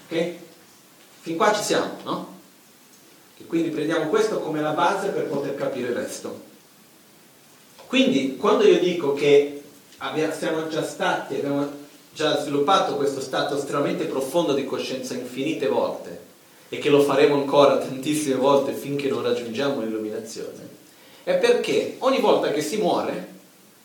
[0.07, 0.33] Ok?
[1.21, 2.34] Fin qua ci siamo, no?
[3.37, 6.53] E quindi prendiamo questo come la base per poter capire il resto.
[7.87, 9.63] Quindi quando io dico che
[10.33, 11.69] siamo già stati, abbiamo
[12.13, 16.21] già sviluppato questo stato estremamente profondo di coscienza infinite volte
[16.69, 20.69] e che lo faremo ancora tantissime volte finché non raggiungiamo l'illuminazione,
[21.25, 23.33] è perché ogni volta che si muore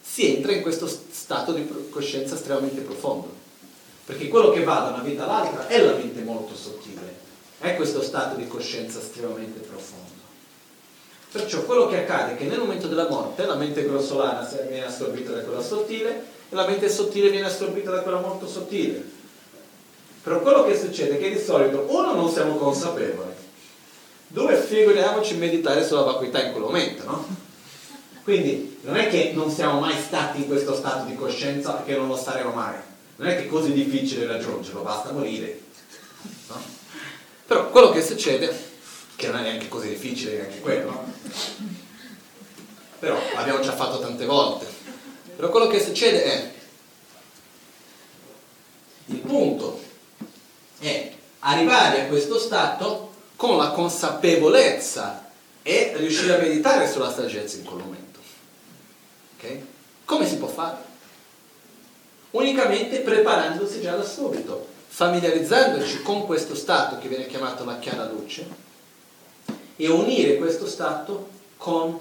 [0.02, 3.38] si entra in questo stato di coscienza estremamente profondo.
[4.06, 7.28] Perché quello che va da una vita all'altra è la mente molto sottile
[7.60, 10.08] è questo stato di coscienza estremamente profondo.
[11.32, 15.32] Perciò quello che accade è che nel momento della morte la mente grossolana viene assorbita
[15.32, 19.18] da quella sottile e la mente sottile viene assorbita da quella molto sottile.
[20.24, 23.32] Però quello che succede è che di solito uno non siamo consapevoli,
[24.28, 27.26] due figuriamoci meditare sulla vacuità in quel momento, no?
[28.24, 32.08] Quindi non è che non siamo mai stati in questo stato di coscienza che non
[32.08, 32.76] lo saremo mai.
[33.18, 35.62] Non è che è così difficile raggiungerlo, basta morire.
[36.48, 36.79] No?
[37.50, 38.56] Però quello che succede,
[39.16, 41.04] che non è neanche così difficile neanche quello,
[43.00, 44.68] però l'abbiamo già fatto tante volte,
[45.36, 46.52] però quello che succede è,
[49.06, 49.82] il punto
[50.78, 55.32] è arrivare a questo stato con la consapevolezza
[55.64, 58.20] e riuscire a meditare sulla saggezza in quel momento.
[59.38, 59.66] Okay?
[60.06, 60.78] Come si può fare?
[62.30, 68.46] Unicamente preparandosi già da subito familiarizzandoci con questo stato che viene chiamato la chiara luce
[69.76, 71.98] e unire questo stato con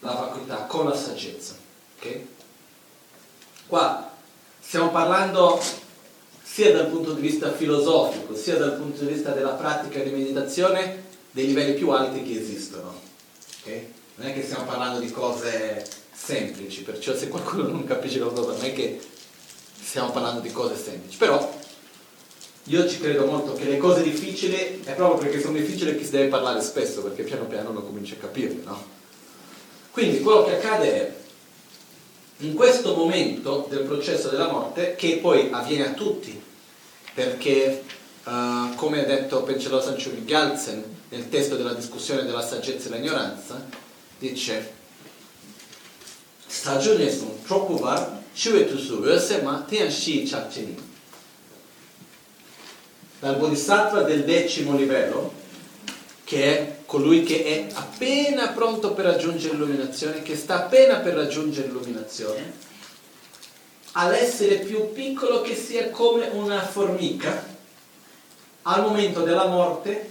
[0.00, 1.54] la vacuità, con la saggezza.
[1.96, 2.26] Okay?
[3.66, 4.10] Qua
[4.58, 5.60] stiamo parlando
[6.42, 11.04] sia dal punto di vista filosofico, sia dal punto di vista della pratica di meditazione
[11.30, 13.00] dei livelli più alti che esistono.
[13.60, 13.92] Okay?
[14.16, 18.64] Non è che stiamo parlando di cose semplici, perciò se qualcuno non capisce cosa non
[18.64, 19.00] è che
[19.84, 21.62] stiamo parlando di cose semplici, però
[22.64, 26.10] io ci credo molto che le cose difficili è proprio perché sono difficili che si
[26.10, 28.82] deve parlare spesso, perché piano piano lo cominci a capire, no?
[29.90, 31.14] Quindi quello che accade è,
[32.38, 36.42] in questo momento del processo della morte, che poi avviene a tutti,
[37.12, 37.84] perché
[38.24, 43.64] uh, come ha detto Pencello Sancho Galsen nel testo della discussione della saggezza e l'ignoranza,
[44.18, 44.72] dice
[46.46, 50.76] stagione sono troppo var Shive Tusu Ösema Tian Shi Chakcheni.
[53.20, 55.32] Dal Bodhisattva del decimo livello,
[56.24, 61.68] che è colui che è appena pronto per raggiungere l'illuminazione, che sta appena per raggiungere
[61.68, 62.52] l'illuminazione,
[63.92, 67.52] all'essere più piccolo che sia come una formica,
[68.62, 70.10] al momento della morte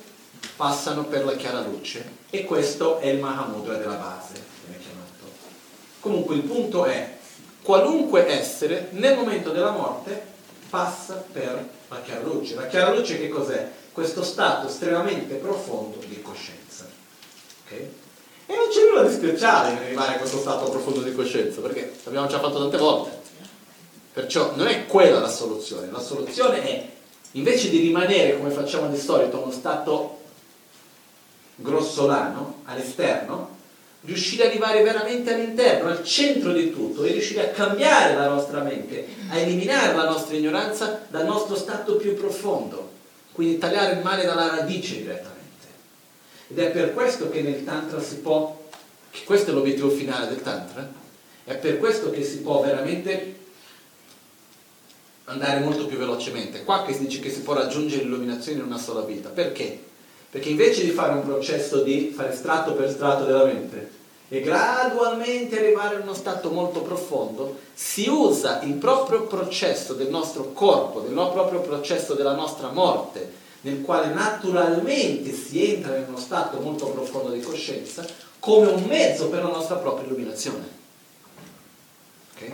[0.55, 4.51] passano per la chiara luce e questo è il Mahamudra della base.
[5.99, 7.17] Comunque il punto è
[7.63, 10.31] qualunque essere nel momento della morte
[10.69, 12.55] passa per la chiara luce.
[12.55, 13.71] La chiara luce che cos'è?
[13.91, 16.85] Questo stato estremamente profondo di coscienza.
[17.65, 17.91] Okay?
[18.45, 21.93] E non c'è nulla di speciale in arrivare a questo stato profondo di coscienza, perché
[22.03, 23.21] l'abbiamo già fatto tante volte.
[24.11, 25.89] Perciò non è quella la soluzione.
[25.89, 26.89] La soluzione è,
[27.31, 30.19] invece di rimanere come facciamo di solito, uno stato
[31.55, 33.52] grossolano all'esterno,
[34.05, 38.61] riuscire ad arrivare veramente all'interno, al centro di tutto e riuscire a cambiare la nostra
[38.61, 42.91] mente, a eliminare la nostra ignoranza dal nostro stato più profondo,
[43.31, 45.31] quindi tagliare il male dalla radice direttamente.
[46.49, 48.69] Ed è per questo che nel Tantra si può,
[49.23, 50.91] questo è l'obiettivo finale del Tantra,
[51.45, 53.35] è per questo che si può veramente
[55.25, 56.63] andare molto più velocemente.
[56.63, 59.29] Qua che si dice che si può raggiungere l'illuminazione in una sola vita.
[59.29, 59.91] Perché?
[60.33, 63.91] Perché invece di fare un processo di fare strato per strato della mente
[64.29, 70.51] e gradualmente arrivare a uno stato molto profondo, si usa il proprio processo del nostro
[70.53, 73.31] corpo, del proprio processo della nostra morte,
[73.61, 78.03] nel quale naturalmente si entra in uno stato molto profondo di coscienza,
[78.39, 80.67] come un mezzo per la nostra propria illuminazione.
[82.33, 82.53] Okay?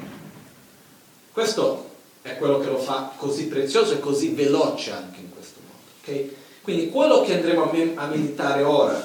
[1.31, 1.91] Questo
[2.23, 5.83] è quello che lo fa così prezioso e così veloce anche in questo modo.
[6.01, 6.38] Okay?
[6.69, 9.03] Quindi quello che andremo a, me- a, meditare ora,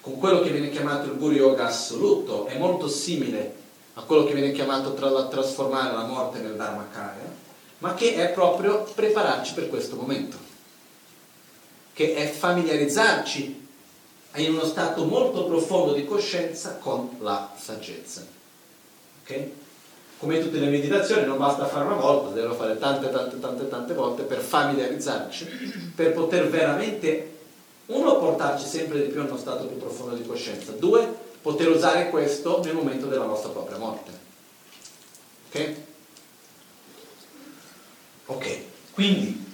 [0.00, 3.54] con quello che viene chiamato il Guru Yoga assoluto, è molto simile
[3.92, 7.30] a quello che viene chiamato tra la, trasformare la morte nel Dharmakaya,
[7.80, 10.38] ma che è proprio prepararci per questo momento,
[11.92, 13.68] che è familiarizzarci
[14.36, 18.24] in uno stato molto profondo di coscienza con la saggezza.
[19.22, 19.52] Okay?
[20.18, 23.94] Come tutte le meditazioni non basta fare una volta, devono fare tante tante tante tante
[23.94, 27.34] volte per familiarizzarci, per poter veramente,
[27.86, 31.06] uno, portarci sempre di più a uno stato più profondo di coscienza, due,
[31.42, 34.10] poter usare questo nel momento della nostra propria morte.
[35.48, 35.74] Ok?
[38.26, 38.58] Ok,
[38.92, 39.44] quindi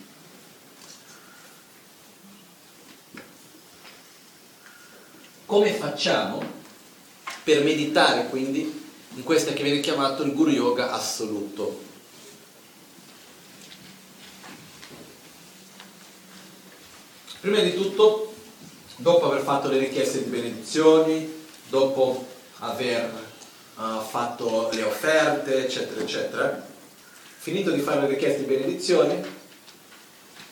[5.45, 6.43] come facciamo
[7.45, 8.82] per meditare quindi
[9.15, 11.91] in questo che viene chiamato il Guru Yoga assoluto.
[17.41, 18.33] Prima di tutto,
[18.97, 22.25] dopo aver fatto le richieste di benedizioni, dopo
[22.61, 23.11] aver
[23.77, 26.67] uh, fatto le offerte, eccetera, eccetera,
[27.37, 29.21] finito di fare le richieste di benedizioni,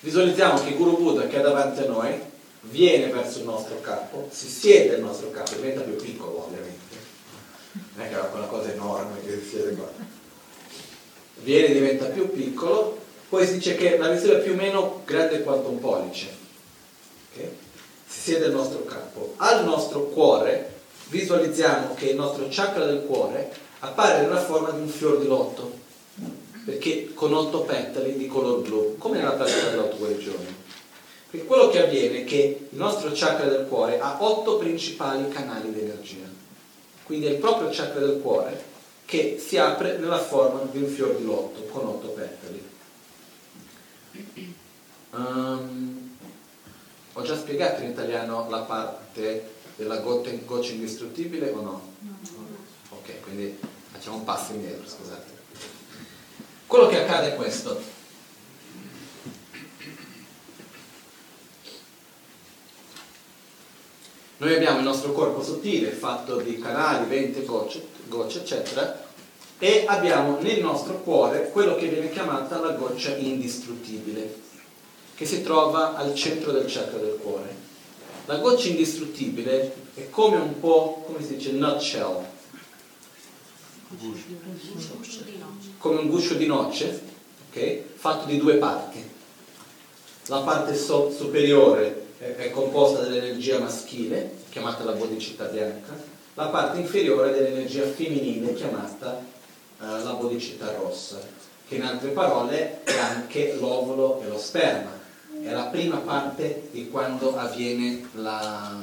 [0.01, 2.21] visualizziamo che Guru Buddha che è davanti a noi
[2.63, 6.80] viene verso il nostro capo, si siede al nostro capo, diventa più piccolo ovviamente
[8.01, 9.89] non è che era quella cosa enorme che si siede qua.
[11.43, 12.99] Viene, diventa più piccolo,
[13.29, 16.29] poi si dice che la misura è più o meno grande quanto un pollice.
[17.33, 17.57] Okay?
[18.07, 19.35] Si siede al nostro capo.
[19.37, 20.79] Al nostro cuore
[21.09, 25.79] visualizziamo che il nostro chakra del cuore appare nella forma di un fior di lotto,
[26.65, 30.57] perché con otto petali di color blu, come nella pratica dell'otto guarigioni.
[31.31, 35.73] Perché quello che avviene è che il nostro chakra del cuore ha otto principali canali
[35.73, 36.30] di energia
[37.11, 38.65] quindi è il proprio chakra del cuore
[39.05, 42.69] che si apre nella forma di un fior di lotto con otto petali.
[45.11, 46.17] Um,
[47.13, 51.93] ho già spiegato in italiano la parte della goccia, goccia indistruttibile o no?
[52.91, 53.59] Ok, quindi
[53.91, 55.39] facciamo un passo indietro, scusate.
[56.69, 57.99] Quello che accade è questo.
[64.41, 69.07] Noi abbiamo il nostro corpo sottile fatto di canali, venti, gocce, gocce, eccetera,
[69.59, 74.35] e abbiamo nel nostro cuore quello che viene chiamata la goccia indistruttibile,
[75.15, 77.55] che si trova al centro del chakra del cuore.
[78.25, 82.25] La goccia indistruttibile è come un po', come si dice, nutshell,
[85.77, 87.03] come un guscio di noce,
[87.51, 87.85] okay?
[87.95, 89.07] fatto di due parti.
[90.29, 95.97] La parte so- superiore è composta dall'energia maschile, chiamata la bodhicitta bianca,
[96.35, 99.25] la parte inferiore dell'energia femminile, chiamata
[99.79, 101.19] uh, la bodhicitta rossa,
[101.67, 104.99] che in altre parole è anche l'ovulo e lo sperma.
[105.43, 108.77] È la prima parte di quando avviene la,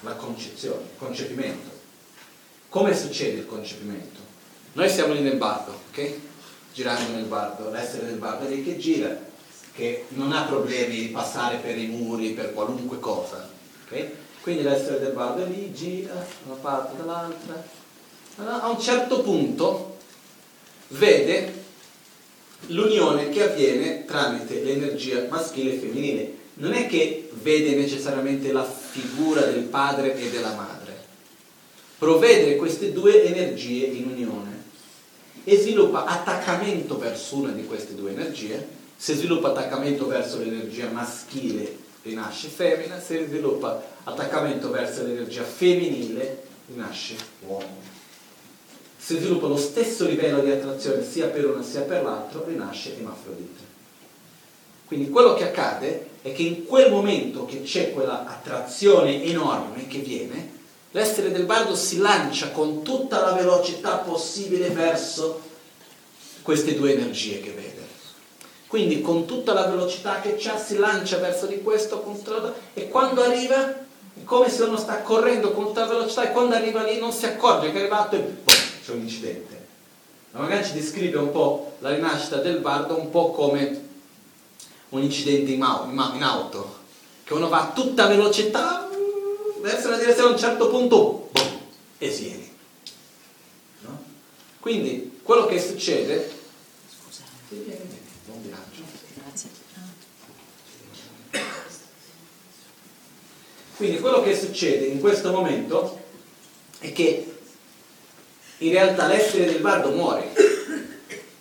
[0.00, 1.70] la concezione, il concepimento.
[2.68, 4.20] Come succede il concepimento?
[4.74, 6.12] Noi siamo lì nel bardo, ok?
[6.74, 9.18] Girando nel bardo, l'essere del bardo è lì che gira,
[9.76, 13.48] che non ha problemi di passare per i muri, per qualunque cosa.
[13.84, 14.10] Okay?
[14.40, 17.62] Quindi l'essere del bardo lì, gira da una parte dall'altra.
[18.38, 19.98] A un certo punto
[20.88, 21.64] vede
[22.68, 26.34] l'unione che avviene tramite l'energia maschile e femminile.
[26.54, 31.04] Non è che vede necessariamente la figura del padre e della madre,
[31.98, 34.64] provvede queste due energie in unione
[35.44, 41.76] e sviluppa attaccamento verso una di queste due energie se sviluppa attaccamento verso l'energia maschile
[42.02, 47.16] rinasce femmina, se sviluppa attaccamento verso l'energia femminile rinasce
[47.46, 47.94] uomo.
[48.96, 53.74] Se sviluppa lo stesso livello di attrazione sia per una sia per l'altro rinasce emafrodite.
[54.86, 59.98] Quindi quello che accade è che in quel momento che c'è quella attrazione enorme che
[59.98, 60.54] viene,
[60.92, 65.40] l'essere del bardo si lancia con tutta la velocità possibile verso
[66.42, 67.65] queste due energie che vede.
[68.66, 73.22] Quindi con tutta la velocità che ha si lancia verso di questo controllo e quando
[73.22, 73.84] arriva
[74.18, 77.26] È come se uno sta correndo con tutta velocità e quando arriva lì non si
[77.26, 78.52] accorge che è arrivato e boh,
[78.84, 79.66] c'è un incidente.
[80.32, 83.84] La magari ci descrive un po' la rinascita del bardo un po' come
[84.88, 86.78] un incidente in, auto,
[87.24, 88.88] che uno va a tutta velocità
[89.60, 91.58] verso la direzione a un certo punto boom,
[91.98, 92.52] e si
[93.80, 94.02] no?
[94.60, 96.30] Quindi quello che succede...
[96.88, 97.95] Scusate.
[103.76, 106.00] Quindi quello che succede in questo momento
[106.78, 107.36] è che
[108.58, 110.32] in realtà l'essere del bardo muore,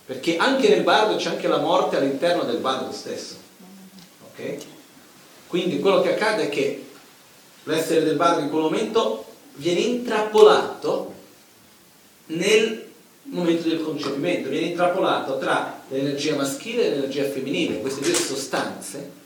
[0.05, 3.36] perché anche nel bardo c'è anche la morte all'interno del bardo stesso.
[4.27, 4.57] Ok?
[5.47, 6.86] Quindi quello che accade è che
[7.63, 11.13] l'essere del bardo in quel momento viene intrappolato
[12.27, 12.86] nel
[13.23, 19.23] momento del concepimento, viene intrappolato tra l'energia maschile e l'energia femminile, queste due sostanze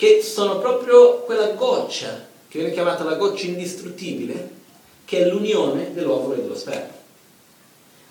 [0.00, 4.48] che sono proprio quella goccia che viene chiamata la goccia indistruttibile,
[5.04, 6.94] che è l'unione dell'ovulo e dello sperma.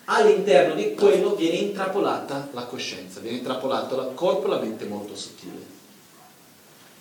[0.06, 5.16] All'interno di quello viene intrappolata la coscienza, viene intrappolato il corpo e la mente molto
[5.16, 5.78] sottile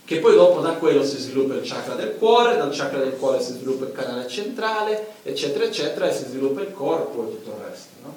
[0.06, 3.42] che poi dopo da quello si sviluppa il chakra del cuore, dal chakra del cuore
[3.42, 7.64] si sviluppa il canale centrale, eccetera, eccetera, e si sviluppa il corpo e tutto il
[7.68, 7.88] resto.
[8.02, 8.14] No?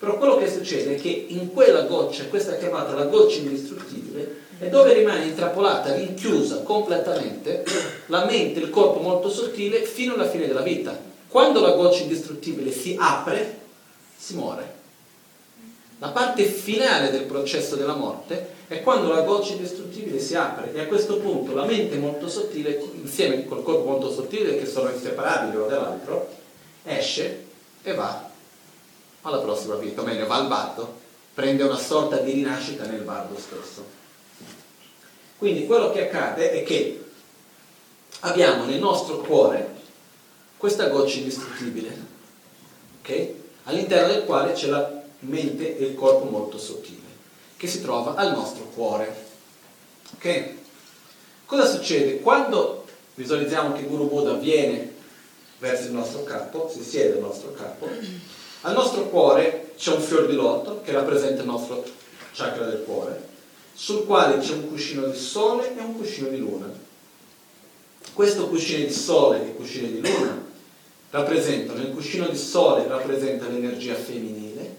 [0.00, 4.46] Però quello che succede è che in quella goccia, questa è chiamata la goccia indistruttibile,
[4.58, 7.64] è dove rimane intrappolata, rinchiusa completamente
[8.06, 10.98] la mente, il corpo molto sottile, fino alla fine della vita.
[11.28, 13.58] Quando la goccia indistruttibile si apre,
[14.16, 14.76] si muore.
[16.00, 20.80] La parte finale del processo della morte è quando la goccia indistruttibile si apre e
[20.80, 25.56] a questo punto la mente molto sottile, insieme col corpo molto sottile, che sono inseparabili
[25.56, 26.28] uno dall'altro,
[26.84, 27.44] esce
[27.82, 28.28] e va
[29.22, 30.96] alla prossima vita, o meglio va al bardo,
[31.34, 33.97] prende una sorta di rinascita nel bardo stesso.
[35.38, 37.04] Quindi quello che accade è che
[38.20, 39.76] abbiamo nel nostro cuore
[40.56, 41.96] questa goccia indistruttibile,
[43.00, 43.42] okay?
[43.64, 47.06] all'interno del quale c'è la mente e il corpo molto sottile,
[47.56, 49.26] che si trova al nostro cuore.
[50.14, 50.54] Ok?
[51.46, 52.18] Cosa succede?
[52.18, 52.84] Quando
[53.14, 54.94] visualizziamo che Guru Buddha viene
[55.58, 57.88] verso il nostro capo, si siede al nostro capo,
[58.62, 61.84] al nostro cuore c'è un fior di lotto che rappresenta il nostro
[62.32, 63.28] chakra del cuore,
[63.80, 66.68] sul quale c'è un cuscino di sole e un cuscino di luna.
[68.12, 70.46] Questo cuscino di sole e cuscino di luna
[71.10, 74.74] rappresentano, il cuscino di sole rappresenta l'energia femminile,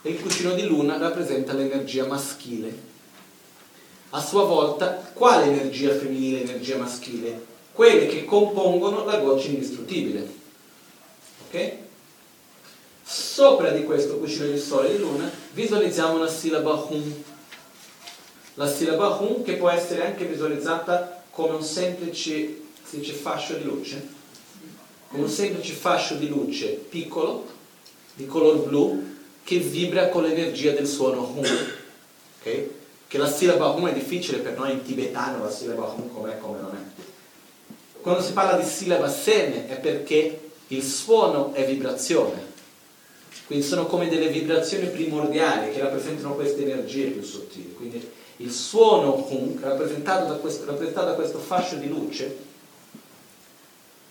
[0.00, 2.74] e il cuscino di luna rappresenta l'energia maschile.
[4.10, 7.44] A sua volta, quale energia femminile e energia maschile?
[7.72, 10.26] Quelle che compongono la goccia indistruttibile.
[11.46, 11.72] Ok?
[13.04, 17.32] Sopra di questo cuscino di sole e di luna visualizziamo una sillaba hum.
[18.54, 24.06] La sillaba hum che può essere anche visualizzata come un semplice, dice fascio di luce,
[25.08, 27.46] come un semplice fascio di luce piccolo,
[28.14, 31.44] di color blu, che vibra con l'energia del suono hum.
[32.40, 32.70] Okay?
[33.08, 36.60] Che la sillaba hum è difficile per noi in tibetano, la sillaba hum com'è come
[36.60, 37.02] non è.
[38.00, 42.52] Quando si parla di sillaba seme è perché il suono è vibrazione.
[43.46, 47.74] Quindi sono come delle vibrazioni primordiali che rappresentano queste energie più sottili.
[47.74, 52.36] Quindi il suono hum, rappresentato da questo, rappresentato da questo fascio di luce,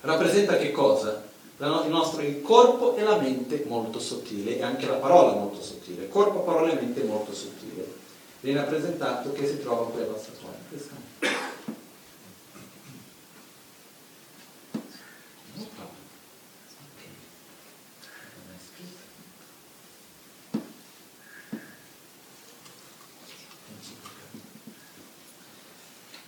[0.01, 1.31] rappresenta che cosa?
[1.59, 6.09] il nostro il corpo e la mente molto sottile e anche la parola molto sottile,
[6.09, 8.01] corpo, parola e mente molto sottile.
[8.41, 11.52] Viene rappresentato che si trova qui alla nostra cuore.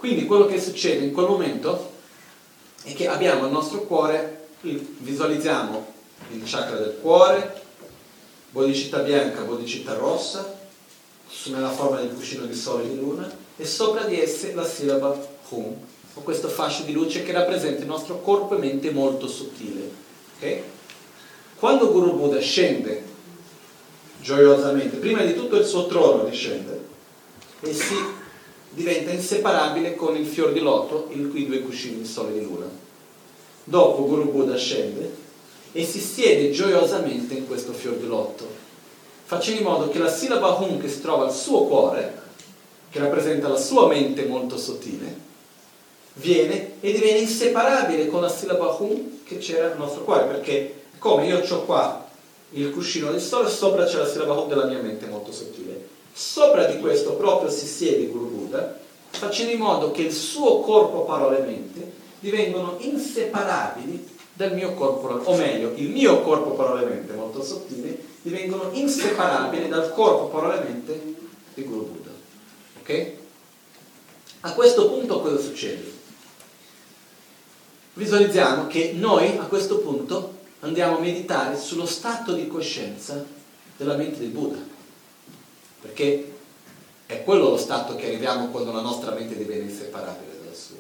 [0.06, 1.94] Quindi quello che succede in quel momento
[2.84, 5.94] è che abbiamo il nostro cuore visualizziamo
[6.30, 7.62] il chakra del cuore,
[8.52, 10.60] bodhicitta bianca, bodhicitta rossa,
[11.46, 15.34] nella forma del cuscino di sole e di luna, e sopra di esse la sillaba
[15.50, 15.76] Hum,
[16.14, 19.90] o questo fascio di luce che rappresenta il nostro corpo e mente molto sottile.
[20.38, 20.62] Okay?
[21.56, 23.04] Quando Guru Buddha scende
[24.22, 26.84] gioiosamente, prima di tutto il suo trono discende
[27.62, 28.15] e si
[28.76, 32.84] diventa inseparabile con il fior di loto, i due cuscini di sole di luna
[33.68, 35.24] Dopo Guru Buddha scende
[35.72, 38.48] e si siede gioiosamente in questo fior di lotto,
[39.24, 42.22] facendo in modo che la sillaba Hum che si trova al suo cuore,
[42.92, 45.24] che rappresenta la sua mente molto sottile,
[46.14, 51.26] viene e diviene inseparabile con la sillaba Hum che c'era nel nostro cuore, perché come
[51.26, 52.08] io ho qua
[52.52, 55.85] il cuscino del sole, sopra c'è la sillaba Hum della mia mente molto sottile.
[56.18, 61.04] Sopra di questo proprio si siede Guru Buddha, facendo in modo che il suo corpo,
[61.04, 61.92] parola e mente
[62.22, 69.68] divengono inseparabili dal mio corpo, o meglio, il mio corpo parallelamente, molto sottile, divengono inseparabili
[69.68, 71.16] dal corpo parallelamente
[71.54, 72.12] di Guru Buddha.
[72.80, 73.12] Ok?
[74.40, 75.92] A questo punto cosa succede?
[77.96, 83.22] Visualizziamo che noi a questo punto andiamo a meditare sullo stato di coscienza
[83.76, 84.75] della mente del Buddha,
[85.86, 86.34] perché
[87.06, 90.78] è quello lo stato che arriviamo quando la nostra mente diviene inseparabile dalla sua.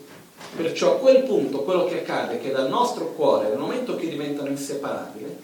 [0.56, 4.10] Perciò a quel punto quello che accade è che dal nostro cuore, nel momento che
[4.10, 5.44] diventano inseparabili,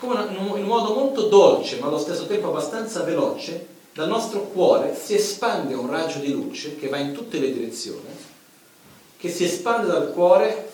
[0.00, 5.74] in modo molto dolce ma allo stesso tempo abbastanza veloce, dal nostro cuore si espande
[5.74, 8.08] un raggio di luce che va in tutte le direzioni,
[9.16, 10.70] che si espande dal cuore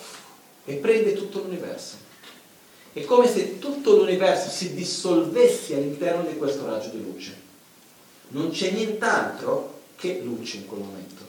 [0.65, 2.02] e prende tutto l'universo.
[2.93, 7.41] È come se tutto l'universo si dissolvesse all'interno di questo raggio di luce.
[8.29, 11.23] Non c'è nient'altro che luce in quel momento.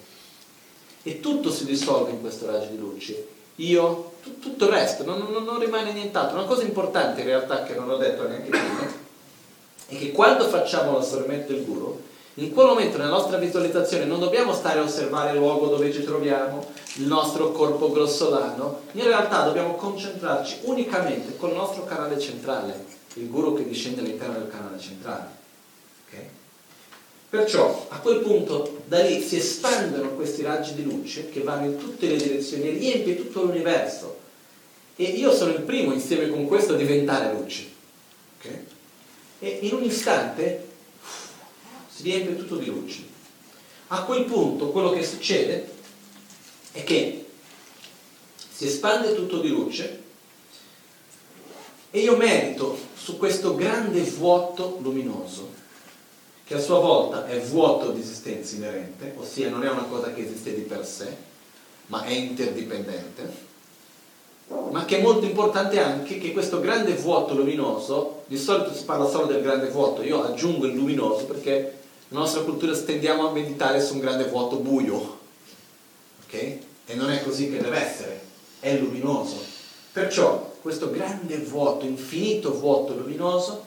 [1.02, 3.26] E tutto si dissolve in questo raggio di luce.
[3.56, 6.36] Io, t- tutto il resto, non, non, non rimane nient'altro.
[6.36, 9.02] Una cosa importante in realtà che non ho detto neanche prima
[9.86, 12.02] è che quando facciamo l'assorbimento del guru,
[12.34, 16.02] in quel momento nella nostra visualizzazione non dobbiamo stare a osservare il luogo dove ci
[16.02, 16.66] troviamo,
[16.96, 23.54] il nostro corpo grossolano, in realtà dobbiamo concentrarci unicamente col nostro canale centrale, il guru
[23.54, 25.28] che discende all'interno del canale centrale.
[26.08, 26.28] Okay?
[27.28, 31.76] Perciò a quel punto da lì si espandono questi raggi di luce che vanno in
[31.76, 34.22] tutte le direzioni e riempie tutto l'universo.
[34.96, 37.64] E io sono il primo insieme con questo a diventare luce.
[38.38, 38.66] Okay?
[39.38, 40.72] E in un istante
[41.94, 43.02] si riempie tutto di luce.
[43.88, 45.70] A quel punto quello che succede
[46.72, 47.26] è che
[48.50, 50.02] si espande tutto di luce
[51.90, 55.52] e io merito su questo grande vuoto luminoso,
[56.44, 60.24] che a sua volta è vuoto di esistenza inerente, ossia non è una cosa che
[60.24, 61.16] esiste di per sé,
[61.86, 63.52] ma è interdipendente,
[64.70, 69.08] ma che è molto importante anche che questo grande vuoto luminoso, di solito si parla
[69.08, 71.82] solo del grande vuoto, io aggiungo il luminoso perché
[72.14, 75.18] nella nostra cultura stendiamo a meditare su un grande vuoto buio,
[76.24, 76.32] ok?
[76.86, 78.20] E non è così che deve essere,
[78.60, 79.42] è luminoso.
[79.90, 83.66] Perciò questo grande vuoto, infinito vuoto luminoso,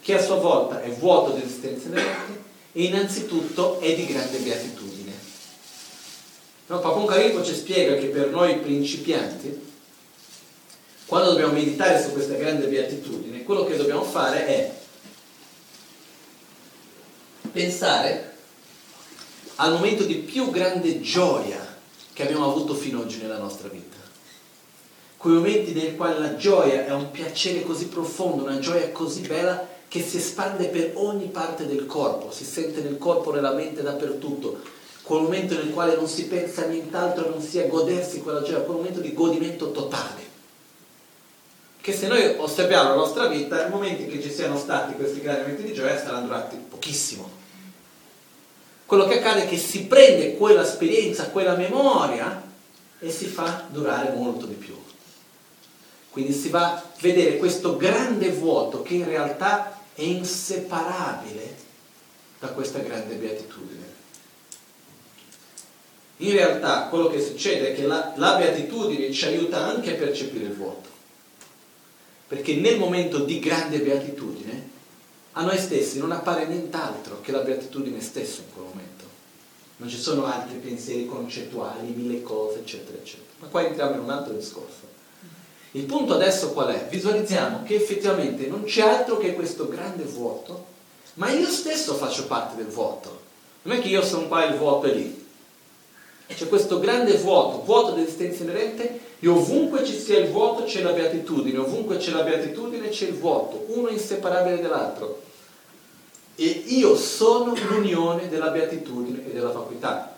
[0.00, 5.12] che a sua volta è vuoto di esistenza inerente e innanzitutto è di grande beatitudine.
[6.68, 9.70] No, Papunka ci spiega che per noi principianti,
[11.04, 14.80] quando dobbiamo meditare su questa grande beatitudine, quello che dobbiamo fare è
[17.52, 18.30] pensare
[19.56, 21.60] al momento di più grande gioia
[22.12, 23.96] che abbiamo avuto fino ad oggi nella nostra vita.
[25.16, 29.68] Quei momenti nei quali la gioia è un piacere così profondo, una gioia così bella
[29.86, 34.60] che si espande per ogni parte del corpo, si sente nel corpo, nella mente, dappertutto.
[35.02, 38.78] Quel momento nel quale non si pensa a nient'altro, non sia godersi quella gioia, quel
[38.78, 40.20] momento di godimento totale.
[41.80, 45.42] Che se noi osserviamo la nostra vita, i momenti che ci siano stati questi grandi
[45.42, 47.31] momenti di gioia saranno durati pochissimo
[48.86, 52.42] quello che accade è che si prende quella esperienza, quella memoria
[52.98, 54.80] e si fa durare molto di più.
[56.10, 61.56] Quindi si va a vedere questo grande vuoto che in realtà è inseparabile
[62.38, 63.90] da questa grande beatitudine.
[66.18, 70.44] In realtà quello che succede è che la, la beatitudine ci aiuta anche a percepire
[70.44, 70.88] il vuoto.
[72.28, 74.70] Perché nel momento di grande beatitudine
[75.32, 79.04] a noi stessi non appare nient'altro che la beatitudine stessa in quel momento.
[79.76, 83.30] Non ci sono altri pensieri concettuali, mille cose, eccetera, eccetera.
[83.38, 84.90] Ma qua entriamo in un altro discorso.
[85.72, 86.86] Il punto adesso qual è?
[86.88, 90.66] Visualizziamo che effettivamente non c'è altro che questo grande vuoto,
[91.14, 93.20] ma io stesso faccio parte del vuoto.
[93.62, 95.20] Non è che io sono qua e il vuoto è lì.
[96.26, 100.90] C'è questo grande vuoto, vuoto dell'esistenza inerente, e ovunque ci sia il vuoto c'è la
[100.90, 105.22] beatitudine, ovunque c'è la beatitudine c'è il vuoto, uno inseparabile dall'altro.
[106.34, 110.16] E io sono l'unione della beatitudine e della vacuità.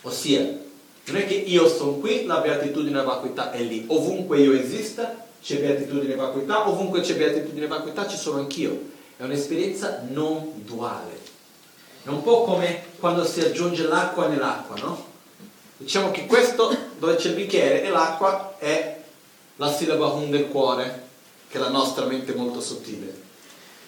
[0.00, 3.84] Ossia, non è che io sono qui, la beatitudine e la vacuità è lì.
[3.88, 8.80] Ovunque io esista c'è beatitudine e vacuità, ovunque c'è beatitudine e vacuità ci sono anch'io.
[9.18, 11.20] È un'esperienza non duale.
[12.02, 15.14] È un po' come quando si aggiunge l'acqua nell'acqua, no?
[15.78, 19.02] Diciamo che questo dove c'è il bicchiere e l'acqua è
[19.56, 21.04] la sillaba hum del cuore,
[21.48, 23.24] che è la nostra mente molto sottile.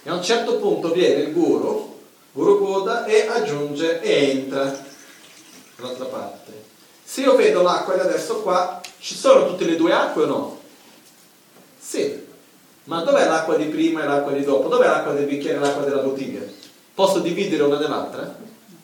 [0.02, 2.00] E a un certo punto viene il guru,
[2.32, 4.86] guru Buddha, e aggiunge e entra
[5.76, 6.52] dall'altra parte.
[7.04, 10.60] Se io vedo l'acqua e adesso qua, ci sono tutte le due acque o no?
[11.78, 12.26] Sì.
[12.84, 14.68] Ma dov'è l'acqua di prima e l'acqua di dopo?
[14.68, 16.40] Dov'è l'acqua del bicchiere e l'acqua della bottiglia?
[16.94, 18.36] Posso dividere una dall'altra?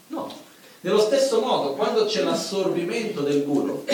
[0.08, 0.42] No.
[0.84, 3.86] Nello stesso modo, quando c'è l'assorbimento del guru,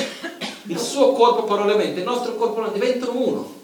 [0.66, 3.54] il suo corpo, parole il nostro corpo diventano uno,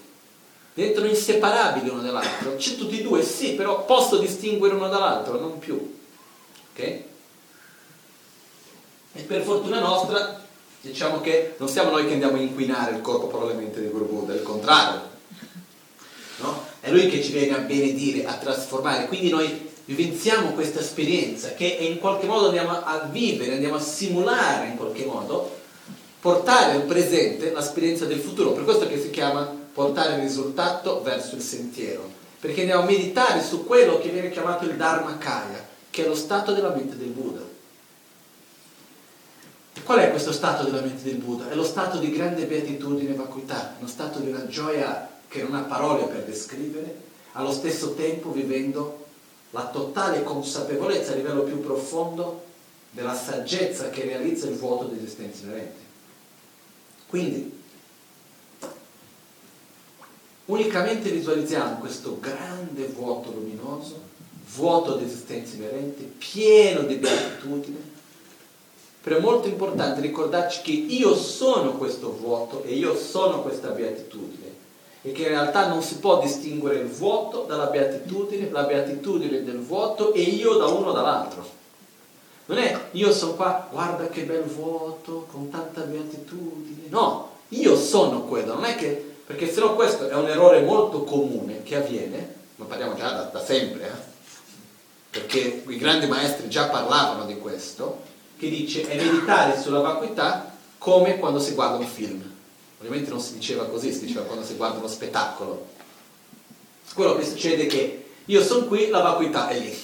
[0.73, 2.55] diventano inseparabili uno dall'altro.
[2.55, 5.99] C'è tutti e due, sì, però posso distinguere uno dall'altro, non più.
[6.71, 6.79] Ok?
[6.79, 7.05] E
[9.27, 10.41] per fortuna nostra,
[10.81, 14.35] diciamo che non siamo noi che andiamo a inquinare il corpo, parole di Guru Buddha,
[14.35, 15.01] è il contrario.
[16.37, 16.65] No?
[16.79, 19.09] È lui che ci viene a benedire, a trasformare.
[19.09, 24.67] Quindi noi vivenziamo questa esperienza che in qualche modo andiamo a vivere, andiamo a simulare
[24.67, 25.55] in qualche modo,
[26.21, 28.53] portare al presente l'esperienza del futuro.
[28.53, 32.11] Per questo che si chiama portare il risultato verso il sentiero.
[32.41, 36.53] Perché andiamo a meditare su quello che viene chiamato il Dharmakaya, che è lo stato
[36.53, 37.43] della mente del Buddha.
[39.75, 41.49] E qual è questo stato della mente del Buddha?
[41.49, 45.55] È lo stato di grande beatitudine e vacuità, uno stato di una gioia che non
[45.55, 49.06] ha parole per descrivere, allo stesso tempo vivendo
[49.57, 52.45] la totale consapevolezza a livello più profondo
[52.91, 55.85] della saggezza che realizza il vuoto di esistenza inerente.
[57.09, 57.63] Quindi,
[60.47, 63.99] unicamente visualizziamo questo grande vuoto luminoso,
[64.55, 67.95] vuoto di esistenza inerente, pieno di beatitudine,
[69.01, 74.46] però è molto importante ricordarci che io sono questo vuoto e io sono questa beatitudine
[75.13, 80.13] che in realtà non si può distinguere il vuoto dalla beatitudine, la beatitudine del vuoto
[80.13, 81.55] e io da uno dall'altro.
[82.47, 86.89] Non è io sono qua, guarda che bel vuoto, con tanta beatitudine.
[86.89, 91.05] No, io sono quello, non è che, perché se no questo è un errore molto
[91.05, 94.15] comune che avviene, ma parliamo già da, da sempre, eh?
[95.11, 98.03] perché i grandi maestri già parlavano di questo,
[98.37, 102.35] che dice è meditare sulla vacuità come quando si guarda un film.
[102.79, 105.67] Ovviamente non si diceva così, si diceva quando si guarda uno spettacolo.
[106.95, 109.75] Quello che succede è che io sono qui, la vacuità è lì.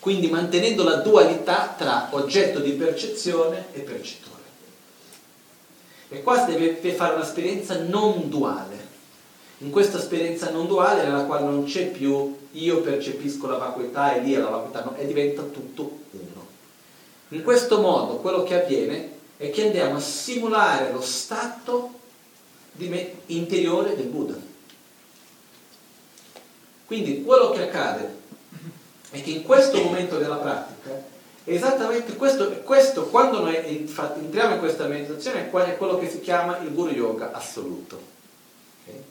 [0.00, 4.42] Quindi mantenendo la dualità tra oggetto di percezione e percettore.
[6.08, 8.90] E qua si deve fare un'esperienza non duale.
[9.58, 14.20] In questa esperienza non duale nella quale non c'è più io percepisco la vacuità e
[14.20, 16.46] lì è la vacuità, no, e diventa tutto uno.
[17.28, 21.98] In questo modo quello che avviene è che andiamo a simulare lo stato
[23.26, 24.36] interiore del Buddha.
[26.86, 28.20] Quindi quello che accade
[29.10, 31.10] è che in questo momento della pratica
[31.42, 36.72] esattamente questo, questo quando noi entriamo in questa meditazione è quello che si chiama il
[36.72, 38.00] Guru Yoga assoluto.
[38.84, 39.02] Okay?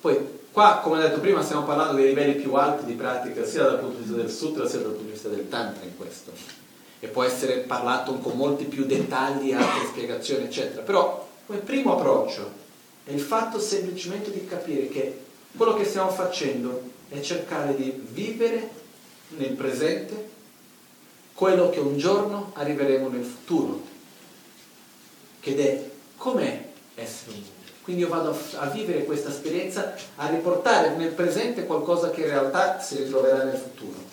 [0.00, 3.64] Poi qua, come ho detto prima, stiamo parlando dei livelli più alti di pratica sia
[3.64, 6.57] dal punto di vista del sutra sia dal punto di vista del tantra in questo
[7.00, 10.82] e può essere parlato con molti più dettagli, altre spiegazioni, eccetera.
[10.82, 12.50] Però come primo approccio
[13.04, 15.20] è il fatto semplicemente di capire che
[15.56, 18.68] quello che stiamo facendo è cercare di vivere
[19.36, 20.36] nel presente
[21.34, 23.80] quello che un giorno arriveremo nel futuro,
[25.40, 27.42] ed è com'è essere un
[27.88, 32.78] quindi io vado a, vivere questa esperienza, a riportare nel presente qualcosa che in realtà
[32.80, 34.07] si ritroverà nel futuro.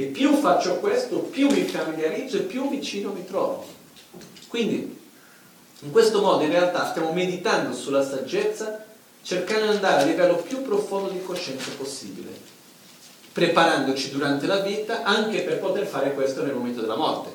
[0.00, 3.66] E più faccio questo, più mi familiarizzo e più vicino mi trovo.
[4.48, 4.98] Quindi,
[5.80, 8.82] in questo modo in realtà stiamo meditando sulla saggezza,
[9.20, 12.30] cercando di andare a livello più profondo di coscienza possibile,
[13.30, 17.28] preparandoci durante la vita anche per poter fare questo nel momento della morte.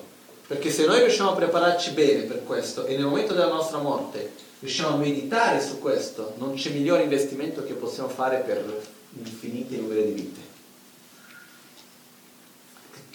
[0.47, 4.33] Perché se noi riusciamo a prepararci bene per questo e nel momento della nostra morte
[4.59, 8.81] riusciamo a meditare su questo, non c'è migliore investimento che possiamo fare per
[9.19, 10.44] infiniti numeri di vite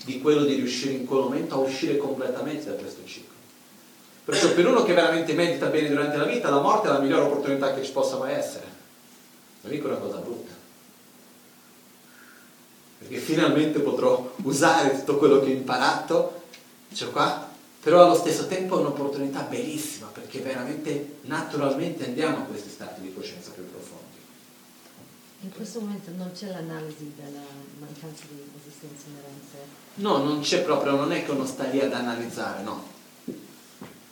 [0.05, 3.35] di quello di riuscire in quel momento a uscire completamente da questo ciclo.
[4.25, 7.25] Perciò per uno che veramente medita bene durante la vita, la morte è la migliore
[7.25, 8.67] opportunità che ci possa mai essere.
[9.63, 10.53] Non dico una cosa brutta.
[12.99, 16.43] Perché finalmente potrò usare tutto quello che ho imparato,
[16.93, 17.49] cioè qua,
[17.83, 23.13] però allo stesso tempo è un'opportunità bellissima, perché veramente naturalmente andiamo a questi stati di
[23.13, 23.80] coscienza più profondi.
[25.43, 27.41] In questo momento non c'è l'analisi della
[27.79, 29.57] mancanza di esistenza inerente?
[29.95, 32.85] No, non c'è proprio, non è che uno sta lì ad analizzare, no.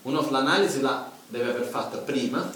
[0.03, 2.51] Uno l'analisi la deve aver fatta prima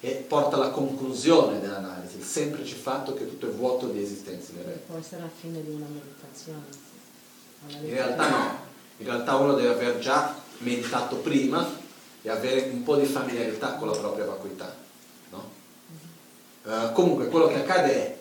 [0.00, 4.82] e porta alla conclusione dell'analisi, il semplice fatto che tutto è vuoto di esistenza inerente.
[4.86, 6.64] Può essere alla fine di una meditazione.
[7.80, 8.58] In realtà no,
[8.96, 11.64] in realtà uno deve aver già meditato prima
[12.22, 14.82] e avere un po' di familiarità con la propria vacuità.
[16.64, 18.16] Uh, comunque quello che accade è,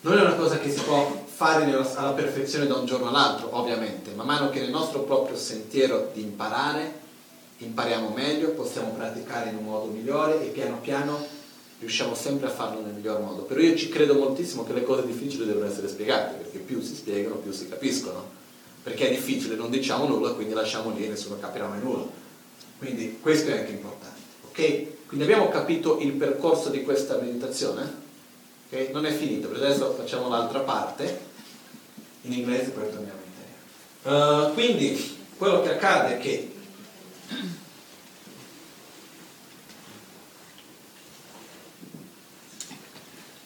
[0.00, 4.10] non è una cosa che si può fare alla perfezione da un giorno all'altro, ovviamente,
[4.12, 7.04] man mano che nel nostro proprio sentiero di imparare,
[7.58, 11.24] impariamo meglio, possiamo praticare in un modo migliore e piano piano
[11.78, 13.42] riusciamo sempre a farlo nel miglior modo.
[13.42, 16.94] Però io ci credo moltissimo che le cose difficili devono essere spiegate, perché più si
[16.94, 18.34] spiegano, più si capiscono.
[18.82, 22.06] Perché è difficile, non diciamo nulla, quindi lasciamo lì e nessuno capirà mai nulla.
[22.78, 24.86] Quindi questo è anche importante, ok?
[25.06, 28.04] Quindi abbiamo capito il percorso di questa meditazione,
[28.68, 28.90] ok?
[28.90, 31.20] Non è finito, per adesso facciamo l'altra parte,
[32.22, 33.30] in inglese poi torniamo in
[34.02, 34.48] italiano.
[34.48, 36.50] Uh, quindi quello che accade è che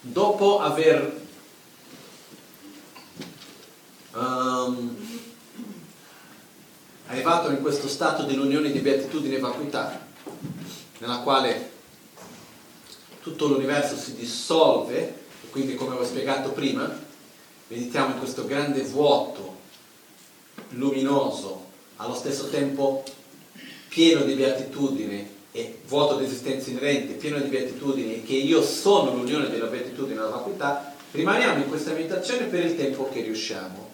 [0.01, 1.21] dopo aver
[4.15, 4.97] um,
[7.07, 10.00] arrivato in questo stato dell'unione di beatitudine e vacuità,
[11.01, 11.71] nella quale
[13.23, 14.99] tutto l'universo si dissolve,
[15.45, 16.91] e quindi come ho spiegato prima,
[17.69, 19.59] meditiamo in questo grande vuoto
[20.71, 23.03] luminoso, allo stesso tempo
[23.89, 29.15] pieno di beatitudine e vuoto di esistenza inerente, pieno di beatitudini e che io sono
[29.15, 33.89] l'unione della beatitudine e della vacuità, rimaniamo in questa meditazione per il tempo che riusciamo.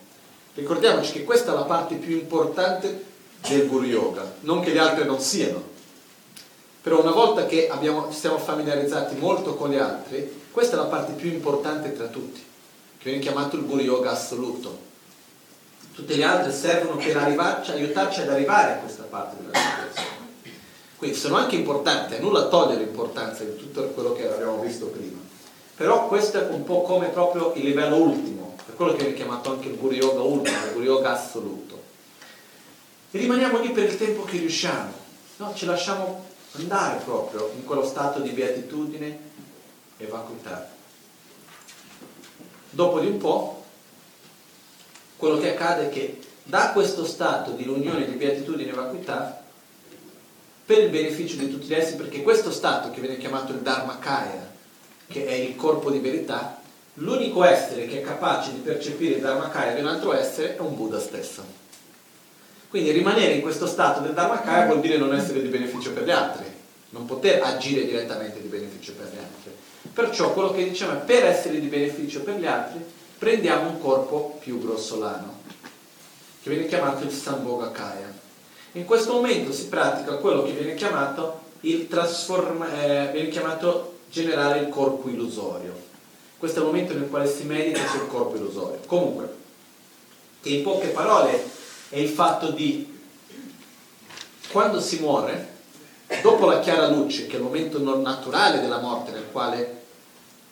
[0.54, 3.04] Ricordiamoci che questa è la parte più importante
[3.48, 5.74] del Guru Yoga, non che le altre non siano.
[6.86, 10.84] Però una volta che abbiamo, ci siamo familiarizzati molto con le altre, questa è la
[10.84, 12.40] parte più importante tra tutti,
[12.98, 14.78] che viene chiamato il Guru Yoga assoluto.
[15.92, 20.28] Tutte le altre servono per arrivarci, aiutarci ad arrivare a questa parte della meditazione.
[20.96, 25.18] Quindi sono anche importanti, a nulla togliere l'importanza di tutto quello che abbiamo visto prima.
[25.74, 29.50] Però questo è un po' come proprio il livello ultimo, per quello che viene chiamato
[29.50, 31.82] anche il Guru Yoga ultimo, il Guru Yoga assoluto.
[33.10, 34.92] E rimaniamo lì per il tempo che riusciamo,
[35.38, 35.52] no?
[35.52, 36.25] ci lasciamo
[36.56, 39.18] andare proprio in quello stato di beatitudine
[39.96, 40.68] e vacuità.
[42.70, 43.64] Dopo di un po',
[45.16, 49.42] quello che accade è che da questo stato di unione di beatitudine e vacuità
[50.64, 54.52] per il beneficio di tutti gli esseri, perché questo stato che viene chiamato il Dharmakaya,
[55.06, 56.60] che è il corpo di verità,
[56.94, 60.74] l'unico essere che è capace di percepire il Dharmakaya di un altro essere è un
[60.74, 61.64] Buddha stesso.
[62.68, 66.10] Quindi rimanere in questo stato del Dharmakaya vuol dire non essere di beneficio per gli
[66.10, 66.44] altri,
[66.90, 69.52] non poter agire direttamente di beneficio per gli altri.
[69.92, 72.84] Perciò quello che diciamo è per essere di beneficio per gli altri
[73.18, 75.40] prendiamo un corpo più grossolano,
[76.42, 78.12] che viene chiamato il Sambhogakaya.
[78.72, 84.60] In questo momento si pratica quello che viene chiamato il trasforma, eh, viene chiamato generare
[84.60, 85.84] il corpo illusorio.
[86.36, 88.80] Questo è il momento nel quale si medita sul corpo illusorio.
[88.86, 89.34] Comunque,
[90.42, 91.42] in poche parole
[91.88, 92.94] è il fatto di
[94.50, 95.54] quando si muore,
[96.22, 99.84] dopo la chiara luce, che è il momento non naturale della morte, nel quale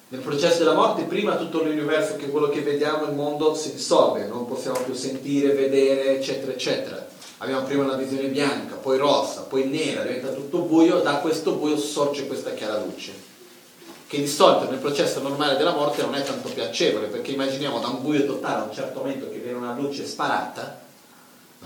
[0.08, 4.26] nel processo della morte prima tutto l'universo, che quello che vediamo, il mondo si dissolve,
[4.26, 7.06] non possiamo più sentire, vedere, eccetera, eccetera.
[7.38, 11.76] Abbiamo prima una visione bianca, poi rossa, poi nera, diventa tutto buio, da questo buio
[11.76, 13.12] sorge questa chiara luce,
[14.06, 17.88] che di solito nel processo normale della morte non è tanto piacevole, perché immaginiamo da
[17.88, 20.83] un buio totale a un certo momento che viene una luce sparata,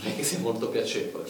[0.01, 1.29] non è che sia molto piacevole,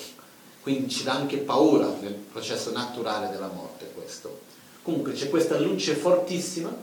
[0.63, 4.41] quindi ci dà anche paura nel processo naturale della morte questo.
[4.83, 6.75] Comunque c'è questa luce fortissima,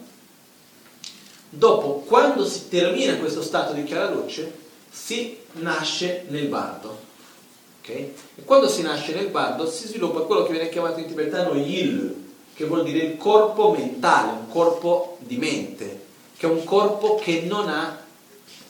[1.49, 7.05] dopo quando si termina questo stato di chiara luce, si nasce nel bardo
[7.85, 8.15] Okay?
[8.35, 12.23] E quando si nasce nel bardo si sviluppa quello che viene chiamato in tibetano yil,
[12.55, 16.03] che vuol dire il corpo mentale, un corpo di mente,
[16.35, 17.95] che è un corpo che non ha,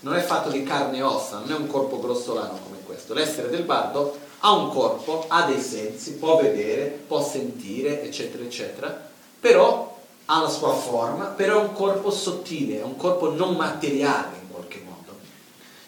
[0.02, 3.14] non è fatto di carne e ossa, non è un corpo grossolano come questo.
[3.14, 9.10] L'essere del bardo ha un corpo, ha dei sensi, può vedere, può sentire, eccetera, eccetera,
[9.40, 14.44] però ha la sua forma, però è un corpo sottile, è un corpo non materiale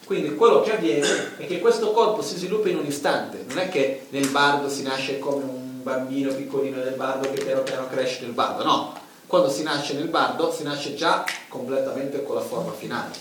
[0.07, 3.67] quindi quello che avviene è che questo corpo si sviluppa in un istante, non è
[3.67, 8.21] che nel bardo si nasce come un bambino piccolino del bardo che piano piano cresce
[8.21, 12.71] nel bardo, no, quando si nasce nel bardo si nasce già completamente con la forma
[12.71, 13.11] finale.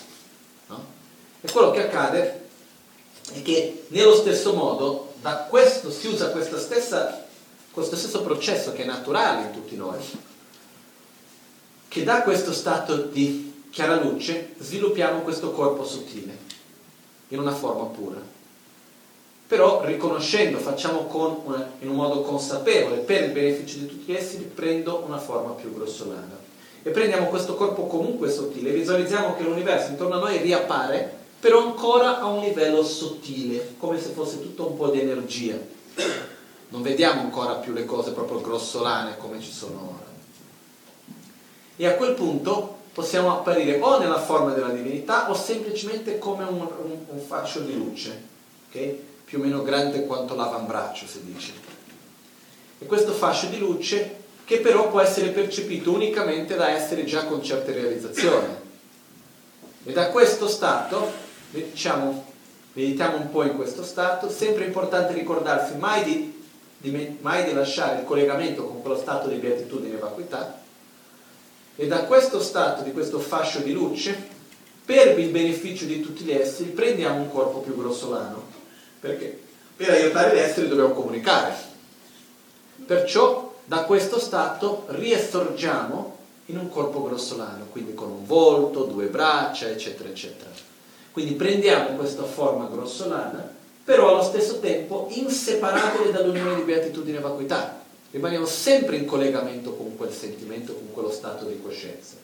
[0.68, 0.84] No?
[1.40, 2.45] E quello che accade
[3.32, 7.26] è che nello stesso modo da questo si usa stessa,
[7.70, 9.98] questo stesso processo che è naturale in tutti noi,
[11.88, 16.36] che da questo stato di chiara luce sviluppiamo questo corpo sottile
[17.28, 18.34] in una forma pura.
[19.46, 21.08] Però riconoscendo, facciamo
[21.44, 25.72] una, in un modo consapevole, per il beneficio di tutti essi, prendo una forma più
[25.72, 26.44] grossolana.
[26.82, 32.18] E prendiamo questo corpo comunque sottile, visualizziamo che l'universo intorno a noi riappare, però ancora
[32.18, 35.56] a un livello sottile, come se fosse tutto un po' di energia.
[36.70, 40.06] Non vediamo ancora più le cose proprio grossolane come ci sono ora.
[41.76, 46.62] E a quel punto possiamo apparire o nella forma della divinità o semplicemente come un,
[46.62, 48.20] un, un fascio di luce,
[48.68, 49.00] okay?
[49.24, 51.52] più o meno grande quanto l'avambraccio si dice.
[52.80, 57.40] E questo fascio di luce che però può essere percepito unicamente da essere già con
[57.40, 58.64] certe realizzazioni.
[59.84, 61.24] E da questo stato,
[61.64, 62.24] diciamo,
[62.72, 66.34] meditiamo un po' in questo stato, sempre importante ricordarsi mai di
[66.90, 70.60] di, mai di lasciare il collegamento con quello stato di beatitudine e vacuità,
[71.74, 74.34] e da questo stato, di questo fascio di luce,
[74.84, 78.44] per il beneficio di tutti gli esseri, prendiamo un corpo più grossolano.
[79.00, 79.40] Perché?
[79.76, 81.54] Per aiutare gli esseri dobbiamo comunicare.
[82.86, 86.16] Perciò da questo stato riessorgiamo
[86.46, 90.50] in un corpo grossolano, quindi con un volto, due braccia, eccetera, eccetera.
[91.16, 93.50] Quindi prendiamo questa forma grossolana,
[93.82, 97.82] però allo stesso tempo inseparabile dall'unione di beatitudine e vacuità.
[98.10, 102.16] Rimaniamo sempre in collegamento con quel sentimento, con quello stato di coscienza.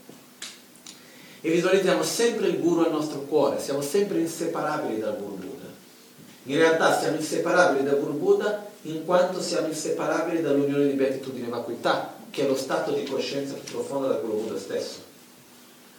[1.40, 5.68] E visualizziamo sempre il guru al nostro cuore, siamo sempre inseparabili dal guru Buddha.
[6.42, 11.50] In realtà siamo inseparabili dal guru Buddha in quanto siamo inseparabili dall'unione di beatitudine e
[11.50, 14.98] vacuità, che è lo stato di coscienza più profondo del Guru Buddha stesso.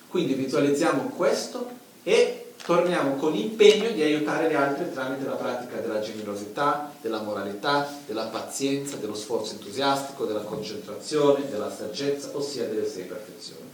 [0.10, 6.00] Quindi visualizziamo questo e torniamo con l'impegno di aiutare gli altri tramite la pratica della
[6.00, 13.04] generosità, della moralità, della pazienza, dello sforzo entusiastico, della concentrazione, della saggezza, ossia delle sei
[13.04, 13.70] perfezioni.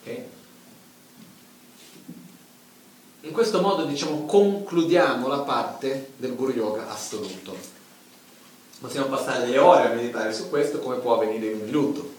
[0.00, 0.24] Okay?
[3.22, 7.56] In questo modo diciamo, concludiamo la parte del Guru Yoga assoluto.
[8.80, 12.16] Possiamo passare delle ore a meditare su questo come può avvenire in un minuto.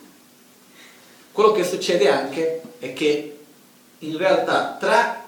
[1.32, 3.40] Quello che succede anche è che
[4.00, 5.19] in realtà tra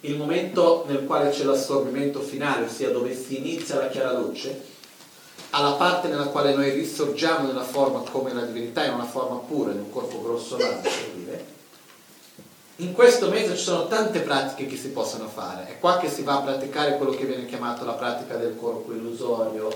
[0.00, 4.68] il momento nel quale c'è l'assorbimento finale, ossia dove si inizia la chiara luce,
[5.50, 9.72] alla parte nella quale noi risorgiamo nella forma come la divinità, in una forma pura,
[9.72, 11.58] in un corpo grossolano, per dire,
[12.76, 15.68] in questo mezzo ci sono tante pratiche che si possono fare.
[15.68, 18.92] È qua che si va a praticare quello che viene chiamato la pratica del corpo
[18.92, 19.68] illusorio,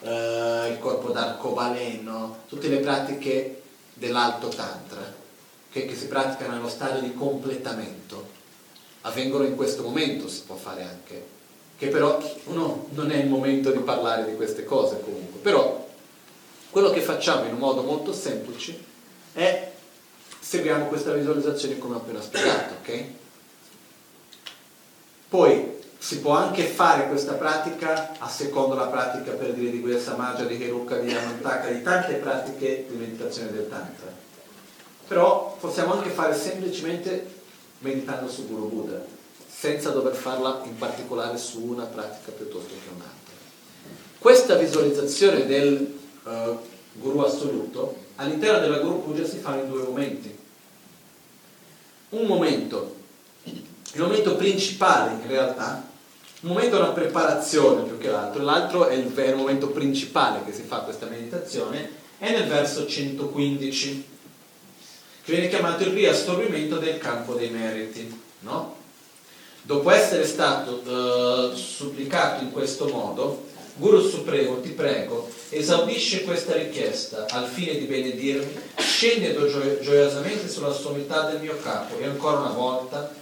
[0.00, 3.62] eh, il corpo d'arcobaleno, tutte le pratiche
[3.92, 5.00] dell'alto tantra
[5.70, 8.35] che, che si praticano nello stadio di completamento.
[9.06, 11.24] Avvengono in questo momento, si può fare anche,
[11.78, 15.38] che però uno non è il momento di parlare di queste cose comunque.
[15.40, 15.86] Però
[16.70, 18.76] quello che facciamo in un modo molto semplice
[19.32, 19.70] è
[20.40, 23.04] seguiamo questa visualizzazione come ho appena spiegato, ok?
[25.28, 30.00] Poi si può anche fare questa pratica a secondo la pratica per dire di Guya
[30.00, 34.12] Samaja, di Heruka, di Yamantaka, di tante pratiche di meditazione del Tantra.
[35.06, 37.34] Però possiamo anche fare semplicemente
[37.78, 39.04] meditando su Guru Buddha,
[39.48, 43.34] senza dover farla in particolare su una pratica piuttosto che un'altra.
[44.18, 46.58] Questa visualizzazione del uh,
[46.94, 50.36] Guru assoluto all'interno della Guru Puja si fa in due momenti.
[52.10, 52.96] Un momento,
[53.44, 55.94] il momento principale in realtà
[56.46, 60.52] un momento è una preparazione più che l'altro, l'altro è il vero momento principale che
[60.52, 64.15] si fa questa meditazione, è nel verso 115, che
[65.26, 68.22] viene chiamato il riassorbimento del campo dei meriti.
[68.40, 68.76] No?
[69.62, 73.44] Dopo essere stato uh, supplicato in questo modo,
[73.74, 80.72] Guru Supremo, ti prego, esaudisci questa richiesta al fine di benedirmi, scendendo gio- gioiosamente sulla
[80.72, 83.12] sommità del mio capo e ancora una volta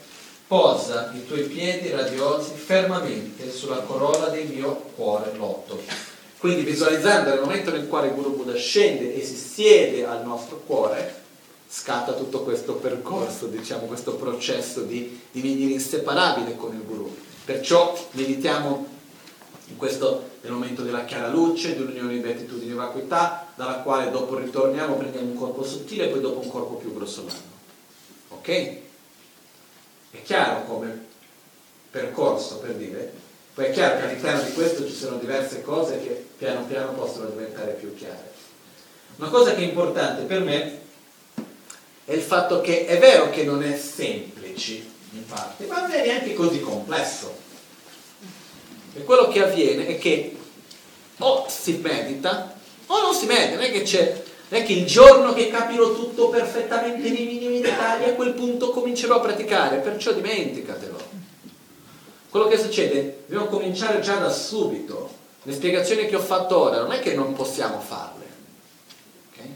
[0.47, 5.83] posa i tuoi piedi radiosi fermamente sulla corolla del mio cuore lotto.
[6.39, 11.23] Quindi visualizzando il momento nel quale Guru Buddha scende e si siede al nostro cuore,
[11.69, 17.15] scatta tutto questo percorso, diciamo, questo processo di divenire inseparabile con il Guru.
[17.45, 18.87] Perciò meditiamo
[19.69, 24.37] in questo, nel momento della chiara luce, dell'unione di beatitudine e vacuità, dalla quale dopo
[24.37, 27.53] ritorniamo, prendiamo un corpo sottile e poi dopo un corpo più grossolano.
[28.29, 28.49] Ok?
[30.11, 31.07] È chiaro come
[31.91, 33.13] percorso per dire,
[33.55, 37.29] poi è chiaro che all'interno di questo ci sono diverse cose che piano piano possono
[37.29, 38.33] diventare più chiare.
[39.17, 40.83] Una cosa che è importante per me
[42.05, 46.05] è il fatto che è vero che non è semplice in parte, ma non è
[46.05, 47.43] neanche così complesso.
[48.95, 50.37] E quello che avviene è che
[51.19, 52.55] o si medita
[52.87, 55.95] o non si medita, non è che c'è non è che il giorno che capirò
[55.95, 61.13] tutto perfettamente nei minimi dettagli, a quel punto comincerò a praticare, perciò dimenticatelo.
[62.29, 65.23] Quello che succede, dobbiamo cominciare già da subito.
[65.43, 68.27] Le spiegazioni che ho fatto ora non è che non possiamo farle.
[69.33, 69.49] Okay?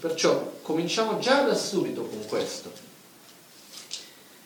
[0.00, 2.72] Perciò cominciamo già da subito con questo.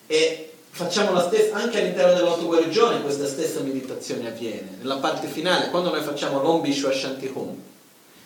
[0.05, 4.77] E facciamo la stessa, anche all'interno dell'autoguarigione questa stessa meditazione avviene.
[4.79, 7.57] Nella parte finale, quando noi facciamo l'Om Bishwa Shanti Hum,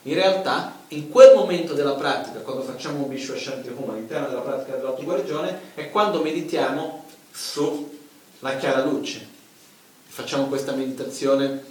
[0.06, 4.42] in realtà, in quel momento della pratica, quando facciamo un Vishwa Shanti Hum all'interno della
[4.42, 9.26] pratica dell'autoguarigione, è quando meditiamo sulla chiara luce.
[10.08, 11.64] Facciamo questa meditazione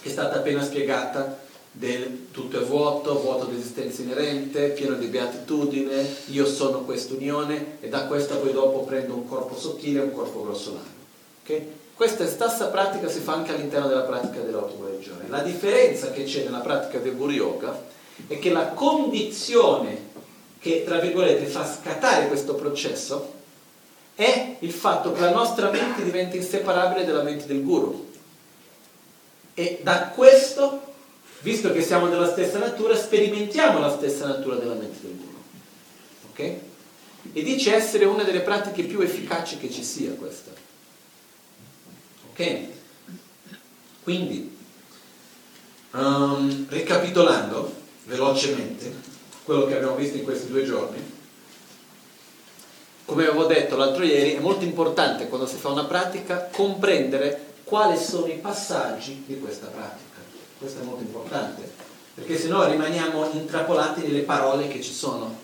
[0.00, 1.40] che è stata appena spiegata
[1.72, 7.88] del tutto è vuoto, vuoto di esistenza inerente, pieno di beatitudine, io sono quest'unione e
[7.88, 11.00] da questa poi dopo prendo un corpo sottile e un corpo grossolano.
[11.42, 11.80] Okay?
[11.94, 15.28] questa stessa pratica si fa anche all'interno della pratica dell'autoguarigione.
[15.28, 17.80] La differenza che c'è nella pratica del Guru Yoga
[18.26, 20.10] è che la condizione
[20.58, 23.34] che, tra virgolette, fa scattare questo processo
[24.16, 28.10] è il fatto che la nostra mente diventa inseparabile dalla mente del Guru.
[29.54, 30.91] E da questo,
[31.42, 35.42] visto che siamo della stessa natura, sperimentiamo la stessa natura della mente del Guru.
[36.30, 36.38] Ok?
[37.32, 40.50] E dice essere una delle pratiche più efficaci che ci sia questa.
[42.30, 42.58] Ok?
[44.02, 44.56] Quindi,
[45.92, 48.92] um, ricapitolando velocemente
[49.44, 51.10] quello che abbiamo visto in questi due giorni,
[53.04, 57.98] come avevo detto l'altro ieri, è molto importante quando si fa una pratica comprendere quali
[57.98, 60.11] sono i passaggi di questa pratica.
[60.62, 61.68] Questo è molto importante,
[62.14, 65.36] perché se no rimaniamo intrappolati nelle parole che ci sono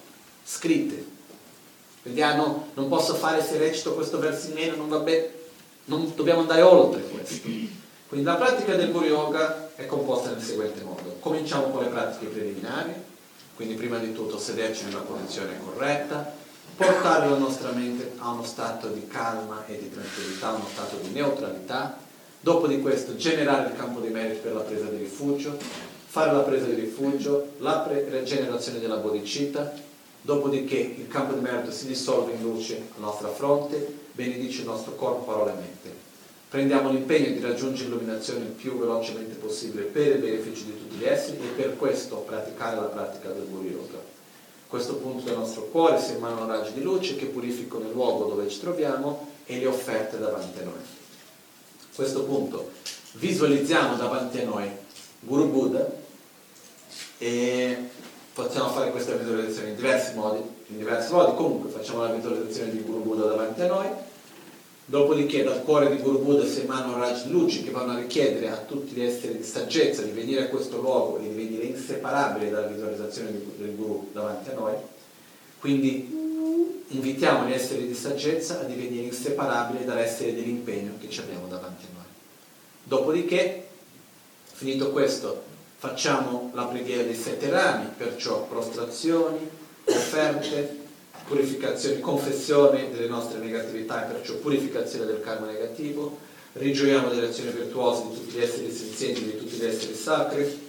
[0.44, 1.04] scritte.
[2.02, 5.28] Quindi ah no, non posso fare se recito questo verso in meno, non va bene,
[5.86, 7.48] non dobbiamo andare oltre questo.
[7.48, 11.16] Quindi la pratica del Guru Yoga è composta nel seguente modo.
[11.18, 12.92] Cominciamo con le pratiche preliminari,
[13.56, 16.32] quindi prima di tutto sederci nella posizione corretta,
[16.76, 21.08] portare la nostra mente a uno stato di calma e di tranquillità, uno stato di
[21.08, 22.06] neutralità,
[22.40, 25.56] dopo di questo generare il campo di merito per la presa di rifugio,
[26.06, 29.72] fare la presa di rifugio, la rigenerazione della bodhicitta,
[30.22, 34.94] dopodiché il campo di merito si dissolve in luce alla nostra fronte, benedice il nostro
[34.94, 36.06] corpo, parola e mente.
[36.48, 41.04] Prendiamo l'impegno di raggiungere l'illuminazione il più velocemente possibile per il beneficio di tutti gli
[41.04, 43.98] esseri e per questo praticare la pratica del Guru Yoga.
[43.98, 48.24] A questo punto del nostro cuore si emanano raggi di luce che purificano il luogo
[48.24, 50.97] dove ci troviamo e le offerte davanti a noi.
[51.98, 52.70] Questo punto.
[53.14, 54.70] Visualizziamo davanti a noi
[55.18, 55.84] Guru Buddha
[57.18, 57.76] e
[58.32, 60.38] possiamo fare questa visualizzazione in diversi modi,
[60.68, 63.88] in diversi modi, comunque facciamo la visualizzazione di Guru Buddha davanti a noi,
[64.84, 68.58] dopodiché dal cuore di Guru Buddha si emanano raggi luci che vanno a richiedere a
[68.58, 72.68] tutti gli esseri di saggezza di venire a questo luogo e di venire inseparabili dalla
[72.68, 74.74] visualizzazione del Guru davanti a noi,
[75.60, 76.16] quindi
[76.88, 81.94] invitiamo gli esseri di saggezza a divenire inseparabili dall'essere dell'impegno che ci abbiamo davanti a
[81.94, 82.04] noi.
[82.84, 83.66] Dopodiché,
[84.52, 85.42] finito questo,
[85.76, 89.48] facciamo la preghiera dei sette rami, perciò prostrazioni,
[89.84, 90.76] offerte,
[91.26, 96.18] purificazione, confessione delle nostre negatività e perciò purificazione del karma negativo,
[96.54, 100.67] rigioiamo delle azioni virtuose di tutti gli esseri senzienti, di tutti gli esseri sacri,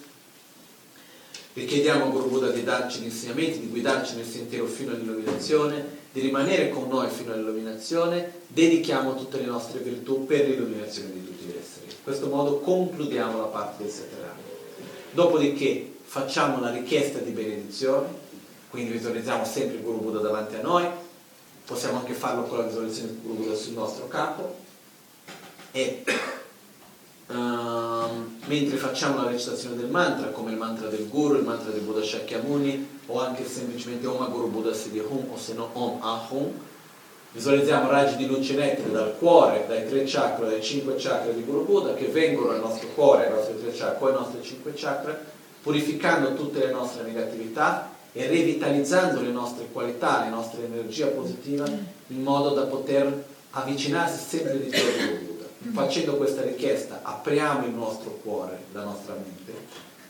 [1.54, 6.22] richiediamo a Guru Buddha di darci gli insegnamenti, di guidarci nel sentiero fino all'illuminazione, di
[6.22, 11.56] rimanere con noi fino all'illuminazione, dedichiamo tutte le nostre virtù per l'illuminazione di tutti gli
[11.60, 11.86] esseri.
[11.88, 14.18] In questo modo concludiamo la parte dei sette.
[15.12, 18.08] Dopodiché facciamo la richiesta di benedizione,
[18.70, 20.88] quindi visualizziamo sempre il Guru Buddha davanti a noi,
[21.66, 24.58] possiamo anche farlo con la visualizzazione del Guru Buddha sul nostro capo
[25.72, 26.04] e
[27.30, 31.82] um, mentre facciamo la recitazione del mantra, come il mantra del Guru, il mantra del
[31.82, 36.52] Buddha Shakyamuni o anche semplicemente Om Guru Buddha Siddhi Hum o se no Om Ahum,
[37.32, 41.64] Visualizziamo raggi di luce elettrica dal cuore, dai tre chakra, dai cinque chakra di Guru
[41.64, 45.16] Buddha che vengono al nostro cuore, ai nostri tre chakra, ai nostri cinque chakra,
[45.62, 52.24] purificando tutte le nostre negatività e revitalizzando le nostre qualità, la nostra energia positiva in
[52.24, 55.29] modo da poter avvicinarsi sempre di più a Buddha.
[55.74, 59.54] Facendo questa richiesta apriamo il nostro cuore, la nostra mente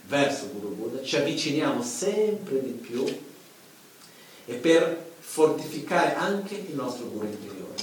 [0.05, 3.03] verso Guru Buddha, ci avviciniamo sempre di più
[4.45, 7.75] e per fortificare anche il nostro guru interiore.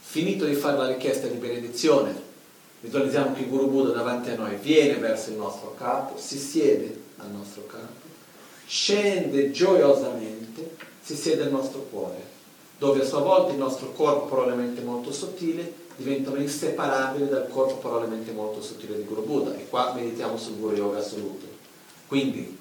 [0.00, 2.28] Finito di fare la richiesta di benedizione,
[2.80, 7.02] visualizziamo che il Guru Buddha davanti a noi viene verso il nostro capo, si siede
[7.18, 8.08] al nostro capo,
[8.66, 12.20] scende gioiosamente, si siede al nostro cuore,
[12.78, 18.32] dove a sua volta il nostro corpo probabilmente molto sottile diventano inseparabili dal corpo probabilmente
[18.32, 21.44] molto sottile di Guru Buddha e qua meditiamo sul Guru Yoga assoluto.
[22.08, 22.56] Quindi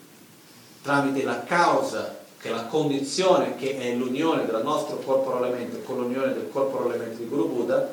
[0.82, 6.00] tramite la causa che è la condizione che è l'unione del nostro corpo mente con
[6.00, 7.90] l'unione del corpo mente di Guru Buddha,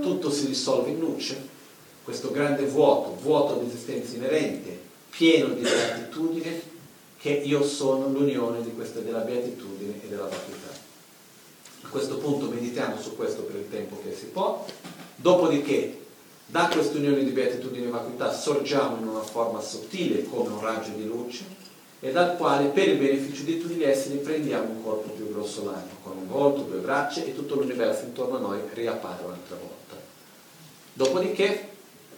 [0.00, 1.36] tutto si risolve in luce,
[2.04, 4.78] questo grande vuoto, vuoto di esistenza inerente,
[5.10, 6.62] pieno di beatitudine,
[7.18, 10.67] che io sono l'unione di questa, della beatitudine e della vacuità.
[11.88, 14.62] A questo punto meditiamo su questo per il tempo che si può,
[15.16, 16.04] dopodiché
[16.44, 20.90] da questa unione di beatitudine e vacuità sorgiamo in una forma sottile come un raggio
[20.90, 21.44] di luce,
[22.00, 25.88] e dal quale per il beneficio di tutti gli esseri prendiamo un corpo più grossolano,
[26.02, 29.96] con un volto, due braccia e tutto l'universo intorno a noi riappare un'altra volta.
[30.92, 31.68] Dopodiché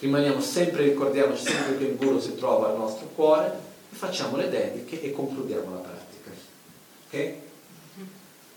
[0.01, 3.57] rimaniamo sempre, ricordiamoci sempre che il Guru si trova al nostro cuore,
[3.91, 6.31] facciamo le dediche e concludiamo la pratica.
[7.07, 7.49] Ok?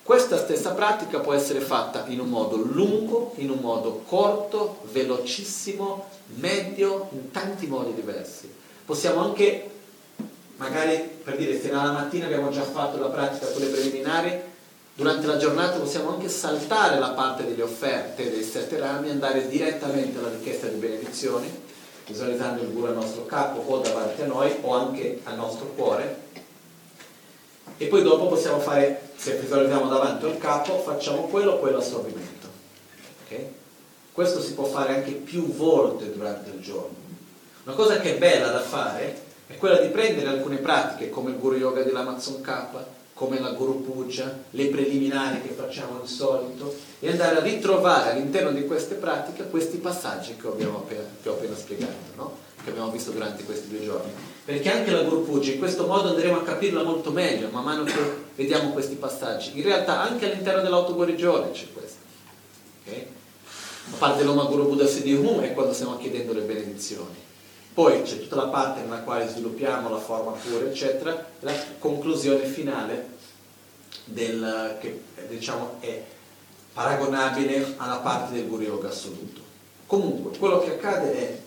[0.04, 6.10] Questa stessa pratica può essere fatta in un modo lungo, in un modo corto, velocissimo,
[6.36, 8.54] medio, in tanti modi diversi.
[8.84, 9.70] Possiamo anche,
[10.58, 14.42] magari per dire, se nella mattina abbiamo già fatto la pratica con le preliminari,
[14.94, 19.48] durante la giornata possiamo anche saltare la parte delle offerte dei sette rami e andare
[19.48, 21.50] direttamente alla richiesta di benedizioni,
[22.06, 26.23] visualizzando il guru al nostro capo o davanti a noi o anche al nostro cuore
[27.84, 32.47] e poi dopo possiamo fare, se visualizziamo davanti al capo, facciamo quello, poi l'assorbimento.
[33.26, 33.51] Okay?
[34.11, 36.95] Questo si può fare anche più volte durante il giorno.
[37.65, 41.38] Una cosa che è bella da fare è quella di prendere alcune pratiche come il
[41.38, 42.64] Guru Yoga dell'Amazon K,
[43.14, 48.51] come la Guru Puja, le preliminari che facciamo di solito e andare a ritrovare all'interno
[48.51, 52.38] di queste pratiche questi passaggi che, appena, che ho appena spiegato, no?
[52.64, 56.10] che abbiamo visto durante questi due giorni perché anche la Guru Puja in questo modo
[56.10, 57.94] andremo a capirla molto meglio man mano che
[58.36, 59.52] vediamo questi passaggi.
[59.56, 61.99] In realtà anche all'interno dell'autoguarigione c'è questo.
[62.86, 63.07] Okay?
[63.91, 67.22] A parte l'Oma Guru Buddha Siddhi Hum è quando stiamo chiedendo le benedizioni.
[67.74, 73.07] Poi c'è tutta la parte nella quale sviluppiamo la forma pura, eccetera, la conclusione finale
[74.06, 76.03] del, che diciamo è
[76.74, 79.41] paragonabile alla parte del Guru Yoga assoluto.
[79.88, 81.43] Comunque, quello che accade è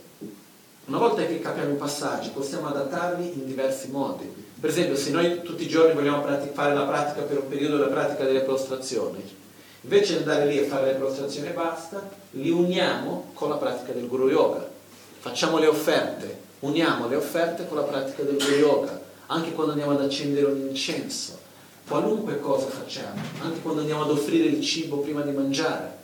[0.87, 4.33] una volta che capiamo i passaggi, possiamo adattarli in diversi modi.
[4.59, 6.23] Per esempio, se noi tutti i giorni vogliamo
[6.53, 9.23] fare la pratica per un periodo, la pratica delle prostrazioni,
[9.81, 13.93] invece di andare lì e fare le prostrazioni e basta, li uniamo con la pratica
[13.93, 14.69] del Guru Yoga.
[15.19, 19.93] Facciamo le offerte, uniamo le offerte con la pratica del Guru Yoga, anche quando andiamo
[19.93, 21.37] ad accendere un incenso,
[21.89, 25.95] qualunque cosa facciamo, anche quando andiamo ad offrire il cibo prima di mangiare.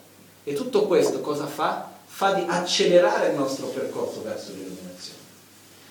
[0.42, 1.91] E tutto questo cosa fa?
[2.14, 5.18] Fa di accelerare il nostro percorso verso l'illuminazione.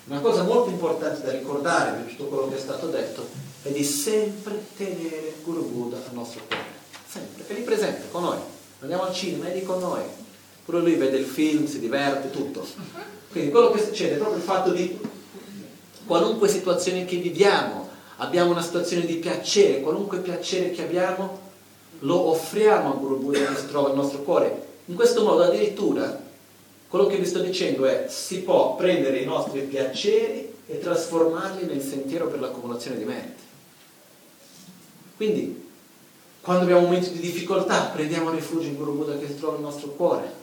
[0.06, 3.28] Una cosa molto importante da ricordare di tutto quello che è stato detto
[3.64, 6.64] è di sempre tenere Guru Buddha al nostro cuore,
[7.08, 8.38] sempre, è lì presente con noi,
[8.82, 10.04] andiamo al cinema, è lì con noi,
[10.64, 12.66] pure lui vede il film, si diverte, tutto.
[13.32, 15.00] Quindi quello che succede è proprio il fatto di
[16.06, 21.50] qualunque situazione che viviamo, abbiamo una situazione di piacere, qualunque piacere che abbiamo,
[22.00, 26.30] lo offriamo a Guru Buddha che si trova nel nostro cuore in questo modo addirittura
[26.88, 31.82] quello che vi sto dicendo è si può prendere i nostri piaceri e trasformarli nel
[31.82, 33.42] sentiero per l'accumulazione di meriti.
[35.16, 35.70] Quindi
[36.42, 39.90] quando abbiamo momenti di difficoltà prendiamo rifugio in Guru Buddha che si trova nel nostro
[39.90, 40.40] cuore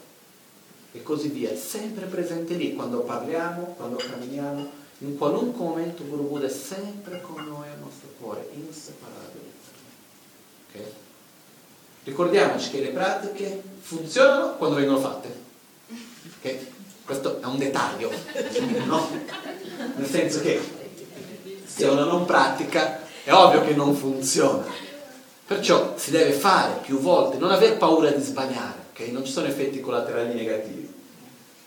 [0.93, 4.71] e così via, sempre presente lì quando parliamo, quando camminiamo,
[5.01, 9.53] in qualunque momento Guru Buddha è sempre con noi al nostro cuore, inseparabile.
[10.69, 11.07] Okay?
[12.09, 15.29] Ricordiamoci che le pratiche funzionano quando vengono fatte.
[16.39, 16.67] Okay?
[17.05, 18.11] Questo è un dettaglio,
[18.87, 19.11] no?
[19.95, 20.59] Nel senso che
[21.67, 24.65] se una non pratica è ovvio che non funziona.
[25.47, 29.11] Perciò si deve fare più volte, non aver paura di sbagliare, okay?
[29.11, 30.91] non ci sono effetti collaterali negativi.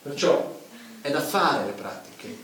[0.01, 0.59] Perciò
[1.01, 2.35] è da fare le pratiche,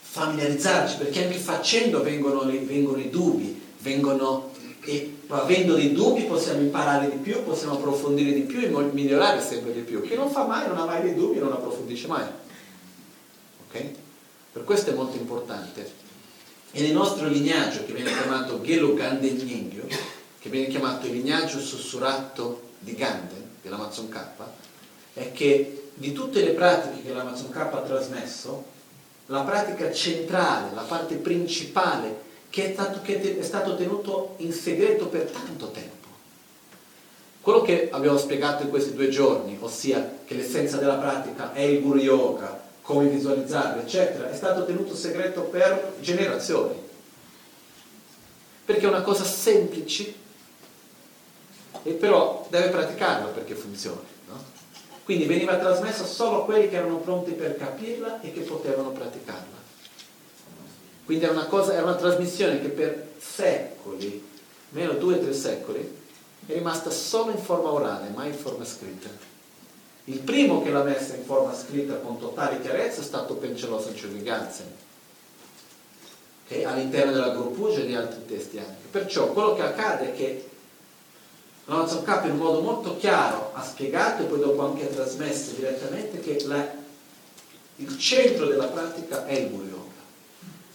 [0.00, 4.52] familiarizzarci, perché anche facendo vengono, vengono i dubbi, vengono
[4.84, 9.72] e avendo dei dubbi possiamo imparare di più, possiamo approfondire di più e migliorare sempre
[9.72, 10.02] di più.
[10.02, 12.24] Chi non fa mai, non ha mai dei dubbi, non approfondisce mai.
[13.66, 13.84] Ok?
[14.52, 16.04] Per questo è molto importante.
[16.70, 19.86] E nel nostro lignaggio, che viene chiamato Gelo Ganden Nyingyo,
[20.38, 24.18] che viene chiamato il lignaggio sussurrato di Ganden, dell'Amazon K,
[25.14, 28.64] è che di tutte le pratiche che l'Amazon K ha trasmesso,
[29.26, 32.24] la pratica centrale, la parte principale
[32.56, 36.06] che è stato, che è stato tenuto in segreto per tanto tempo.
[37.42, 41.82] Quello che abbiamo spiegato in questi due giorni, ossia che l'essenza della pratica è il
[41.82, 46.80] Guru Yoga, come visualizzarlo, eccetera, è stato tenuto segreto per generazioni.
[48.64, 50.14] Perché è una cosa semplice,
[51.82, 54.06] e però deve praticarla perché funzioni.
[54.28, 54.42] No?
[55.04, 59.55] Quindi veniva trasmessa solo a quelli che erano pronti per capirla e che potevano praticarla.
[61.06, 64.28] Quindi era una, cosa, era una trasmissione che per secoli,
[64.70, 65.80] meno due o tre secoli,
[66.46, 69.08] è rimasta solo in forma orale, mai in forma scritta.
[70.06, 74.66] Il primo che l'ha messa in forma scritta con totale chiarezza è stato Pencelò Sanchiovigansen,
[76.44, 76.64] okay?
[76.64, 78.88] all'interno della Grupuja e di altri testi anche.
[78.90, 80.48] Perciò quello che accade è che
[81.66, 86.18] l'Amazon K in modo molto chiaro ha spiegato e poi dopo anche ha trasmesso direttamente
[86.18, 86.68] che la,
[87.76, 89.75] il centro della pratica è il Guru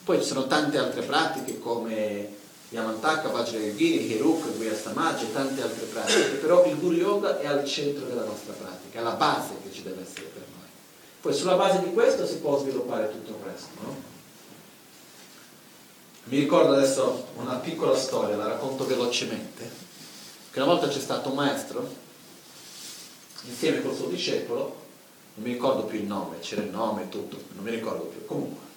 [0.04, 6.38] poi ci sono tante altre pratiche come Yamantaka, Vajrayogini, Hiruk, Guhyasamaja e tante altre pratiche,
[6.40, 9.84] però il Guru Yoga è al centro della nostra pratica, è la base che ci
[9.84, 10.68] deve essere per noi.
[11.20, 13.70] Poi sulla base di questo si può sviluppare tutto il resto.
[13.82, 13.96] No?
[16.26, 19.70] Mi ricordo adesso una piccola storia, la racconto velocemente.
[20.52, 21.94] che una volta c'è stato un maestro,
[23.44, 24.80] insieme col suo discepolo,
[25.34, 28.26] non mi ricordo più il nome, c'era il nome e tutto, non mi ricordo più,
[28.26, 28.71] comunque,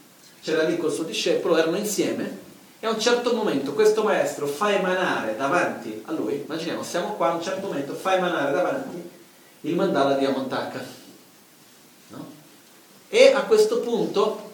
[0.45, 2.43] c'era lì col suo discepolo, erano insieme
[2.79, 7.31] e a un certo momento questo maestro fa emanare davanti a lui, immaginiamo, siamo qua,
[7.31, 9.11] a un certo momento fa emanare davanti
[9.63, 10.85] il mandala di Amantaka.
[12.09, 12.31] No?
[13.09, 14.51] E a questo punto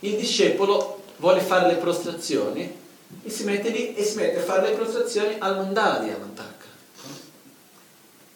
[0.00, 2.80] il discepolo vuole fare le prostrazioni
[3.22, 6.66] e si mette lì e si mette a fare le prostrazioni al mandala di Amantaka.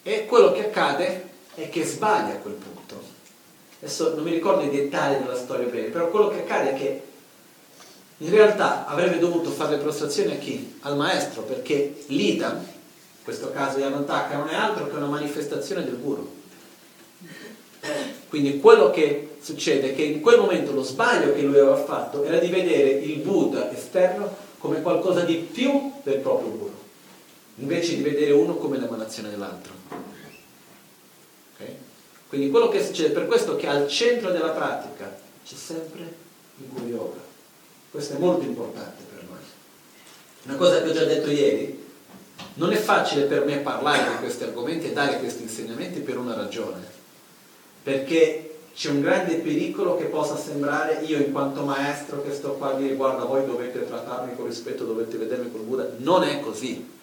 [0.03, 3.16] E quello che accade è che sbaglia a quel punto.
[3.79, 7.01] Adesso non mi ricordo i dettagli della storia bene, però quello che accade è che
[8.17, 10.77] in realtà avrebbe dovuto fare le prostrazioni a chi?
[10.81, 15.99] Al maestro, perché l'Ida, in questo caso Yamantaka, non è altro che una manifestazione del
[15.99, 16.35] guru.
[18.27, 22.23] Quindi quello che succede è che in quel momento lo sbaglio che lui aveva fatto
[22.23, 26.73] era di vedere il Buddha esterno come qualcosa di più del proprio guru,
[27.55, 29.73] invece di vedere uno come l'emanazione dell'altro.
[31.53, 31.86] Okay?
[32.29, 36.01] Quindi quello che succede, per questo che al centro della pratica c'è sempre
[36.57, 37.19] il Guru Yoga.
[37.89, 39.39] Questo è molto importante per noi.
[40.43, 41.85] Una cosa che ho già detto ieri,
[42.55, 46.35] non è facile per me parlare di questi argomenti e dare questi insegnamenti per una
[46.35, 46.85] ragione,
[47.81, 52.73] perché c'è un grande pericolo che possa sembrare io in quanto maestro che sto qua
[52.73, 56.95] a dire guarda voi dovete trattarmi con rispetto, dovete vedermi col Buddha, non è così.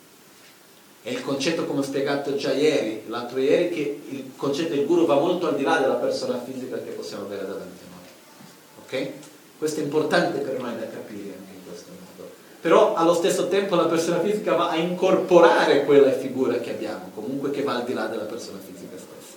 [1.05, 5.05] È il concetto come ho spiegato già ieri, l'altro ieri, che il concetto del guru
[5.05, 9.03] va molto al di là della persona fisica che possiamo avere davanti a noi.
[9.03, 9.13] Ok?
[9.59, 12.31] Questo è importante per noi da capire anche in questo modo.
[12.59, 17.51] Però allo stesso tempo la persona fisica va a incorporare quella figura che abbiamo, comunque
[17.51, 19.37] che va al di là della persona fisica stessa.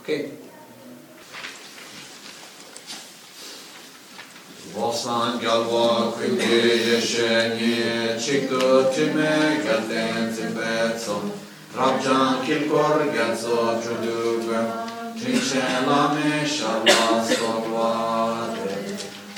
[0.00, 0.43] Ok?
[4.72, 11.30] Bostan galva kvinti yesheni Chikto chime gaten tibetson
[11.76, 14.66] Rabjan kilkor gatso chudugan
[15.18, 18.74] Trinchelame sharva sovate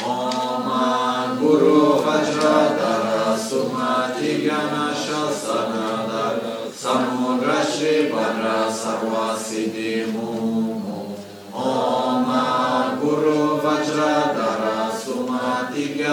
[0.04, 11.16] Oman guru vajradara sumati gyana shasanadara Samudrashri badra sarvasiddhi mumu.
[11.54, 14.25] Oman guru vajradara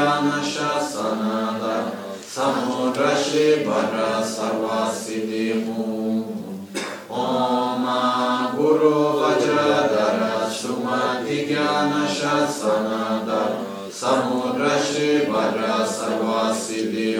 [0.03, 5.63] Shasanada Samudra Shri Bhadra Sarva Siddhi
[7.09, 7.85] Om
[8.57, 13.41] Guru Vajradhara Sumati Gyana Shasanada
[13.89, 17.15] Samudra Shri Bhadra Sarva Siddhi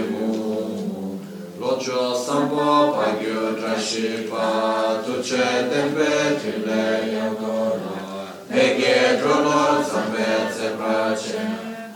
[1.60, 6.84] Locho Sampo Pagyo Trashipa Tuce Tempe Trile
[7.14, 7.95] Yogora
[8.51, 9.84] Ege Drolor
[10.53, 11.62] Zebrace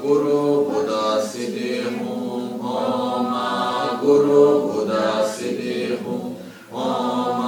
[0.03, 3.33] Guru Buddha Siddhi Om
[4.01, 6.37] Guru Buddha Siddhi Om
[6.73, 7.46] Amen.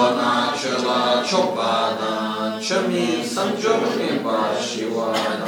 [0.00, 5.46] Dagilo na cela chopada Chami sanjo mi pa shiwada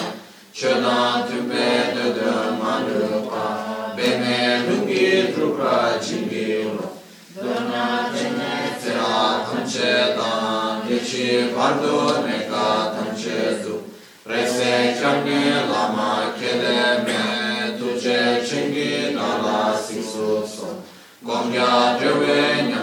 [0.53, 2.31] Chena tu be de de
[2.61, 7.01] manupa Beme lungi trubra cingilo
[7.35, 13.81] Dona tene tera tamche dan Deci bardo neka tamche tu
[14.23, 20.83] Prese changi lama kede me Tuce chingi nala siksu so
[21.25, 22.82] Gomya drewe nyamda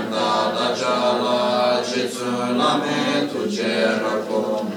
[0.55, 4.67] dajala ceala ce tsunami tu ceracum.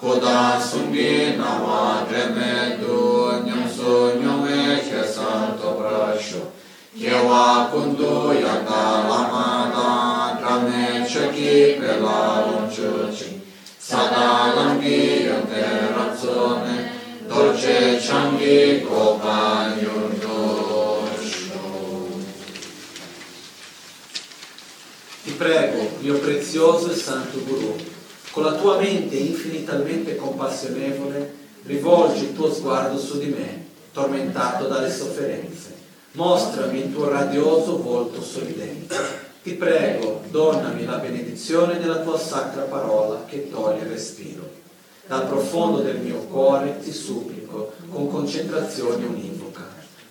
[0.00, 2.98] Kuda sungina madre me du
[3.46, 6.42] nyum sunyu veche santo brascio.
[6.98, 13.40] kewa kundu yanda la mana drame ceki pe la lunchuci.
[13.78, 15.64] Sada langi yante
[15.96, 16.76] razzone
[17.28, 19.91] dolce cianghi compagno.
[25.42, 27.74] Prego, mio prezioso e santo Guru,
[28.30, 34.90] con la tua mente infinitamente compassionevole, rivolgi il tuo sguardo su di me, tormentato dalle
[34.90, 35.74] sofferenze.
[36.12, 38.94] Mostrami il tuo radioso volto sorridente.
[39.42, 44.48] Ti prego, donnami la benedizione della tua sacra parola che toglie il respiro.
[45.08, 49.66] Dal profondo del mio cuore ti supplico con concentrazione univoca.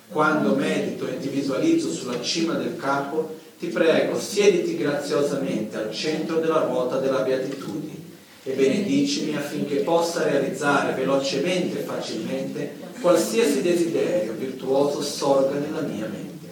[0.09, 6.39] Quando medito e ti visualizzo sulla cima del capo, ti prego, siediti graziosamente al centro
[6.39, 7.93] della ruota della beatitudine
[8.41, 16.49] e benedicimi affinché possa realizzare velocemente e facilmente qualsiasi desiderio virtuoso sorga nella mia mente.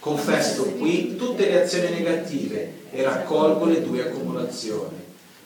[0.00, 4.96] Confesso qui tutte le azioni negative e raccolgo le due accumulazioni.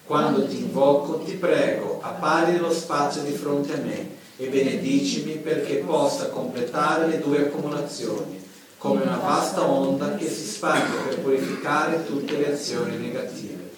[0.06, 4.09] Quando ti invoco, ti prego, appari nello spazio di fronte a me
[4.39, 8.40] e benedicimi perché possa completare le due accumulazioni,
[8.78, 10.02] come una vasta onda
[10.62, 13.70] spande per purificare tutte le azioni negative.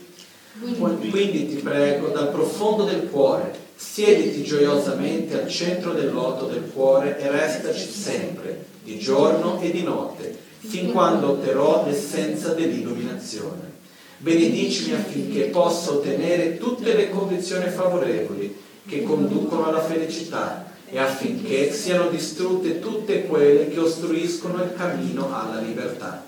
[1.09, 7.19] Quindi ti prego, dal profondo del cuore, siediti gioiosamente al centro del loto del cuore
[7.19, 13.73] e restaci sempre, di giorno e di notte, fin quando otterrò l'essenza dell'illuminazione.
[14.19, 18.55] Benedicimi affinché possa ottenere tutte le condizioni favorevoli
[18.87, 25.61] che conducono alla felicità e affinché siano distrutte tutte quelle che ostruiscono il cammino alla
[25.61, 26.24] libertà.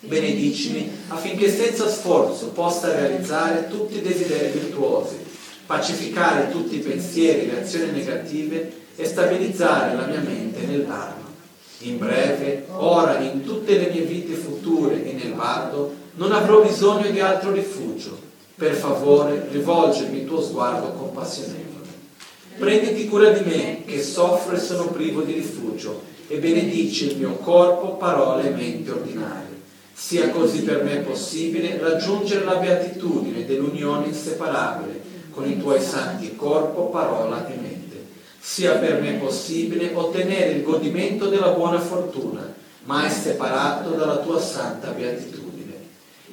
[0.00, 5.16] Benedicimi affinché senza sforzo possa realizzare tutti i desideri virtuosi,
[5.66, 11.26] pacificare tutti i pensieri e le azioni negative e stabilizzare la mia mente nel Dharma.
[11.80, 17.10] In breve, ora in tutte le mie vite future e nel bardo, non avrò bisogno
[17.10, 18.16] di altro rifugio.
[18.54, 21.86] Per favore, rivolgimi il tuo sguardo compassionevole.
[22.56, 27.34] Prenditi cura di me, che soffro e sono privo di rifugio, e benedici il mio
[27.34, 29.47] corpo, parole e mente ordinarie.
[30.00, 35.00] Sia così per me possibile raggiungere la beatitudine dell'unione inseparabile
[35.32, 38.06] con i tuoi santi corpo, parola e mente.
[38.38, 42.54] Sia per me possibile ottenere il godimento della buona fortuna,
[42.84, 45.74] mai separato dalla tua santa beatitudine.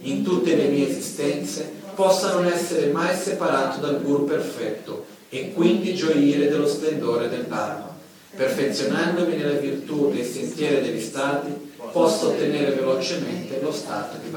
[0.02, 5.96] In tutte le mie esistenze possa non essere mai separato dal Guru perfetto e quindi
[5.96, 7.98] gioire dello splendore del Dharma.
[8.36, 11.65] Perfezionandomi nella virtù dei sentieri degli stati,
[11.96, 14.30] posso ottenere velocemente lo stato di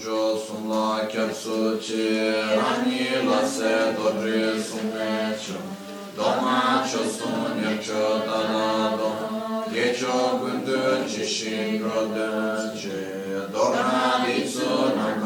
[0.00, 5.60] Mucho sum la kyab su chi Rani la se dobri sum me cho
[6.16, 12.96] Doma cho sum yak cho dana dom Ye cho gundu chi shin gro dun chi
[13.52, 15.20] Dorna di tsu nam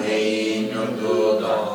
[0.00, 1.74] i nyur du do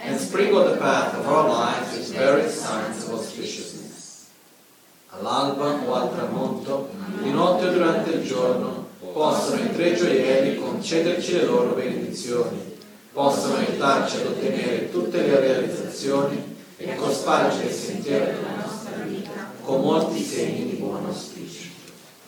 [0.00, 4.26] and sprinkle the path of our lives with various signs of auspiciousness.
[5.10, 6.90] All'alba o al tramonto,
[7.22, 12.76] di notte o durante il giorno, possono i tre gioielli concederci le loro benedizioni,
[13.12, 19.82] possono aiutarci ad ottenere tutte le realizzazioni e cospargere il sentiero della nostra vita com
[19.82, 21.70] molti segni di buon auspício.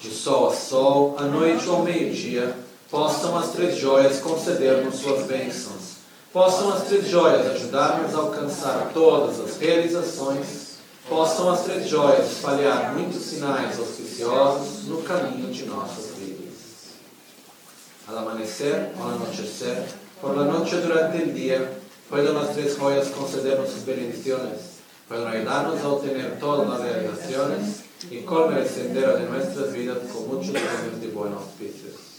[0.02, 2.56] De sol a ou ao meio-dia,
[2.90, 5.89] possam as três joias conceder-nos suas bênçãos.
[6.32, 10.78] Possam as três joias ajudar-nos a alcançar todas as realizações.
[11.09, 17.01] Possam as três joias espalhar muitos sinais auspiciosos no caminho de nossas vidas.
[18.07, 19.89] Al amanecer o al anochecer,
[20.20, 21.73] por la noche durante el día,
[22.09, 24.70] pueden las tres joyas concedernos sus bendiciones
[25.11, 30.28] pueden ayudarnos a obtener todas las realizaciones y colmar el sendero de nuestras vidas con
[30.28, 32.11] muchos premios de buenos auspicios.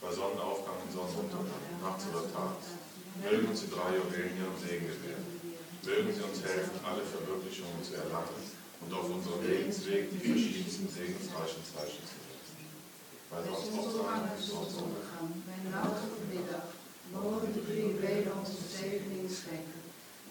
[0.00, 2.74] bei Sonnenaufgang und Sonnenuntergang, oder tags.
[3.22, 5.26] Mögen uns die drei Juwelen ihren Segen gewähren.
[5.82, 8.42] Mögen sie uns helfen, alle Verwirklichungen zu erlangen
[8.82, 12.58] und auf unserem Lebensweg die verschiedensten segensreichen Zeichen zu setzen.
[13.30, 15.30] Bei Sonnenaufgang und Sonnenuntergang.
[15.46, 16.66] Bij een nauwelijke middag
[17.14, 19.82] mogen de drie juwelen ons de zegeningen schenken.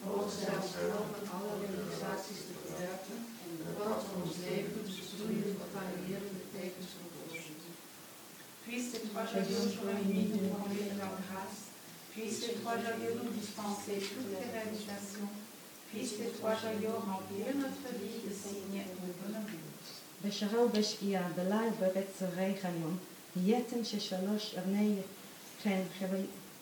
[0.06, 4.82] Mogen zij ons helpen alle realisaties te verwerken en de pad van ons leven te
[4.88, 6.36] besturen van voorzien
[8.66, 11.60] Puisse ces trois joyaux jour et nuit nous remplir de leur grâce.
[12.12, 15.32] Puisse ces trois joyaux nous dispenser toutes les réalisations.
[15.90, 19.48] Puisse ces trois joyaux remplir notre vie de signes et de bonheur.
[20.24, 22.97] בשעה ובשקיעה, בליל ובצהרי היום,
[23.44, 24.94] יתן ששלוש אבני
[25.62, 25.82] כן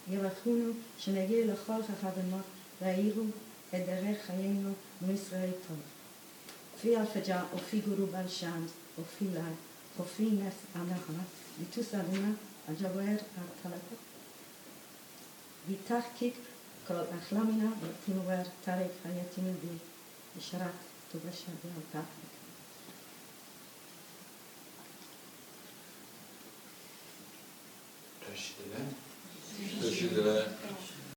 [0.08, 2.44] ירחונו, שנגיע לכל החבנות,
[2.82, 3.22] ויראו
[3.74, 4.72] את דרך חיינו
[5.02, 5.76] ומישראל טוב.
[6.80, 8.62] פי אלפג'ה ופי גורו בלשן,
[9.00, 9.40] ופי לי,
[10.00, 10.54] ופי נס
[11.63, 12.31] itusanena
[12.71, 13.95] ajaboer artalako
[15.67, 16.35] bitarkik
[16.87, 19.73] kol ahlamina batinuwer tarek hayatini bi
[20.39, 20.77] isharat
[21.11, 22.35] tubasha bi altakik
[28.25, 28.87] Teşekkürler.
[29.81, 30.47] Teşekkürler.